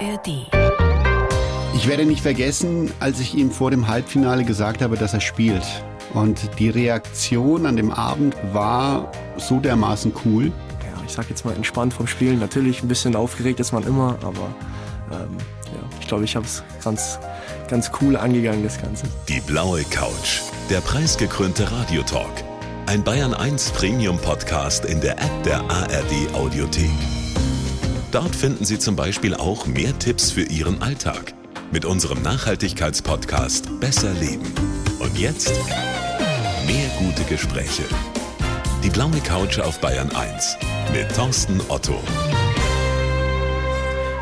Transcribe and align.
ARD. 0.00 0.46
Ich 1.74 1.86
werde 1.86 2.04
nicht 2.04 2.22
vergessen, 2.22 2.90
als 3.00 3.20
ich 3.20 3.34
ihm 3.34 3.50
vor 3.50 3.70
dem 3.70 3.86
Halbfinale 3.88 4.44
gesagt 4.44 4.82
habe, 4.82 4.96
dass 4.96 5.14
er 5.14 5.20
spielt. 5.20 5.64
Und 6.14 6.58
die 6.58 6.70
Reaktion 6.70 7.66
an 7.66 7.76
dem 7.76 7.90
Abend 7.90 8.34
war 8.52 9.10
so 9.36 9.60
dermaßen 9.60 10.12
cool. 10.24 10.46
Ja, 10.46 11.02
ich 11.06 11.12
sag 11.12 11.28
jetzt 11.30 11.44
mal 11.44 11.54
entspannt 11.54 11.94
vom 11.94 12.06
Spielen. 12.06 12.38
Natürlich 12.40 12.82
ein 12.82 12.88
bisschen 12.88 13.14
aufgeregt 13.14 13.60
ist 13.60 13.72
man 13.72 13.84
immer, 13.84 14.18
aber 14.22 14.54
ähm, 15.12 15.36
ja, 15.66 15.80
ich 16.00 16.08
glaube, 16.08 16.24
ich 16.24 16.34
habe 16.34 16.46
es 16.46 16.62
ganz, 16.82 17.18
ganz 17.68 17.90
cool 18.00 18.16
angegangen, 18.16 18.64
das 18.64 18.80
Ganze. 18.80 19.04
Die 19.28 19.40
blaue 19.40 19.84
Couch, 19.84 20.40
der 20.68 20.80
preisgekrönte 20.80 21.70
Radiotalk. 21.70 22.44
Ein 22.86 23.04
Bayern 23.04 23.34
1 23.34 23.70
Premium 23.70 24.18
Podcast 24.18 24.84
in 24.84 25.00
der 25.00 25.12
App 25.12 25.42
der 25.44 25.60
ARD 25.70 26.34
Audiothek. 26.34 27.19
Dort 28.12 28.34
finden 28.34 28.64
Sie 28.64 28.80
zum 28.80 28.96
Beispiel 28.96 29.34
auch 29.34 29.66
mehr 29.66 29.96
Tipps 30.00 30.32
für 30.32 30.42
Ihren 30.42 30.82
Alltag 30.82 31.32
mit 31.70 31.84
unserem 31.84 32.20
Nachhaltigkeitspodcast 32.22 33.78
Besser 33.78 34.12
Leben. 34.14 34.52
Und 34.98 35.16
jetzt 35.16 35.52
mehr 36.66 36.88
gute 36.98 37.22
Gespräche. 37.28 37.84
Die 38.82 38.90
blaue 38.90 39.20
Couch 39.20 39.60
auf 39.60 39.80
Bayern 39.80 40.10
1 40.10 40.56
mit 40.92 41.14
Thorsten 41.14 41.60
Otto. 41.68 42.00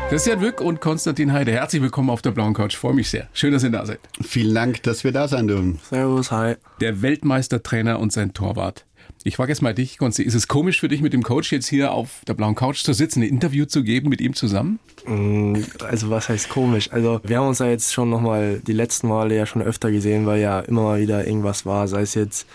Christian 0.09 0.39
Wück 0.41 0.61
und 0.61 0.81
Konstantin 0.81 1.33
Heide, 1.33 1.51
herzlich 1.51 1.81
willkommen 1.81 2.11
auf 2.11 2.21
der 2.21 2.31
blauen 2.31 2.53
Couch. 2.53 2.75
Freue 2.75 2.93
mich 2.93 3.09
sehr. 3.09 3.27
Schön, 3.33 3.53
dass 3.53 3.63
ihr 3.63 3.71
da 3.71 3.87
seid. 3.87 3.99
Vielen 4.21 4.53
Dank, 4.53 4.83
dass 4.83 5.03
wir 5.03 5.11
da 5.11 5.27
sein 5.27 5.47
dürfen. 5.47 5.79
Servus, 5.89 6.31
hi. 6.31 6.55
Der 6.79 7.01
Weltmeistertrainer 7.01 7.99
und 7.99 8.11
sein 8.11 8.33
Torwart. 8.33 8.85
Ich 9.23 9.35
frage 9.35 9.51
jetzt 9.51 9.61
mal 9.61 9.73
dich, 9.73 9.97
Konsti, 9.97 10.23
ist 10.23 10.33
es 10.33 10.47
komisch 10.47 10.79
für 10.79 10.87
dich, 10.87 11.01
mit 11.01 11.11
dem 11.11 11.23
Coach 11.23 11.51
jetzt 11.51 11.67
hier 11.67 11.91
auf 11.91 12.21
der 12.27 12.35
blauen 12.35 12.55
Couch 12.55 12.83
zu 12.83 12.93
sitzen, 12.93 13.21
ein 13.21 13.27
Interview 13.27 13.65
zu 13.65 13.83
geben 13.83 14.07
mit 14.09 14.21
ihm 14.21 14.33
zusammen? 14.33 14.79
Mm, 15.05 15.57
Also 15.85 16.09
was 16.09 16.29
heißt 16.29 16.49
komisch? 16.49 16.91
Also 16.91 17.19
wir 17.23 17.37
haben 17.39 17.47
uns 17.49 17.59
ja 17.59 17.67
jetzt 17.67 17.93
schon 17.93 18.09
nochmal 18.09 18.61
die 18.65 18.73
letzten 18.73 19.09
Male 19.09 19.35
ja 19.35 19.45
schon 19.45 19.61
öfter 19.61 19.91
gesehen, 19.91 20.25
weil 20.25 20.39
ja 20.39 20.61
immer 20.61 20.83
mal 20.83 21.01
wieder 21.01 21.27
irgendwas 21.27 21.65
war, 21.65 21.87
sei 21.89 22.01
es 22.01 22.13
jetzt 22.13 22.47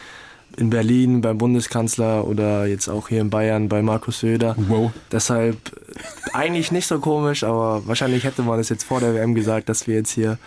in 0.56 0.70
Berlin 0.70 1.20
beim 1.20 1.38
Bundeskanzler 1.38 2.27
oder 2.27 2.66
jetzt 2.66 2.88
auch 2.88 3.08
hier 3.08 3.20
in 3.20 3.30
Bayern 3.30 3.69
bei 3.69 3.83
Markus 3.83 4.20
Söder. 4.20 4.55
Wow. 4.69 4.92
Deshalb 5.11 5.56
äh, 5.72 6.33
eigentlich 6.33 6.72
nicht 6.72 6.86
so 6.86 6.98
komisch, 6.98 7.44
aber 7.44 7.86
wahrscheinlich 7.86 8.24
hätte 8.24 8.42
man 8.42 8.58
es 8.58 8.69
jetzt 8.69 8.84
vor 8.84 9.00
der 9.00 9.14
WM 9.14 9.34
gesagt, 9.34 9.69
dass 9.69 9.86
wir 9.86 9.94
jetzt 9.94 10.11
hier 10.11 10.38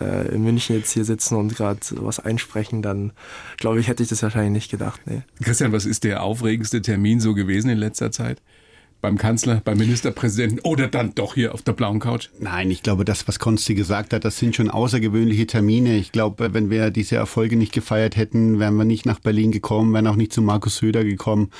äh, 0.00 0.28
in 0.34 0.42
München 0.42 0.76
jetzt 0.76 0.92
hier 0.92 1.04
sitzen 1.04 1.36
und 1.36 1.56
gerade 1.56 1.80
was 1.92 2.20
einsprechen, 2.20 2.82
dann 2.82 3.12
glaube 3.58 3.80
ich, 3.80 3.88
hätte 3.88 4.02
ich 4.02 4.08
das 4.08 4.22
wahrscheinlich 4.22 4.52
nicht 4.52 4.70
gedacht. 4.70 5.00
Nee. 5.06 5.22
Christian, 5.42 5.72
was 5.72 5.86
ist 5.86 6.04
der 6.04 6.22
aufregendste 6.22 6.82
Termin 6.82 7.20
so 7.20 7.34
gewesen 7.34 7.70
in 7.70 7.78
letzter 7.78 8.10
Zeit? 8.10 8.40
Beim 9.00 9.16
Kanzler, 9.16 9.62
beim 9.64 9.78
Ministerpräsidenten 9.78 10.60
oder 10.60 10.86
dann 10.86 11.14
doch 11.14 11.34
hier 11.34 11.54
auf 11.54 11.62
der 11.62 11.72
blauen 11.72 12.00
Couch? 12.00 12.28
Nein, 12.38 12.70
ich 12.70 12.82
glaube, 12.82 13.06
das, 13.06 13.26
was 13.26 13.38
Konsti 13.38 13.74
gesagt 13.74 14.12
hat, 14.12 14.26
das 14.26 14.38
sind 14.38 14.54
schon 14.54 14.68
außergewöhnliche 14.68 15.46
Termine. 15.46 15.96
Ich 15.96 16.12
glaube, 16.12 16.52
wenn 16.52 16.68
wir 16.68 16.90
diese 16.90 17.16
Erfolge 17.16 17.56
nicht 17.56 17.72
gefeiert 17.72 18.16
hätten, 18.16 18.58
wären 18.58 18.76
wir 18.76 18.84
nicht 18.84 19.06
nach 19.06 19.18
Berlin 19.18 19.52
gekommen, 19.52 19.94
wären 19.94 20.06
auch 20.06 20.16
nicht 20.16 20.34
zu 20.34 20.42
Markus 20.42 20.76
Söder 20.76 21.02
gekommen. 21.02 21.50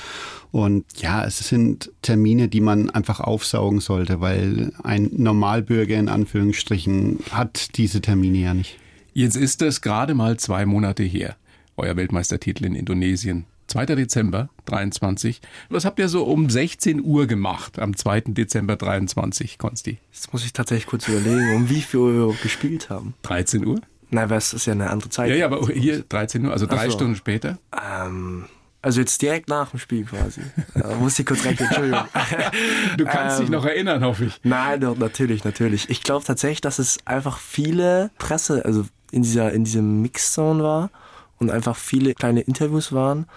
Und 0.51 0.85
ja, 0.97 1.25
es 1.25 1.39
sind 1.39 1.91
Termine, 2.03 2.47
die 2.47 2.61
man 2.61 2.91
einfach 2.91 3.19
aufsaugen 3.19 3.79
sollte, 3.79 4.21
weil 4.21 4.71
ein 4.83 5.09
Normalbürger 5.11 5.97
in 5.97 6.09
Anführungsstrichen 6.09 7.19
hat 7.31 7.77
diese 7.77 8.01
Termine 8.01 8.37
ja 8.37 8.53
nicht. 8.53 8.77
Jetzt 9.13 9.35
ist 9.35 9.61
es 9.63 9.81
gerade 9.81 10.13
mal 10.13 10.37
zwei 10.37 10.65
Monate 10.67 11.03
her. 11.03 11.35
Euer 11.75 11.95
Weltmeistertitel 11.95 12.65
in 12.65 12.75
Indonesien. 12.75 13.45
2. 13.71 13.85
Dezember 13.85 14.49
23. 14.65 15.39
Was 15.69 15.85
habt 15.85 15.97
ihr 15.97 16.09
so 16.09 16.25
um 16.25 16.49
16 16.49 17.01
Uhr 17.01 17.25
gemacht 17.25 17.79
am 17.79 17.95
2. 17.95 18.21
Dezember 18.27 18.75
23, 18.75 19.57
Konsti? 19.57 19.97
Jetzt 20.11 20.33
muss 20.33 20.43
ich 20.43 20.51
tatsächlich 20.51 20.87
kurz 20.87 21.07
überlegen, 21.07 21.55
um 21.55 21.69
wie 21.69 21.81
viel 21.81 22.01
Uhr 22.01 22.13
wir 22.27 22.35
gespielt 22.43 22.89
haben. 22.89 23.13
13 23.23 23.65
Uhr? 23.65 23.79
Nein, 24.09 24.29
weil 24.29 24.39
es 24.39 24.51
ist 24.51 24.65
ja 24.65 24.73
eine 24.73 24.89
andere 24.89 25.09
Zeit. 25.09 25.29
Ja, 25.29 25.35
ja, 25.35 25.45
aber 25.45 25.65
hier 25.67 26.03
13 26.03 26.45
Uhr, 26.45 26.51
also 26.51 26.65
drei 26.65 26.87
so. 26.87 26.91
Stunden 26.91 27.15
später. 27.15 27.59
Ähm, 27.71 28.45
also 28.81 28.99
jetzt 28.99 29.21
direkt 29.21 29.47
nach 29.47 29.69
dem 29.69 29.79
Spiel 29.79 30.03
quasi. 30.03 30.41
Da 30.73 30.93
muss 30.95 31.17
ich 31.17 31.25
kurz 31.25 31.45
rechnen, 31.45 31.69
Entschuldigung. 31.69 32.03
Du 32.97 33.05
kannst 33.05 33.39
dich 33.39 33.45
Ähm, 33.45 33.53
noch 33.53 33.63
erinnern, 33.63 34.03
hoffe 34.03 34.25
ich. 34.25 34.41
Nein, 34.43 34.81
doch, 34.81 34.97
natürlich, 34.97 35.45
natürlich. 35.45 35.89
Ich 35.89 36.03
glaube 36.03 36.25
tatsächlich, 36.25 36.59
dass 36.59 36.77
es 36.77 36.99
einfach 37.05 37.37
viele 37.37 38.11
Presse, 38.17 38.65
also 38.65 38.85
in 39.13 39.23
dieser, 39.23 39.53
in 39.53 39.63
diesem 39.63 40.01
Mixzone 40.01 40.61
war 40.61 40.89
und 41.37 41.51
einfach 41.51 41.77
viele 41.77 42.13
kleine 42.13 42.41
Interviews 42.41 42.91
waren 42.91 43.27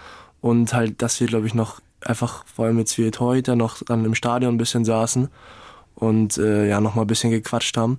und 0.45 0.75
halt, 0.75 1.01
dass 1.01 1.19
wir, 1.21 1.27
glaube 1.27 1.47
ich, 1.47 1.55
noch 1.55 1.81
einfach, 2.03 2.45
vor 2.45 2.67
allem 2.67 2.79
jetzt 2.79 2.99
wir 2.99 3.11
heute 3.19 3.57
noch 3.57 3.83
dann 3.83 4.05
im 4.05 4.15
Stadion 4.15 4.57
ein 4.57 4.59
bisschen 4.59 4.85
saßen 4.85 5.29
und 5.95 6.37
äh, 6.37 6.69
ja, 6.69 6.83
noch 6.83 6.95
mal 6.95 7.01
ein 7.01 7.07
bisschen 7.07 7.31
gequatscht 7.31 7.79
haben 7.79 7.99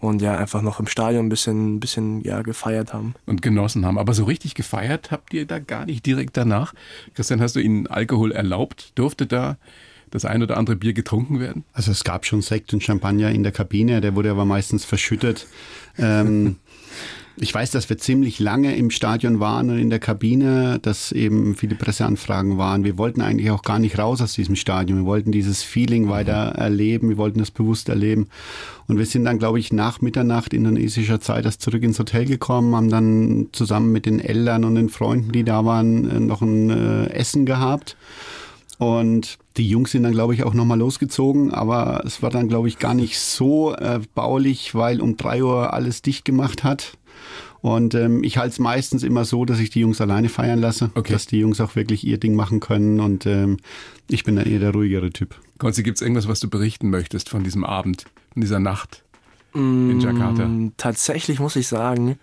und 0.00 0.20
ja, 0.20 0.36
einfach 0.36 0.60
noch 0.60 0.80
im 0.80 0.88
Stadion 0.88 1.26
ein 1.26 1.28
bisschen, 1.28 1.76
ein 1.76 1.78
bisschen 1.78 2.20
ja, 2.22 2.42
gefeiert 2.42 2.92
haben. 2.92 3.14
Und 3.26 3.42
genossen 3.42 3.86
haben. 3.86 3.96
Aber 3.96 4.12
so 4.12 4.24
richtig 4.24 4.56
gefeiert 4.56 5.12
habt 5.12 5.32
ihr 5.32 5.46
da 5.46 5.60
gar 5.60 5.86
nicht 5.86 6.04
direkt 6.04 6.36
danach. 6.36 6.74
Christian, 7.14 7.40
hast 7.40 7.54
du 7.54 7.60
ihnen 7.60 7.86
Alkohol 7.86 8.32
erlaubt? 8.32 8.90
Durfte 8.96 9.28
da 9.28 9.56
das 10.10 10.24
ein 10.24 10.42
oder 10.42 10.56
andere 10.56 10.74
Bier 10.74 10.94
getrunken 10.94 11.38
werden? 11.38 11.62
Also 11.74 11.92
es 11.92 12.02
gab 12.02 12.26
schon 12.26 12.42
Sekt 12.42 12.74
und 12.74 12.82
Champagner 12.82 13.30
in 13.30 13.44
der 13.44 13.52
Kabine, 13.52 14.00
der 14.00 14.16
wurde 14.16 14.32
aber 14.32 14.44
meistens 14.44 14.84
verschüttet. 14.84 15.46
Ähm, 15.96 16.56
ich 17.40 17.54
weiß, 17.54 17.70
dass 17.70 17.88
wir 17.88 17.98
ziemlich 17.98 18.38
lange 18.38 18.76
im 18.76 18.90
Stadion 18.90 19.40
waren 19.40 19.70
und 19.70 19.78
in 19.78 19.90
der 19.90 19.98
Kabine, 19.98 20.78
dass 20.80 21.12
eben 21.12 21.54
viele 21.54 21.74
Presseanfragen 21.74 22.58
waren. 22.58 22.84
Wir 22.84 22.98
wollten 22.98 23.20
eigentlich 23.20 23.50
auch 23.50 23.62
gar 23.62 23.78
nicht 23.78 23.98
raus 23.98 24.20
aus 24.20 24.34
diesem 24.34 24.56
Stadion. 24.56 25.00
Wir 25.00 25.06
wollten 25.06 25.32
dieses 25.32 25.62
Feeling 25.62 26.08
weiter 26.08 26.32
erleben, 26.32 27.08
wir 27.08 27.16
wollten 27.16 27.38
das 27.38 27.50
bewusst 27.50 27.88
erleben. 27.88 28.28
Und 28.86 28.98
wir 28.98 29.06
sind 29.06 29.24
dann, 29.24 29.38
glaube 29.38 29.58
ich, 29.58 29.72
nach 29.72 30.00
Mitternacht 30.00 30.52
indonesischer 30.52 31.20
Zeit 31.20 31.44
erst 31.44 31.62
zurück 31.62 31.82
ins 31.82 31.98
Hotel 31.98 32.24
gekommen, 32.24 32.74
haben 32.74 32.90
dann 32.90 33.48
zusammen 33.52 33.92
mit 33.92 34.06
den 34.06 34.20
Eltern 34.20 34.64
und 34.64 34.74
den 34.74 34.88
Freunden, 34.88 35.32
die 35.32 35.44
da 35.44 35.64
waren, 35.64 36.10
äh, 36.10 36.20
noch 36.20 36.42
ein 36.42 36.70
äh, 36.70 37.06
Essen 37.10 37.46
gehabt. 37.46 37.96
Und 38.78 39.38
die 39.56 39.68
Jungs 39.68 39.90
sind 39.90 40.04
dann, 40.04 40.12
glaube 40.12 40.34
ich, 40.34 40.44
auch 40.44 40.54
nochmal 40.54 40.78
losgezogen, 40.78 41.52
aber 41.52 42.02
es 42.06 42.22
war 42.22 42.30
dann, 42.30 42.48
glaube 42.48 42.68
ich, 42.68 42.78
gar 42.78 42.94
nicht 42.94 43.18
so 43.18 43.74
äh, 43.74 44.00
baulich, 44.14 44.74
weil 44.74 45.00
um 45.00 45.16
drei 45.16 45.42
Uhr 45.42 45.74
alles 45.74 46.00
dicht 46.00 46.24
gemacht 46.24 46.62
hat. 46.62 46.96
Und 47.60 47.94
ähm, 47.94 48.22
ich 48.22 48.38
halte 48.38 48.52
es 48.52 48.58
meistens 48.60 49.02
immer 49.02 49.24
so, 49.24 49.44
dass 49.44 49.58
ich 49.58 49.70
die 49.70 49.80
Jungs 49.80 50.00
alleine 50.00 50.28
feiern 50.28 50.60
lasse, 50.60 50.90
Okay. 50.94 51.12
dass 51.12 51.26
die 51.26 51.38
Jungs 51.40 51.60
auch 51.60 51.74
wirklich 51.76 52.04
ihr 52.06 52.18
Ding 52.18 52.34
machen 52.34 52.60
können. 52.60 53.00
Und 53.00 53.26
ähm, 53.26 53.56
ich 54.08 54.22
bin 54.24 54.36
dann 54.36 54.46
eher 54.46 54.60
der 54.60 54.72
ruhigere 54.72 55.10
Typ. 55.10 55.34
Konsti, 55.58 55.82
gibt 55.82 55.98
es 55.98 56.02
irgendwas, 56.02 56.28
was 56.28 56.38
du 56.40 56.48
berichten 56.48 56.88
möchtest 56.90 57.28
von 57.28 57.42
diesem 57.42 57.64
Abend, 57.64 58.04
von 58.32 58.42
dieser 58.42 58.60
Nacht 58.60 59.02
in 59.54 59.98
Jakarta? 60.00 60.46
Mm, 60.46 60.72
Tatsächlich 60.76 61.40
muss 61.40 61.56
ich 61.56 61.66
sagen, 61.66 62.18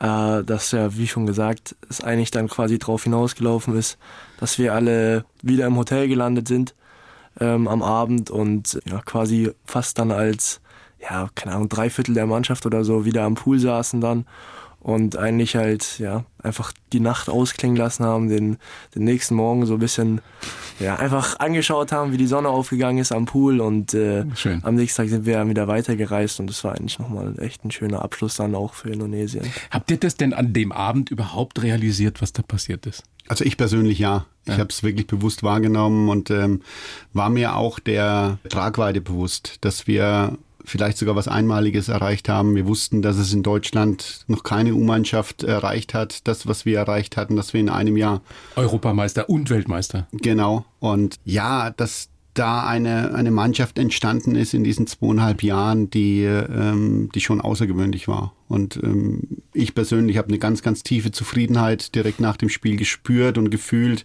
äh, 0.00 0.42
dass 0.42 0.72
ja, 0.72 0.96
wie 0.96 1.06
schon 1.06 1.26
gesagt, 1.26 1.76
es 1.88 2.00
eigentlich 2.00 2.32
dann 2.32 2.48
quasi 2.48 2.80
drauf 2.80 3.04
hinausgelaufen 3.04 3.76
ist, 3.76 3.96
dass 4.40 4.58
wir 4.58 4.74
alle 4.74 5.24
wieder 5.40 5.66
im 5.66 5.76
Hotel 5.76 6.08
gelandet 6.08 6.48
sind 6.48 6.74
ähm, 7.38 7.68
am 7.68 7.82
Abend 7.82 8.28
und 8.30 8.80
ja, 8.86 9.00
quasi 9.02 9.50
fast 9.64 9.98
dann 10.00 10.10
als, 10.10 10.60
ja, 11.00 11.28
keine 11.36 11.54
Ahnung, 11.54 11.68
drei 11.68 11.90
Viertel 11.90 12.14
der 12.14 12.26
Mannschaft 12.26 12.66
oder 12.66 12.82
so 12.82 13.04
wieder 13.04 13.22
am 13.22 13.34
Pool 13.34 13.60
saßen 13.60 14.00
dann 14.00 14.26
und 14.84 15.16
eigentlich 15.16 15.56
halt, 15.56 15.98
ja, 15.98 16.24
einfach 16.42 16.70
die 16.92 17.00
Nacht 17.00 17.30
ausklingen 17.30 17.74
lassen 17.76 18.04
haben, 18.04 18.28
den, 18.28 18.58
den 18.94 19.04
nächsten 19.04 19.34
Morgen 19.34 19.64
so 19.64 19.72
ein 19.74 19.78
bisschen, 19.80 20.20
ja, 20.78 20.96
einfach 20.96 21.40
angeschaut 21.40 21.90
haben, 21.90 22.12
wie 22.12 22.18
die 22.18 22.26
Sonne 22.26 22.50
aufgegangen 22.50 22.98
ist 22.98 23.10
am 23.10 23.24
Pool 23.24 23.60
und 23.60 23.94
äh, 23.94 24.26
Schön. 24.36 24.60
am 24.62 24.74
nächsten 24.74 24.98
Tag 25.02 25.08
sind 25.08 25.24
wir 25.24 25.38
dann 25.38 25.48
wieder 25.48 25.68
weitergereist 25.68 26.38
und 26.38 26.48
das 26.48 26.62
war 26.64 26.72
eigentlich 26.76 26.98
nochmal 26.98 27.34
echt 27.40 27.64
ein 27.64 27.70
schöner 27.70 28.02
Abschluss 28.02 28.36
dann 28.36 28.54
auch 28.54 28.74
für 28.74 28.90
Indonesien. 28.90 29.44
Habt 29.70 29.90
ihr 29.90 29.96
das 29.96 30.16
denn 30.16 30.34
an 30.34 30.52
dem 30.52 30.70
Abend 30.70 31.10
überhaupt 31.10 31.62
realisiert, 31.62 32.20
was 32.20 32.34
da 32.34 32.42
passiert 32.42 32.84
ist? 32.84 33.02
Also 33.26 33.42
ich 33.44 33.56
persönlich 33.56 33.98
ja. 33.98 34.26
Ich 34.44 34.52
Ja. 34.52 34.58
habe 34.58 34.68
es 34.68 34.82
wirklich 34.82 35.06
bewusst 35.06 35.42
wahrgenommen 35.42 36.10
und 36.10 36.30
ähm, 36.30 36.60
war 37.14 37.30
mir 37.30 37.56
auch 37.56 37.78
der 37.78 38.36
Tragweite 38.50 39.00
bewusst, 39.00 39.56
dass 39.62 39.86
wir 39.86 40.36
vielleicht 40.64 40.98
sogar 40.98 41.14
was 41.16 41.28
Einmaliges 41.28 41.88
erreicht 41.88 42.28
haben. 42.28 42.54
Wir 42.54 42.66
wussten, 42.66 43.02
dass 43.02 43.16
es 43.16 43.32
in 43.32 43.42
Deutschland 43.42 44.24
noch 44.28 44.42
keine 44.42 44.74
U-Mannschaft 44.74 45.42
erreicht 45.42 45.94
hat. 45.94 46.26
Das, 46.26 46.46
was 46.46 46.64
wir 46.64 46.78
erreicht 46.78 47.16
hatten, 47.16 47.36
dass 47.36 47.52
wir 47.52 47.60
in 47.60 47.68
einem 47.68 47.96
Jahr 47.96 48.22
Europameister 48.56 49.28
und 49.28 49.50
Weltmeister. 49.50 50.06
Genau. 50.12 50.64
Und 50.80 51.16
ja, 51.24 51.70
dass 51.70 52.08
da 52.34 52.66
eine, 52.66 53.14
eine 53.14 53.30
Mannschaft 53.30 53.78
entstanden 53.78 54.34
ist 54.34 54.54
in 54.54 54.64
diesen 54.64 54.86
zweieinhalb 54.86 55.42
Jahren, 55.42 55.88
die, 55.90 56.24
ähm, 56.24 57.08
die 57.14 57.20
schon 57.20 57.40
außergewöhnlich 57.40 58.08
war. 58.08 58.34
Und 58.48 58.76
ähm, 58.82 59.22
ich 59.52 59.74
persönlich 59.74 60.18
habe 60.18 60.28
eine 60.28 60.38
ganz, 60.38 60.62
ganz 60.62 60.82
tiefe 60.82 61.12
Zufriedenheit 61.12 61.94
direkt 61.94 62.20
nach 62.20 62.36
dem 62.36 62.48
Spiel 62.48 62.76
gespürt 62.76 63.38
und 63.38 63.50
gefühlt. 63.50 64.04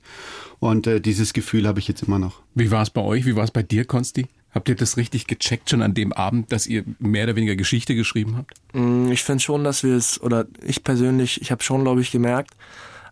Und 0.59 0.87
äh, 0.87 1.01
dieses 1.01 1.33
Gefühl 1.33 1.67
habe 1.67 1.79
ich 1.79 1.87
jetzt 1.87 2.03
immer 2.03 2.19
noch. 2.19 2.41
Wie 2.53 2.71
war 2.71 2.83
es 2.83 2.91
bei 2.91 3.01
euch? 3.01 3.25
Wie 3.25 3.35
war 3.35 3.43
es 3.43 3.51
bei 3.51 3.63
dir, 3.63 3.85
Konsti? 3.85 4.27
Habt 4.51 4.67
ihr 4.67 4.75
das 4.75 4.97
richtig 4.97 5.27
gecheckt 5.27 5.69
schon 5.69 5.81
an 5.81 5.93
dem 5.93 6.11
Abend, 6.11 6.51
dass 6.51 6.65
ihr 6.65 6.83
mehr 6.97 7.25
oder 7.25 7.35
weniger 7.35 7.55
Geschichte 7.55 7.93
geschrieben 7.95 8.35
habt? 8.37 8.53
Mm, 8.73 9.11
Ich 9.11 9.23
finde 9.23 9.43
schon, 9.43 9.63
dass 9.63 9.83
wir 9.83 9.95
es, 9.95 10.19
oder 10.21 10.45
ich 10.63 10.83
persönlich, 10.83 11.41
ich 11.41 11.51
habe 11.51 11.61
schon, 11.63 11.83
glaube 11.83 12.01
ich, 12.01 12.11
gemerkt, 12.11 12.55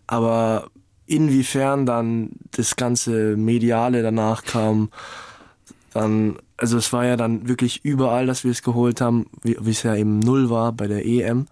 aber 0.06 0.68
inwiefern 1.06 1.86
dann 1.86 2.30
das 2.50 2.76
ganze 2.76 3.36
Mediale 3.36 4.02
danach 4.02 4.44
kam, 4.44 4.90
dann, 5.94 6.38
also 6.56 6.76
es 6.76 6.92
war 6.92 7.06
ja 7.06 7.16
dann 7.16 7.48
wirklich 7.48 7.84
überall, 7.84 8.26
dass 8.26 8.44
wir 8.44 8.50
es 8.50 8.62
geholt 8.62 9.00
haben, 9.00 9.26
wie, 9.42 9.56
wie 9.60 9.70
es 9.70 9.82
ja 9.84 9.94
eben 9.94 10.18
null 10.18 10.50
war 10.50 10.72
bei 10.72 10.86
der 10.86 11.06
EM. 11.06 11.46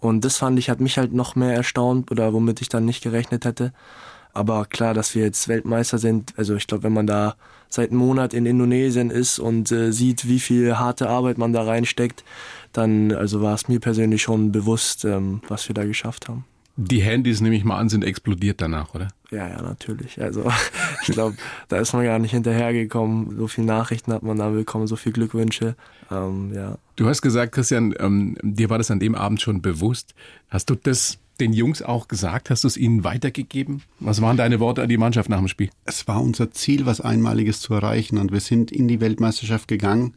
Und 0.00 0.24
das 0.24 0.38
fand 0.38 0.58
ich, 0.58 0.70
hat 0.70 0.80
mich 0.80 0.96
halt 0.98 1.12
noch 1.12 1.36
mehr 1.36 1.54
erstaunt 1.54 2.10
oder 2.10 2.32
womit 2.32 2.62
ich 2.62 2.68
dann 2.68 2.86
nicht 2.86 3.02
gerechnet 3.02 3.44
hätte. 3.44 3.72
Aber 4.32 4.64
klar, 4.64 4.94
dass 4.94 5.14
wir 5.14 5.22
jetzt 5.24 5.46
Weltmeister 5.46 5.98
sind, 5.98 6.32
also 6.36 6.54
ich 6.56 6.66
glaube, 6.66 6.84
wenn 6.84 6.92
man 6.92 7.06
da 7.06 7.34
seit 7.70 7.90
einem 7.90 8.00
Monat 8.00 8.34
in 8.34 8.44
Indonesien 8.44 9.10
ist 9.10 9.38
und 9.38 9.72
äh, 9.72 9.92
sieht, 9.92 10.28
wie 10.28 10.40
viel 10.40 10.76
harte 10.76 11.08
Arbeit 11.08 11.38
man 11.38 11.52
da 11.52 11.62
reinsteckt, 11.62 12.24
dann 12.72 13.12
also 13.12 13.40
war 13.40 13.54
es 13.54 13.68
mir 13.68 13.80
persönlich 13.80 14.22
schon 14.22 14.52
bewusst, 14.52 15.04
ähm, 15.04 15.40
was 15.48 15.68
wir 15.68 15.74
da 15.74 15.84
geschafft 15.84 16.28
haben. 16.28 16.44
Die 16.82 17.02
Handys, 17.02 17.42
nehme 17.42 17.56
ich 17.56 17.64
mal 17.64 17.76
an, 17.76 17.90
sind 17.90 18.04
explodiert 18.04 18.62
danach, 18.62 18.94
oder? 18.94 19.08
Ja, 19.30 19.46
ja, 19.46 19.60
natürlich. 19.60 20.20
Also 20.20 20.50
ich 21.02 21.12
glaube, 21.12 21.36
da 21.68 21.76
ist 21.76 21.92
man 21.92 22.04
gar 22.04 22.18
nicht 22.18 22.30
hinterhergekommen. 22.30 23.36
So 23.36 23.48
viele 23.48 23.66
Nachrichten 23.66 24.14
hat 24.14 24.22
man 24.22 24.38
da 24.38 24.48
bekommen, 24.48 24.86
so 24.86 24.96
viele 24.96 25.12
Glückwünsche. 25.12 25.76
Ähm, 26.10 26.52
ja. 26.54 26.78
Du 26.96 27.06
hast 27.06 27.20
gesagt, 27.20 27.52
Christian, 27.52 27.94
ähm, 27.98 28.38
dir 28.42 28.70
war 28.70 28.78
das 28.78 28.90
an 28.90 28.98
dem 28.98 29.14
Abend 29.14 29.42
schon 29.42 29.60
bewusst. 29.60 30.14
Hast 30.48 30.70
du 30.70 30.74
das 30.74 31.18
den 31.38 31.52
Jungs 31.52 31.82
auch 31.82 32.08
gesagt? 32.08 32.48
Hast 32.48 32.64
du 32.64 32.68
es 32.68 32.78
ihnen 32.78 33.04
weitergegeben? 33.04 33.82
Was 33.98 34.22
waren 34.22 34.38
deine 34.38 34.58
Worte 34.58 34.82
an 34.82 34.88
die 34.88 34.96
Mannschaft 34.96 35.28
nach 35.28 35.38
dem 35.38 35.48
Spiel? 35.48 35.68
Es 35.84 36.08
war 36.08 36.22
unser 36.22 36.50
Ziel, 36.50 36.86
was 36.86 37.02
Einmaliges 37.02 37.60
zu 37.60 37.74
erreichen 37.74 38.16
und 38.16 38.32
wir 38.32 38.40
sind 38.40 38.72
in 38.72 38.88
die 38.88 39.00
Weltmeisterschaft 39.00 39.68
gegangen 39.68 40.14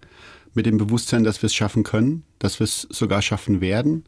mit 0.54 0.66
dem 0.66 0.77
Bewusstsein, 0.77 1.25
dass 1.25 1.42
wir 1.42 1.48
es 1.48 1.56
schaffen 1.56 1.83
können, 1.83 2.24
dass 2.39 2.62
wir 2.62 2.66
es 2.66 2.88
sogar 2.89 3.21
schaffen 3.21 3.59
werden 3.59 4.06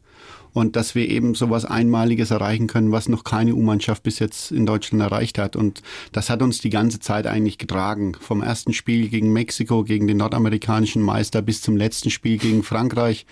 und 0.56 0.74
dass 0.74 0.94
wir 0.94 1.06
eben 1.10 1.34
sowas 1.34 1.66
Einmaliges 1.66 2.30
erreichen 2.30 2.66
können, 2.66 2.90
was 2.90 3.10
noch 3.10 3.24
keine 3.24 3.54
U-Mannschaft 3.54 4.02
bis 4.02 4.20
jetzt 4.20 4.50
in 4.50 4.64
Deutschland 4.64 5.02
erreicht 5.02 5.36
hat. 5.36 5.54
Und 5.54 5.82
das 6.12 6.30
hat 6.30 6.40
uns 6.40 6.62
die 6.62 6.70
ganze 6.70 6.98
Zeit 6.98 7.26
eigentlich 7.26 7.58
getragen. 7.58 8.14
Vom 8.18 8.40
ersten 8.40 8.72
Spiel 8.72 9.10
gegen 9.10 9.34
Mexiko, 9.34 9.84
gegen 9.84 10.06
den 10.06 10.16
nordamerikanischen 10.16 11.02
Meister 11.02 11.42
bis 11.42 11.60
zum 11.60 11.76
letzten 11.76 12.08
Spiel 12.08 12.38
gegen 12.38 12.62
Frankreich. 12.62 13.26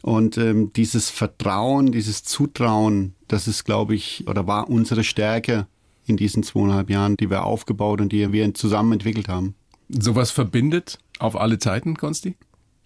Und 0.00 0.38
ähm, 0.38 0.72
dieses 0.72 1.10
Vertrauen, 1.10 1.92
dieses 1.92 2.24
Zutrauen, 2.24 3.12
das 3.28 3.48
ist, 3.48 3.64
glaube 3.64 3.94
ich, 3.94 4.24
oder 4.26 4.46
war 4.46 4.70
unsere 4.70 5.04
Stärke 5.04 5.66
in 6.06 6.16
diesen 6.16 6.42
zweieinhalb 6.42 6.88
Jahren, 6.88 7.18
die 7.18 7.28
wir 7.28 7.44
aufgebaut 7.44 8.00
und 8.00 8.12
die 8.12 8.32
wir 8.32 8.54
zusammen 8.54 8.92
entwickelt 8.92 9.28
haben. 9.28 9.56
Sowas 9.90 10.30
verbindet 10.30 11.00
auf 11.18 11.36
alle 11.36 11.58
Zeiten, 11.58 11.98
Konsti? 11.98 12.34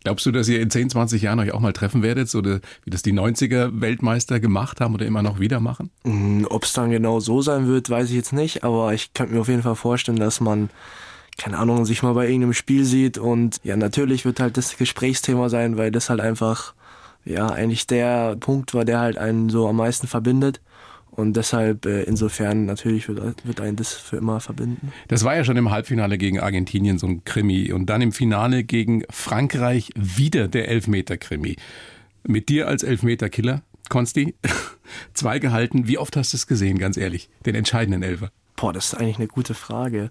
Glaubst 0.03 0.25
du, 0.25 0.33
dass 0.33 0.49
ihr 0.49 0.61
in 0.61 0.71
10, 0.71 0.91
20 0.91 1.23
Jahren 1.23 1.41
euch 1.41 1.53
auch 1.53 1.61
mal 1.61 1.73
treffen 1.73 2.03
werdet, 2.03 2.29
so 2.29 2.43
wie 2.43 2.61
das 2.91 3.03
die 3.03 3.13
90er 3.13 3.81
Weltmeister 3.81 4.41
gemacht 4.41 4.81
haben 4.81 4.95
oder 4.95 5.05
immer 5.05 5.23
noch 5.23 5.41
wieder 5.41 5.61
machen? 5.61 5.91
Mm, 6.05 6.45
Ob 6.49 6.65
es 6.65 6.73
dann 6.73 6.91
genau 6.91 7.21
so 7.21 7.43
sein 7.43 7.67
wird, 7.67 7.91
weiß 7.91 8.09
ich 8.09 8.17
jetzt 8.17 8.33
nicht, 8.33 8.65
aber 8.65 8.95
ich 8.95 9.13
könnte 9.13 9.35
mir 9.35 9.41
auf 9.41 9.49
jeden 9.49 9.63
Fall 9.63 9.77
vorstellen, 9.77 10.19
dass 10.19 10.41
man 10.41 10.71
keine 11.39 11.59
Ahnung, 11.59 11.87
sich 11.87 12.03
mal 12.03 12.13
bei 12.13 12.27
irgendeinem 12.27 12.53
Spiel 12.53 12.85
sieht 12.85 13.17
und 13.17 13.61
ja, 13.63 13.75
natürlich 13.77 14.27
wird 14.27 14.41
halt 14.41 14.59
das 14.59 14.77
Gesprächsthema 14.77 15.49
sein, 15.49 15.79
weil 15.79 15.91
das 15.91 16.11
halt 16.11 16.21
einfach 16.21 16.75
ja 17.25 17.49
eigentlich 17.49 17.87
der 17.87 18.37
Punkt 18.37 18.75
war, 18.75 18.85
der 18.85 19.01
halt 19.01 19.17
einen 19.17 19.49
so 19.49 19.67
am 19.67 19.77
meisten 19.77 20.07
verbindet. 20.07 20.61
Und 21.11 21.37
deshalb, 21.37 21.87
äh, 21.87 22.03
insofern, 22.05 22.67
natürlich 22.67 23.09
wird, 23.09 23.45
wird 23.45 23.61
einen 23.61 23.77
das 23.77 23.93
für 23.93 24.17
immer 24.17 24.41
verbinden. 24.41 24.93
Das 25.09 25.25
war 25.25 25.37
ja 25.37 25.45
schon 25.45 25.57
im 25.57 25.71
Halbfinale 25.71 26.19
gegen 26.19 26.41
Argentinien 26.41 26.99
so 26.99 27.07
ein 27.09 27.25
Krimi. 27.25 27.73
Und 27.73 27.87
dann 27.87 28.01
im 28.01 28.13
Finale 28.13 28.65
gegen 28.65 29.03
Frankreich 29.11 29.91
wieder 29.97 30.49
der 30.49 30.69
Elfmeter-Krimi. 30.69 31.57
Mit 32.27 32.49
dir 32.49 32.69
als 32.69 32.83
Elfmeter-Killer, 32.83 33.63
Konsti, 33.89 34.35
zwei 35.15 35.39
gehalten. 35.39 35.89
Wie 35.89 35.99
oft 35.99 36.17
hast 36.17 36.33
du 36.33 36.37
es 36.37 36.47
gesehen, 36.47 36.79
ganz 36.79 36.97
ehrlich? 36.97 37.29
Den 37.45 37.55
entscheidenden 37.55 38.03
Elfer. 38.03 38.31
Boah, 38.57 38.73
das 38.73 38.93
ist 38.93 38.95
eigentlich 38.95 39.19
eine 39.19 39.29
gute 39.29 39.55
Frage. 39.55 40.11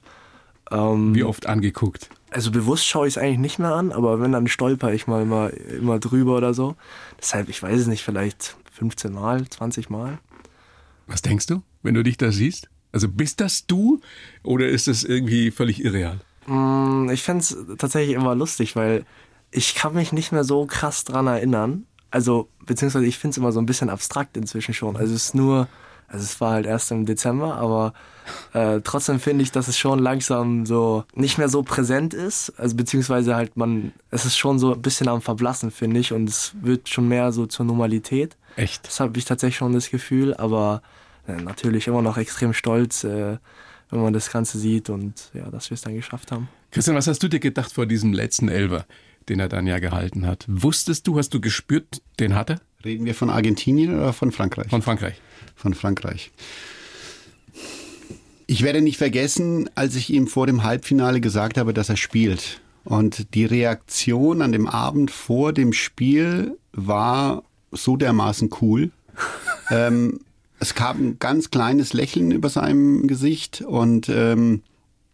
Ähm, 0.71 1.15
Wie 1.15 1.23
oft 1.23 1.47
angeguckt? 1.47 2.09
Also 2.31 2.51
bewusst 2.51 2.85
schaue 2.85 3.07
ich 3.07 3.15
es 3.15 3.17
eigentlich 3.17 3.39
nicht 3.39 3.59
mehr 3.59 3.73
an, 3.73 3.91
aber 3.91 4.21
wenn, 4.21 4.31
dann 4.31 4.47
stolper 4.47 4.93
ich 4.93 5.07
mal 5.07 5.23
immer, 5.23 5.51
immer 5.51 5.99
drüber 5.99 6.37
oder 6.37 6.53
so. 6.53 6.75
Deshalb, 7.19 7.49
ich 7.49 7.61
weiß 7.61 7.79
es 7.79 7.87
nicht, 7.87 8.03
vielleicht 8.03 8.55
15 8.73 9.13
Mal, 9.13 9.47
20 9.49 9.89
Mal. 9.89 10.19
Was 11.09 11.23
denkst 11.23 11.47
du, 11.47 11.63
wenn 11.81 11.95
du 11.95 12.03
dich 12.03 12.17
da 12.17 12.31
siehst? 12.31 12.69
Also 12.91 13.09
bist 13.09 13.41
das 13.41 13.65
du 13.65 13.99
oder 14.43 14.67
ist 14.67 14.87
das 14.87 15.03
irgendwie 15.03 15.51
völlig 15.51 15.83
irreal? 15.83 16.19
Mm, 16.45 17.09
ich 17.09 17.23
fände 17.23 17.41
es 17.41 17.57
tatsächlich 17.77 18.15
immer 18.15 18.35
lustig, 18.35 18.75
weil 18.75 19.05
ich 19.51 19.73
kann 19.73 19.95
mich 19.95 20.13
nicht 20.13 20.31
mehr 20.31 20.43
so 20.43 20.67
krass 20.67 21.03
dran 21.03 21.25
erinnern. 21.25 21.85
Also, 22.11 22.49
beziehungsweise 22.65 23.05
ich 23.05 23.17
finde 23.17 23.33
es 23.33 23.37
immer 23.37 23.51
so 23.51 23.59
ein 23.59 23.65
bisschen 23.65 23.89
abstrakt 23.89 24.37
inzwischen 24.37 24.73
schon. 24.73 24.95
Also 24.95 25.13
es 25.13 25.25
ist 25.25 25.35
nur 25.35 25.67
also 26.11 26.23
es 26.23 26.41
war 26.41 26.53
halt 26.53 26.65
erst 26.65 26.91
im 26.91 27.05
Dezember, 27.05 27.55
aber 27.55 27.93
äh, 28.53 28.81
trotzdem 28.83 29.19
finde 29.19 29.43
ich, 29.43 29.51
dass 29.51 29.67
es 29.67 29.77
schon 29.77 29.99
langsam 29.99 30.65
so 30.65 31.03
nicht 31.13 31.37
mehr 31.37 31.49
so 31.49 31.61
präsent 31.61 32.13
ist. 32.13 32.51
Also 32.57 32.75
beziehungsweise 32.75 33.35
halt 33.35 33.57
man, 33.57 33.93
es 34.09 34.25
ist 34.25 34.37
schon 34.37 34.57
so 34.57 34.73
ein 34.73 34.81
bisschen 34.81 35.07
am 35.07 35.21
Verblassen, 35.21 35.69
finde 35.69 35.99
ich, 35.99 36.11
und 36.11 36.27
es 36.27 36.53
wird 36.61 36.89
schon 36.89 37.07
mehr 37.07 37.31
so 37.31 37.45
zur 37.45 37.65
Normalität. 37.65 38.37
Echt? 38.55 38.87
Das 38.87 38.99
habe 38.99 39.17
ich 39.19 39.25
tatsächlich 39.25 39.57
schon 39.57 39.73
das 39.73 39.91
Gefühl, 39.91 40.33
aber 40.33 40.81
natürlich 41.37 41.87
immer 41.87 42.01
noch 42.01 42.17
extrem 42.17 42.53
stolz, 42.53 43.03
äh, 43.03 43.37
wenn 43.89 44.01
man 44.01 44.13
das 44.13 44.31
Ganze 44.31 44.59
sieht 44.59 44.89
und 44.89 45.31
ja, 45.33 45.49
dass 45.49 45.69
wir 45.69 45.75
es 45.75 45.81
dann 45.81 45.95
geschafft 45.95 46.31
haben. 46.31 46.49
Christian, 46.71 46.95
was 46.95 47.07
hast 47.07 47.23
du 47.23 47.27
dir 47.27 47.39
gedacht 47.39 47.71
vor 47.71 47.85
diesem 47.85 48.13
letzten 48.13 48.49
Elver, 48.49 48.85
den 49.27 49.39
er 49.39 49.49
dann 49.49 49.65
ja 49.65 49.79
gehalten 49.79 50.27
hat? 50.27 50.45
Wusstest 50.47 51.07
du, 51.07 51.17
hast 51.17 51.33
du 51.33 51.41
gespürt, 51.41 52.01
den 52.19 52.35
hat 52.35 52.51
er? 52.51 52.61
Reden 52.85 53.05
wir 53.05 53.15
von 53.15 53.29
Argentinien 53.29 53.95
oder 53.95 54.13
von 54.13 54.31
Frankreich? 54.31 54.69
Von 54.69 54.81
Frankreich 54.81 55.15
von 55.59 55.73
Frankreich. 55.73 56.31
Ich 58.47 58.63
werde 58.63 58.81
nicht 58.81 58.97
vergessen, 58.97 59.69
als 59.75 59.95
ich 59.95 60.09
ihm 60.09 60.27
vor 60.27 60.47
dem 60.47 60.63
Halbfinale 60.63 61.21
gesagt 61.21 61.57
habe, 61.57 61.73
dass 61.73 61.89
er 61.89 61.97
spielt. 61.97 62.61
Und 62.83 63.35
die 63.35 63.45
Reaktion 63.45 64.41
an 64.41 64.51
dem 64.51 64.65
Abend 64.65 65.11
vor 65.11 65.53
dem 65.53 65.73
Spiel 65.73 66.57
war 66.71 67.43
so 67.71 67.97
dermaßen 67.97 68.49
cool. 68.61 68.91
ähm, 69.69 70.21
es 70.59 70.75
kam 70.75 70.99
ein 70.99 71.19
ganz 71.19 71.51
kleines 71.51 71.93
Lächeln 71.93 72.31
über 72.31 72.49
seinem 72.49 73.07
Gesicht 73.07 73.61
und 73.61 74.09
ähm, 74.09 74.61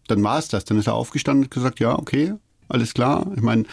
dann 0.07 0.23
war 0.23 0.39
es 0.39 0.47
das. 0.47 0.65
Dann 0.65 0.77
ist 0.77 0.87
er 0.87 0.95
aufgestanden 0.95 1.45
und 1.45 1.51
gesagt, 1.51 1.79
ja, 1.79 1.97
okay, 1.97 2.33
alles 2.67 2.93
klar. 2.93 3.31
Ich 3.35 3.41
meine, 3.41 3.65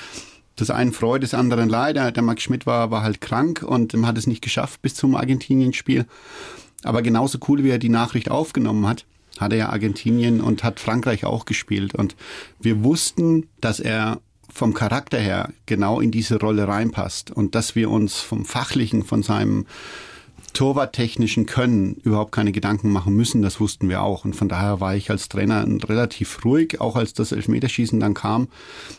das 0.56 0.70
einen 0.70 0.92
Freude, 0.92 1.26
das 1.26 1.34
anderen 1.34 1.68
Leid. 1.68 1.96
Der 1.96 2.22
Max 2.22 2.42
Schmidt 2.42 2.66
war, 2.66 2.90
war 2.90 3.02
halt 3.02 3.20
krank 3.20 3.62
und 3.62 3.94
hat 4.06 4.18
es 4.18 4.26
nicht 4.26 4.42
geschafft 4.42 4.82
bis 4.82 4.94
zum 4.94 5.14
Argentinien-Spiel. 5.14 6.06
Aber 6.84 7.02
genauso 7.02 7.38
cool, 7.48 7.64
wie 7.64 7.70
er 7.70 7.78
die 7.78 7.88
Nachricht 7.88 8.30
aufgenommen 8.30 8.86
hat, 8.86 9.06
hat 9.38 9.52
er 9.52 9.58
ja 9.58 9.68
Argentinien 9.70 10.40
und 10.40 10.62
hat 10.62 10.80
Frankreich 10.80 11.24
auch 11.24 11.46
gespielt. 11.46 11.94
Und 11.94 12.16
wir 12.60 12.84
wussten, 12.84 13.48
dass 13.60 13.80
er 13.80 14.20
vom 14.52 14.74
Charakter 14.74 15.18
her 15.18 15.50
genau 15.64 16.00
in 16.00 16.10
diese 16.10 16.38
Rolle 16.38 16.68
reinpasst 16.68 17.30
und 17.30 17.54
dass 17.54 17.74
wir 17.74 17.90
uns 17.90 18.18
vom 18.18 18.44
Fachlichen, 18.44 19.04
von 19.04 19.22
seinem 19.22 19.66
torwarttechnischen 20.52 21.46
Können 21.46 21.94
überhaupt 22.02 22.32
keine 22.32 22.52
Gedanken 22.52 22.90
machen 22.90 23.14
müssen, 23.14 23.42
das 23.42 23.60
wussten 23.60 23.88
wir 23.88 24.02
auch. 24.02 24.24
Und 24.24 24.36
von 24.36 24.48
daher 24.48 24.80
war 24.80 24.94
ich 24.94 25.10
als 25.10 25.28
Trainer 25.28 25.64
relativ 25.66 26.44
ruhig, 26.44 26.80
auch 26.80 26.96
als 26.96 27.14
das 27.14 27.32
Elfmeterschießen 27.32 27.98
dann 28.00 28.14
kam. 28.14 28.48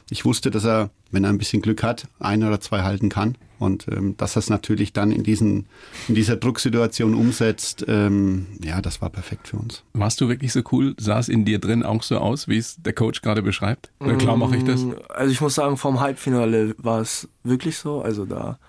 Ich 0.10 0.26
wusste, 0.26 0.52
dass 0.52 0.66
er, 0.66 0.90
wenn 1.12 1.24
er 1.24 1.30
ein 1.30 1.38
bisschen 1.38 1.62
Glück 1.62 1.84
hat, 1.84 2.08
ein 2.20 2.44
oder 2.44 2.60
zwei 2.60 2.84
halten 2.84 3.10
kann. 3.10 3.38
Und 3.60 3.88
ähm, 3.88 4.18
dass 4.18 4.36
er 4.36 4.40
es 4.40 4.50
natürlich 4.50 4.92
dann 4.92 5.12
in, 5.12 5.24
diesen, 5.24 5.68
in 6.10 6.16
dieser 6.16 6.36
Drucksituation 6.36 7.14
umsetzt, 7.14 7.86
ähm, 7.88 8.48
ja, 8.62 8.82
das 8.82 9.02
war 9.02 9.10
perfekt 9.10 9.48
für 9.48 9.58
uns. 9.58 9.84
Warst 9.94 10.20
du 10.20 10.28
wirklich 10.28 10.52
so 10.52 10.62
cool? 10.72 10.96
Sah 11.00 11.20
es 11.20 11.30
in 11.30 11.46
dir 11.46 11.60
drin 11.60 11.84
auch 11.84 12.04
so 12.04 12.18
aus, 12.18 12.50
wie 12.50 12.58
es 12.58 12.76
der 12.82 12.94
Coach 12.94 13.22
gerade 13.22 13.42
beschreibt? 13.42 13.90
Oder 14.00 14.16
klar 14.16 14.36
mache 14.36 14.58
ich 14.58 14.66
das? 14.66 14.82
Mm, 14.82 14.94
also 15.08 15.32
ich 15.32 15.40
muss 15.40 15.56
sagen, 15.56 15.78
vom 15.78 16.02
Halbfinale 16.02 16.76
war 16.78 17.00
es 17.00 17.30
wirklich 17.44 17.78
so. 17.78 18.02
Also 18.02 18.26
da 18.26 18.60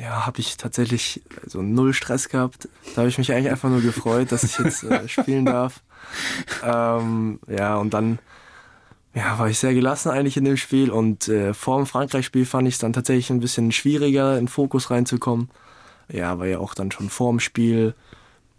ja, 0.00 0.26
habe 0.26 0.40
ich 0.40 0.56
tatsächlich 0.56 1.22
so 1.46 1.60
null 1.60 1.92
Stress 1.92 2.28
gehabt. 2.28 2.68
Da 2.94 2.98
habe 2.98 3.08
ich 3.08 3.18
mich 3.18 3.32
eigentlich 3.32 3.50
einfach 3.50 3.68
nur 3.68 3.80
gefreut, 3.80 4.30
dass 4.32 4.44
ich 4.44 4.58
jetzt 4.58 4.84
äh, 4.84 5.08
spielen 5.08 5.44
darf. 5.44 5.82
Ähm, 6.64 7.40
ja, 7.48 7.76
und 7.76 7.94
dann 7.94 8.18
ja, 9.14 9.38
war 9.38 9.48
ich 9.48 9.58
sehr 9.58 9.74
gelassen 9.74 10.10
eigentlich 10.10 10.36
in 10.36 10.44
dem 10.44 10.56
Spiel 10.56 10.90
und 10.90 11.28
äh, 11.28 11.52
vor 11.52 11.78
dem 11.78 11.86
Frankreich-Spiel 11.86 12.46
fand 12.46 12.68
ich 12.68 12.74
es 12.74 12.80
dann 12.80 12.92
tatsächlich 12.92 13.30
ein 13.30 13.40
bisschen 13.40 13.72
schwieriger, 13.72 14.34
in 14.34 14.44
den 14.44 14.48
Fokus 14.48 14.90
reinzukommen. 14.90 15.50
Ja, 16.10 16.38
weil 16.38 16.50
ja 16.52 16.58
auch 16.58 16.74
dann 16.74 16.92
schon 16.92 17.10
vor 17.10 17.30
dem 17.30 17.40
Spiel, 17.40 17.94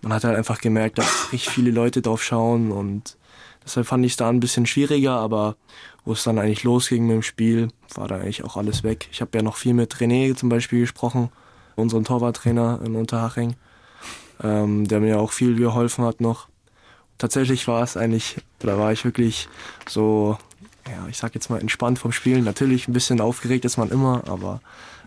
man 0.01 0.13
hat 0.13 0.23
halt 0.23 0.37
einfach 0.37 0.59
gemerkt, 0.59 0.97
dass 0.97 1.31
richtig 1.31 1.49
viele 1.49 1.71
Leute 1.71 2.01
drauf 2.01 2.21
schauen 2.21 2.71
und 2.71 3.17
deshalb 3.69 3.87
fand 3.87 4.03
ich 4.05 4.13
es 4.13 4.17
da 4.17 4.29
ein 4.29 4.39
bisschen 4.39 4.65
schwieriger, 4.65 5.13
aber 5.13 5.55
wo 6.03 6.13
es 6.13 6.23
dann 6.23 6.39
eigentlich 6.39 6.63
losging 6.63 7.05
mit 7.05 7.15
dem 7.15 7.23
Spiel, 7.23 7.69
war 7.93 8.07
da 8.07 8.15
eigentlich 8.15 8.43
auch 8.43 8.57
alles 8.57 8.83
weg. 8.83 9.07
Ich 9.11 9.21
habe 9.21 9.37
ja 9.37 9.43
noch 9.43 9.57
viel 9.57 9.73
mit 9.73 9.95
René 9.95 10.35
zum 10.35 10.49
Beispiel 10.49 10.81
gesprochen, 10.81 11.29
unserem 11.75 12.03
Torwarttrainer 12.03 12.79
in 12.83 12.95
Unterhaching, 12.95 13.55
ähm, 14.43 14.87
der 14.87 14.99
mir 14.99 15.19
auch 15.19 15.31
viel 15.31 15.55
geholfen 15.55 16.03
hat 16.03 16.19
noch. 16.19 16.47
Tatsächlich 17.19 17.67
war 17.67 17.83
es 17.83 17.95
eigentlich, 17.95 18.37
da 18.59 18.77
war 18.77 18.91
ich 18.91 19.05
wirklich 19.05 19.49
so, 19.87 20.37
ja, 20.87 21.07
ich 21.07 21.17
sag 21.17 21.35
jetzt 21.35 21.49
mal 21.49 21.61
entspannt 21.61 21.99
vom 21.99 22.11
Spielen. 22.11 22.43
Natürlich 22.43 22.87
ein 22.87 22.93
bisschen 22.93 23.21
aufgeregt 23.21 23.65
ist 23.65 23.77
man 23.77 23.89
immer, 23.89 24.23
aber 24.27 24.61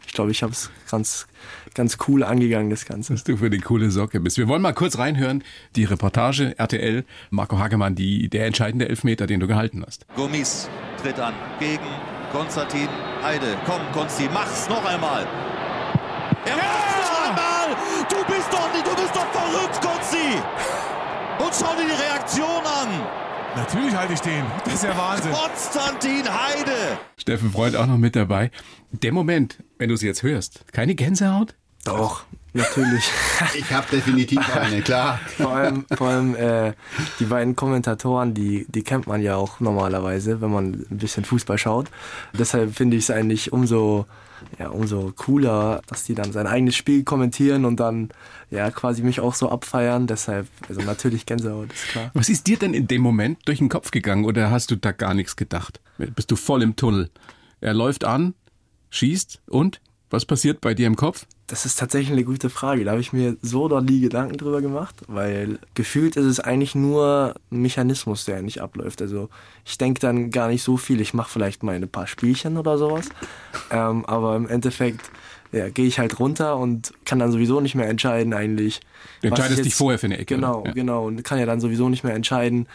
ich 0.06 0.12
glaube, 0.12 0.30
ich 0.30 0.42
habe 0.42 0.52
es 0.52 0.70
ganz, 0.90 1.26
ganz 1.74 1.98
cool 2.06 2.22
angegangen, 2.22 2.70
das 2.70 2.84
Ganze. 2.84 3.12
Dass 3.14 3.24
du 3.24 3.36
für 3.36 3.50
die 3.50 3.60
coole 3.60 3.90
Socke 3.90 4.20
bist. 4.20 4.38
Wir 4.38 4.48
wollen 4.48 4.62
mal 4.62 4.74
kurz 4.74 4.98
reinhören, 4.98 5.42
die 5.76 5.84
Reportage 5.84 6.58
RTL, 6.58 7.04
Marco 7.30 7.58
Hagemann, 7.58 7.94
die, 7.94 8.28
der 8.28 8.46
entscheidende 8.46 8.88
Elfmeter, 8.88 9.26
den 9.26 9.40
du 9.40 9.46
gehalten 9.46 9.82
hast. 9.86 10.06
Gomis 10.14 10.68
tritt 11.00 11.18
an 11.18 11.34
gegen 11.58 11.86
Konstantin 12.32 12.88
Heide. 13.22 13.56
Komm, 13.66 13.80
Konsti, 13.92 14.28
mach's 14.32 14.68
noch 14.68 14.84
einmal. 14.84 15.26
Er 16.44 16.56
macht's 16.56 16.96
noch 16.98 17.28
einmal! 17.28 17.76
Du 18.08 18.16
bist 18.32 18.52
doch 18.52 18.72
nicht, 18.72 18.86
du 18.86 18.94
bist 18.96 19.14
doch 19.14 19.30
verrückt, 19.30 19.80
Konsti! 19.80 20.38
Und 21.38 21.52
schau 21.54 21.74
dir 21.76 21.86
die 21.86 22.02
Reaktion 22.02 22.64
an! 22.64 22.88
Natürlich 23.54 23.94
halte 23.94 24.14
ich 24.14 24.20
den. 24.20 24.44
Das 24.64 24.74
ist 24.74 24.84
ja 24.84 24.96
Wahnsinn. 24.96 25.32
Konstantin 25.32 26.24
Heide! 26.24 26.98
Steffen 27.18 27.52
Freund 27.52 27.76
auch 27.76 27.86
noch 27.86 27.98
mit 27.98 28.16
dabei. 28.16 28.50
Der 28.92 29.12
Moment, 29.12 29.62
wenn 29.78 29.88
du 29.90 29.94
es 29.94 30.02
jetzt 30.02 30.22
hörst, 30.22 30.64
keine 30.72 30.94
Gänsehaut? 30.94 31.54
Doch, 31.84 32.24
natürlich. 32.54 33.04
Ich 33.54 33.70
habe 33.72 33.86
definitiv 33.90 34.38
eine, 34.56 34.82
klar. 34.82 35.20
vor 35.36 35.52
allem, 35.52 35.84
vor 35.92 36.08
allem 36.08 36.36
äh, 36.36 36.72
die 37.18 37.24
beiden 37.24 37.56
Kommentatoren, 37.56 38.34
die, 38.34 38.66
die 38.68 38.82
kennt 38.82 39.06
man 39.06 39.20
ja 39.20 39.36
auch 39.36 39.60
normalerweise, 39.60 40.40
wenn 40.40 40.50
man 40.50 40.86
ein 40.90 40.98
bisschen 40.98 41.24
Fußball 41.24 41.58
schaut. 41.58 41.90
Deshalb 42.38 42.74
finde 42.74 42.96
ich 42.96 43.04
es 43.04 43.10
eigentlich 43.10 43.52
umso, 43.52 44.06
ja, 44.58 44.68
umso 44.68 45.12
cooler, 45.14 45.82
dass 45.88 46.04
die 46.04 46.14
dann 46.14 46.32
sein 46.32 46.46
eigenes 46.46 46.76
Spiel 46.76 47.02
kommentieren 47.02 47.64
und 47.64 47.80
dann 47.80 48.10
ja 48.52 48.70
quasi 48.70 49.02
mich 49.02 49.20
auch 49.20 49.34
so 49.34 49.48
abfeiern. 49.48 50.06
Deshalb, 50.06 50.46
also 50.68 50.82
natürlich 50.82 51.26
Gänsehaut, 51.26 51.72
ist 51.72 51.88
klar. 51.88 52.10
Was 52.14 52.28
ist 52.28 52.46
dir 52.46 52.58
denn 52.58 52.74
in 52.74 52.86
dem 52.86 53.02
Moment 53.02 53.38
durch 53.46 53.58
den 53.58 53.68
Kopf 53.68 53.90
gegangen 53.90 54.24
oder 54.24 54.50
hast 54.50 54.70
du 54.70 54.76
da 54.76 54.92
gar 54.92 55.14
nichts 55.14 55.36
gedacht? 55.36 55.80
Bist 55.98 56.30
du 56.30 56.36
voll 56.36 56.62
im 56.62 56.76
Tunnel? 56.76 57.10
Er 57.60 57.74
läuft 57.74 58.04
an, 58.04 58.34
schießt 58.90 59.40
und 59.48 59.80
was 60.10 60.26
passiert 60.26 60.60
bei 60.60 60.74
dir 60.74 60.86
im 60.86 60.96
Kopf? 60.96 61.26
Das 61.46 61.64
ist 61.64 61.78
tatsächlich 61.78 62.12
eine 62.12 62.24
gute 62.24 62.50
Frage. 62.50 62.84
Da 62.84 62.92
habe 62.92 63.00
ich 63.00 63.14
mir 63.14 63.36
so 63.40 63.66
noch 63.68 63.80
nie 63.80 64.00
Gedanken 64.00 64.36
drüber 64.36 64.60
gemacht, 64.60 64.94
weil 65.06 65.58
gefühlt 65.74 66.16
ist 66.16 66.26
es 66.26 66.40
eigentlich 66.40 66.74
nur 66.74 67.34
ein 67.50 67.62
Mechanismus, 67.62 68.26
der 68.26 68.42
nicht 68.42 68.60
abläuft. 68.60 69.00
Also 69.00 69.30
ich 69.64 69.78
denke 69.78 70.00
dann 70.00 70.30
gar 70.30 70.48
nicht 70.48 70.62
so 70.62 70.76
viel. 70.76 71.00
Ich 71.00 71.14
mache 71.14 71.30
vielleicht 71.30 71.62
mal 71.62 71.74
ein 71.74 71.88
paar 71.88 72.06
Spielchen 72.06 72.58
oder 72.58 72.76
sowas. 72.76 73.08
Ähm, 73.70 74.04
aber 74.04 74.36
im 74.36 74.48
Endeffekt 74.48 75.10
ja, 75.52 75.68
gehe 75.68 75.86
ich 75.86 75.98
halt 75.98 76.18
runter 76.18 76.56
und 76.56 76.92
kann 77.04 77.18
dann 77.18 77.30
sowieso 77.30 77.60
nicht 77.60 77.74
mehr 77.74 77.88
entscheiden 77.88 78.32
eigentlich. 78.34 78.80
Du 79.20 79.28
entscheidest 79.28 79.60
ich 79.60 79.64
dich 79.64 79.74
vorher 79.74 79.98
für 79.98 80.06
eine 80.06 80.18
Ecke. 80.18 80.34
Genau? 80.34 80.64
Ja. 80.66 80.72
genau. 80.72 81.06
Und 81.06 81.22
kann 81.24 81.38
ja 81.38 81.46
dann 81.46 81.60
sowieso 81.60 81.88
nicht 81.88 82.04
mehr 82.04 82.14
entscheiden, 82.14 82.66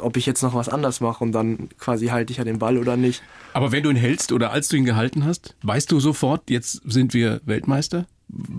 ob 0.00 0.16
ich 0.16 0.26
jetzt 0.26 0.42
noch 0.42 0.54
was 0.54 0.68
anders 0.68 1.00
mache 1.00 1.22
und 1.22 1.32
dann 1.32 1.68
quasi 1.78 2.06
halte 2.06 2.32
ich 2.32 2.38
ja 2.38 2.44
den 2.44 2.58
Ball 2.58 2.78
oder 2.78 2.96
nicht. 2.96 3.22
Aber 3.52 3.72
wenn 3.72 3.82
du 3.82 3.90
ihn 3.90 3.96
hältst 3.96 4.32
oder 4.32 4.52
als 4.52 4.68
du 4.68 4.76
ihn 4.76 4.84
gehalten 4.84 5.24
hast, 5.24 5.54
weißt 5.62 5.90
du 5.90 6.00
sofort, 6.00 6.50
jetzt 6.50 6.82
sind 6.84 7.14
wir 7.14 7.40
Weltmeister? 7.44 8.06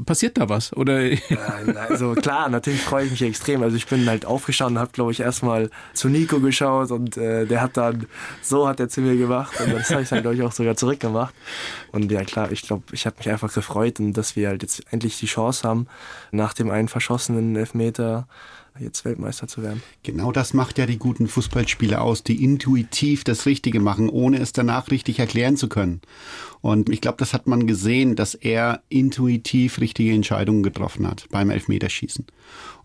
Passiert 0.06 0.38
da 0.38 0.50
was? 0.50 0.74
Oder 0.74 1.00
Nein, 1.30 1.78
also 1.78 2.14
klar, 2.14 2.50
natürlich 2.50 2.82
freue 2.82 3.06
ich 3.06 3.12
mich 3.12 3.22
extrem. 3.22 3.62
Also 3.62 3.76
ich 3.76 3.86
bin 3.86 4.08
halt 4.10 4.26
aufgestanden 4.26 4.78
und 4.78 4.82
habe, 4.82 4.92
glaube 4.92 5.12
ich, 5.12 5.20
erstmal 5.20 5.70
zu 5.94 6.10
Nico 6.10 6.40
geschaut 6.40 6.90
und 6.92 7.18
äh, 7.18 7.46
der 7.46 7.62
hat 7.62 7.78
dann, 7.78 8.08
so 8.42 8.68
hat 8.68 8.80
er 8.80 8.90
zu 8.90 9.02
mir 9.02 9.16
gemacht 9.16 9.60
und 9.62 9.72
das 9.74 9.92
habe 9.92 10.02
ich 10.02 10.10
dann, 10.10 10.22
glaube 10.22 10.36
ich, 10.36 10.42
auch 10.42 10.52
sogar 10.52 10.76
zurückgemacht. 10.76 11.36
Und 11.92 12.12
ja 12.12 12.24
klar, 12.24 12.52
ich 12.52 12.64
glaube, 12.64 12.84
ich 12.94 13.06
habe 13.06 13.18
mich 13.20 13.30
einfach 13.30 13.54
gefreut 13.54 14.00
und 14.00 14.14
dass 14.14 14.36
wir 14.36 14.48
halt 14.48 14.64
jetzt 14.64 14.84
endlich 14.92 15.20
die 15.20 15.28
Chance 15.28 15.68
haben, 15.68 15.88
nach 16.32 16.54
dem 16.54 16.72
einen 16.72 16.88
verschossenen 16.88 17.56
Elfmeter 17.56 18.28
jetzt 18.80 19.06
Weltmeister 19.06 19.48
zu 19.48 19.62
werden. 19.62 19.84
Genau 20.04 20.32
das 20.32 20.54
macht 20.54 20.78
ja 20.78 20.86
die 20.86 20.98
guten 20.98 21.28
Fußballspieler 21.28 22.02
aus, 22.02 22.24
die 22.24 22.44
intuitiv 22.44 23.24
das 23.24 23.46
Richtige 23.46 23.80
machen, 23.80 24.10
ohne 24.10 24.40
es 24.40 24.54
danach 24.54 24.90
richtig 24.92 25.20
erklären 25.20 25.58
zu 25.58 25.70
können. 25.70 26.02
Und 26.62 26.90
ich 26.90 27.00
glaube, 27.00 27.18
das 27.18 27.34
hat 27.34 27.48
man 27.48 27.68
gesehen, 27.68 28.16
dass 28.16 28.36
er 28.36 28.82
intuitiv 28.90 29.80
richtige 29.80 30.12
Entscheidungen 30.12 30.62
getroffen 30.62 31.08
hat 31.08 31.26
beim 31.32 31.50
Elfmeterschießen. 31.50 32.26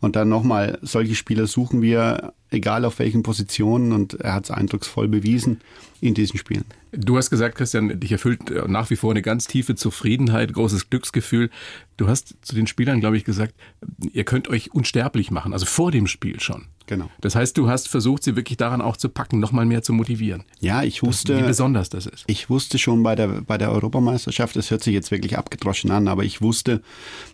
Und 0.00 0.16
dann 0.16 0.28
nochmal, 0.28 0.78
solche 0.82 1.16
Spieler 1.16 1.46
suchen 1.46 1.82
wir, 1.82 2.34
egal 2.50 2.84
auf 2.84 2.98
welchen 3.00 3.22
Positionen, 3.24 3.92
und 3.92 4.14
er 4.14 4.34
hat 4.34 4.44
es 4.44 4.50
eindrucksvoll 4.50 5.08
bewiesen 5.08 5.60
in 6.00 6.14
diesen 6.14 6.38
Spielen. 6.38 6.66
du 6.92 7.16
hast 7.16 7.30
gesagt, 7.30 7.56
Christian, 7.56 7.98
dich 7.98 8.12
erfüllt 8.12 8.50
äh, 8.50 8.68
nach 8.68 8.90
wie 8.90 8.96
vor 8.96 9.10
eine 9.10 9.22
ganz 9.22 9.46
tiefe 9.46 9.74
Zufriedenheit, 9.74 10.52
großes 10.52 10.90
Glücksgefühl. 10.90 11.50
Du 11.96 12.06
hast 12.06 12.36
zu 12.42 12.54
den 12.54 12.66
Spielern, 12.66 13.00
glaube 13.00 13.16
ich, 13.16 13.24
gesagt, 13.24 13.54
ihr 14.12 14.24
könnt 14.24 14.48
euch 14.48 14.72
unsterblich 14.72 15.30
machen, 15.30 15.52
also 15.52 15.66
vor 15.66 15.90
dem 15.90 16.06
Spiel 16.06 16.38
schon. 16.38 16.66
Genau. 16.86 17.08
Das 17.20 17.34
heißt, 17.34 17.56
du 17.56 17.68
hast 17.68 17.88
versucht, 17.88 18.24
sie 18.24 18.36
wirklich 18.36 18.58
daran 18.58 18.82
auch 18.82 18.98
zu 18.98 19.08
packen, 19.08 19.40
nochmal 19.40 19.64
mehr 19.64 19.82
zu 19.82 19.94
motivieren. 19.94 20.44
Ja, 20.60 20.82
ich 20.82 21.02
Wie 21.02 21.06
wusste, 21.06 21.42
besonders 21.42 21.88
das 21.88 22.06
ist. 22.06 22.24
ich 22.26 22.50
wusste 22.50 22.78
schon 22.78 23.02
bei 23.02 23.14
der, 23.14 23.28
bei 23.28 23.56
der 23.56 23.72
Europameisterschaft, 23.72 24.54
das 24.54 24.70
hört 24.70 24.82
sich 24.82 24.92
jetzt 24.92 25.10
wirklich 25.10 25.38
abgedroschen 25.38 25.90
an, 25.90 26.08
aber 26.08 26.24
ich 26.24 26.42
wusste, 26.42 26.82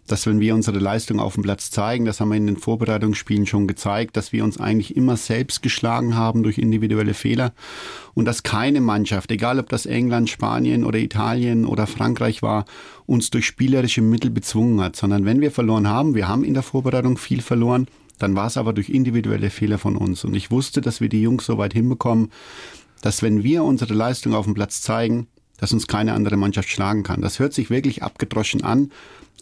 dass 0.07 0.27
wenn 0.27 0.39
wir 0.39 0.55
unsere 0.55 0.79
Leistung 0.79 1.19
auf 1.19 1.35
dem 1.35 1.43
Platz 1.43 1.71
zeigen, 1.71 2.05
das 2.05 2.21
haben 2.21 2.29
wir 2.29 2.37
in 2.37 2.47
den 2.47 2.59
Vorbereitungsspielen 2.59 3.47
schon 3.47 3.67
gezeigt, 3.67 4.17
dass 4.17 4.33
wir 4.33 4.45
uns 4.45 4.61
eigentlich 4.61 4.97
immer 4.97 5.17
selbst 5.17 5.63
geschlagen 5.63 6.15
haben 6.15 6.45
durch 6.45 6.59
individuelle 6.59 7.15
Fehler 7.15 7.53
und 8.15 8.27
dass 8.27 8.45
keine 8.45 8.81
Mannschaft, 8.81 9.33
egal 9.33 9.59
ob 9.59 9.69
das 9.69 9.85
England, 9.87 10.31
Spanien 10.31 10.85
oder 10.85 10.99
Italien 10.99 11.65
oder 11.65 11.89
Frankreich 11.89 12.43
war, 12.43 12.67
uns 13.07 13.31
durch 13.31 13.47
spielerische 13.47 14.03
Mittel 14.03 14.31
bezwungen 14.31 14.81
hat, 14.81 14.95
sondern 14.95 15.25
wenn 15.25 15.41
wir 15.41 15.51
verloren 15.51 15.89
haben, 15.89 16.15
wir 16.15 16.29
haben 16.29 16.45
in 16.45 16.55
der 16.55 16.63
Vorbereitung 16.63 17.19
viel 17.19 17.43
verloren, 17.43 17.89
dann 18.21 18.37
war 18.37 18.47
es 18.47 18.57
aber 18.57 18.73
durch 18.73 18.91
individuelle 18.91 19.51
Fehler 19.51 19.79
von 19.79 19.97
uns. 19.97 20.25
Und 20.25 20.35
ich 20.35 20.51
wusste, 20.51 20.81
dass 20.81 21.01
wir 21.01 21.09
die 21.09 21.23
Jungs 21.23 21.47
so 21.47 21.59
weit 21.59 21.73
hinbekommen, 21.73 22.31
dass 23.03 23.23
wenn 23.23 23.43
wir 23.43 23.65
unsere 23.65 23.95
Leistung 23.95 24.35
auf 24.35 24.45
dem 24.45 24.55
Platz 24.55 24.83
zeigen, 24.83 25.27
dass 25.57 25.73
uns 25.73 25.87
keine 25.87 26.15
andere 26.15 26.37
Mannschaft 26.37 26.71
schlagen 26.71 27.03
kann. 27.03 27.21
Das 27.21 27.39
hört 27.39 27.53
sich 27.53 27.69
wirklich 27.69 28.03
abgedroschen 28.03 28.63
an, 28.63 28.91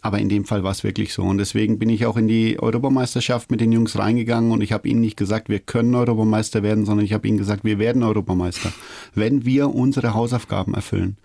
aber 0.01 0.19
in 0.19 0.29
dem 0.29 0.45
Fall 0.45 0.63
war 0.63 0.71
es 0.71 0.83
wirklich 0.83 1.13
so. 1.13 1.23
Und 1.23 1.37
deswegen 1.37 1.79
bin 1.79 1.89
ich 1.89 2.05
auch 2.05 2.17
in 2.17 2.27
die 2.27 2.59
Europameisterschaft 2.59 3.51
mit 3.51 3.61
den 3.61 3.71
Jungs 3.71 3.97
reingegangen 3.97 4.51
und 4.51 4.61
ich 4.61 4.71
habe 4.71 4.87
ihnen 4.87 5.01
nicht 5.01 5.17
gesagt, 5.17 5.49
wir 5.49 5.59
können 5.59 5.95
Europameister 5.95 6.63
werden, 6.63 6.85
sondern 6.85 7.05
ich 7.05 7.13
habe 7.13 7.27
ihnen 7.27 7.37
gesagt, 7.37 7.63
wir 7.63 7.79
werden 7.79 8.03
Europameister, 8.03 8.71
wenn 9.15 9.45
wir 9.45 9.73
unsere 9.73 10.13
Hausaufgaben 10.13 10.73
erfüllen. 10.73 11.17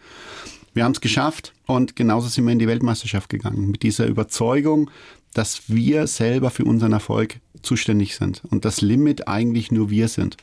Wir 0.75 0.84
haben 0.84 0.92
es 0.92 1.00
geschafft 1.00 1.52
und 1.66 1.94
genauso 1.94 2.28
sind 2.28 2.44
wir 2.44 2.52
in 2.52 2.58
die 2.58 2.66
Weltmeisterschaft 2.66 3.28
gegangen. 3.28 3.70
Mit 3.70 3.82
dieser 3.82 4.06
Überzeugung, 4.06 4.90
dass 5.32 5.62
wir 5.68 6.06
selber 6.06 6.50
für 6.50 6.64
unseren 6.64 6.92
Erfolg 6.92 7.40
zuständig 7.64 8.16
sind 8.16 8.42
und 8.50 8.64
das 8.64 8.80
Limit 8.80 9.28
eigentlich 9.28 9.73
nur 9.73 9.90
wir 9.90 10.09
sind. 10.09 10.37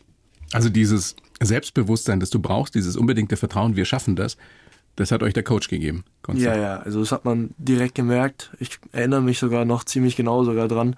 Also 0.53 0.69
dieses 0.69 1.15
Selbstbewusstsein, 1.41 2.19
das 2.19 2.29
du 2.29 2.39
brauchst, 2.39 2.75
dieses 2.75 2.97
unbedingte 2.97 3.37
Vertrauen, 3.37 3.75
wir 3.75 3.85
schaffen 3.85 4.15
das, 4.15 4.37
das 4.95 5.11
hat 5.11 5.23
euch 5.23 5.33
der 5.33 5.43
Coach 5.43 5.69
gegeben. 5.69 6.03
Konstantin. 6.21 6.61
Ja, 6.61 6.67
ja, 6.75 6.79
also 6.81 6.99
das 6.99 7.11
hat 7.11 7.23
man 7.23 7.51
direkt 7.57 7.95
gemerkt. 7.95 8.51
Ich 8.59 8.77
erinnere 8.91 9.21
mich 9.21 9.39
sogar 9.39 9.63
noch 9.65 9.83
ziemlich 9.85 10.15
genau 10.15 10.43
sogar 10.43 10.67
dran 10.67 10.95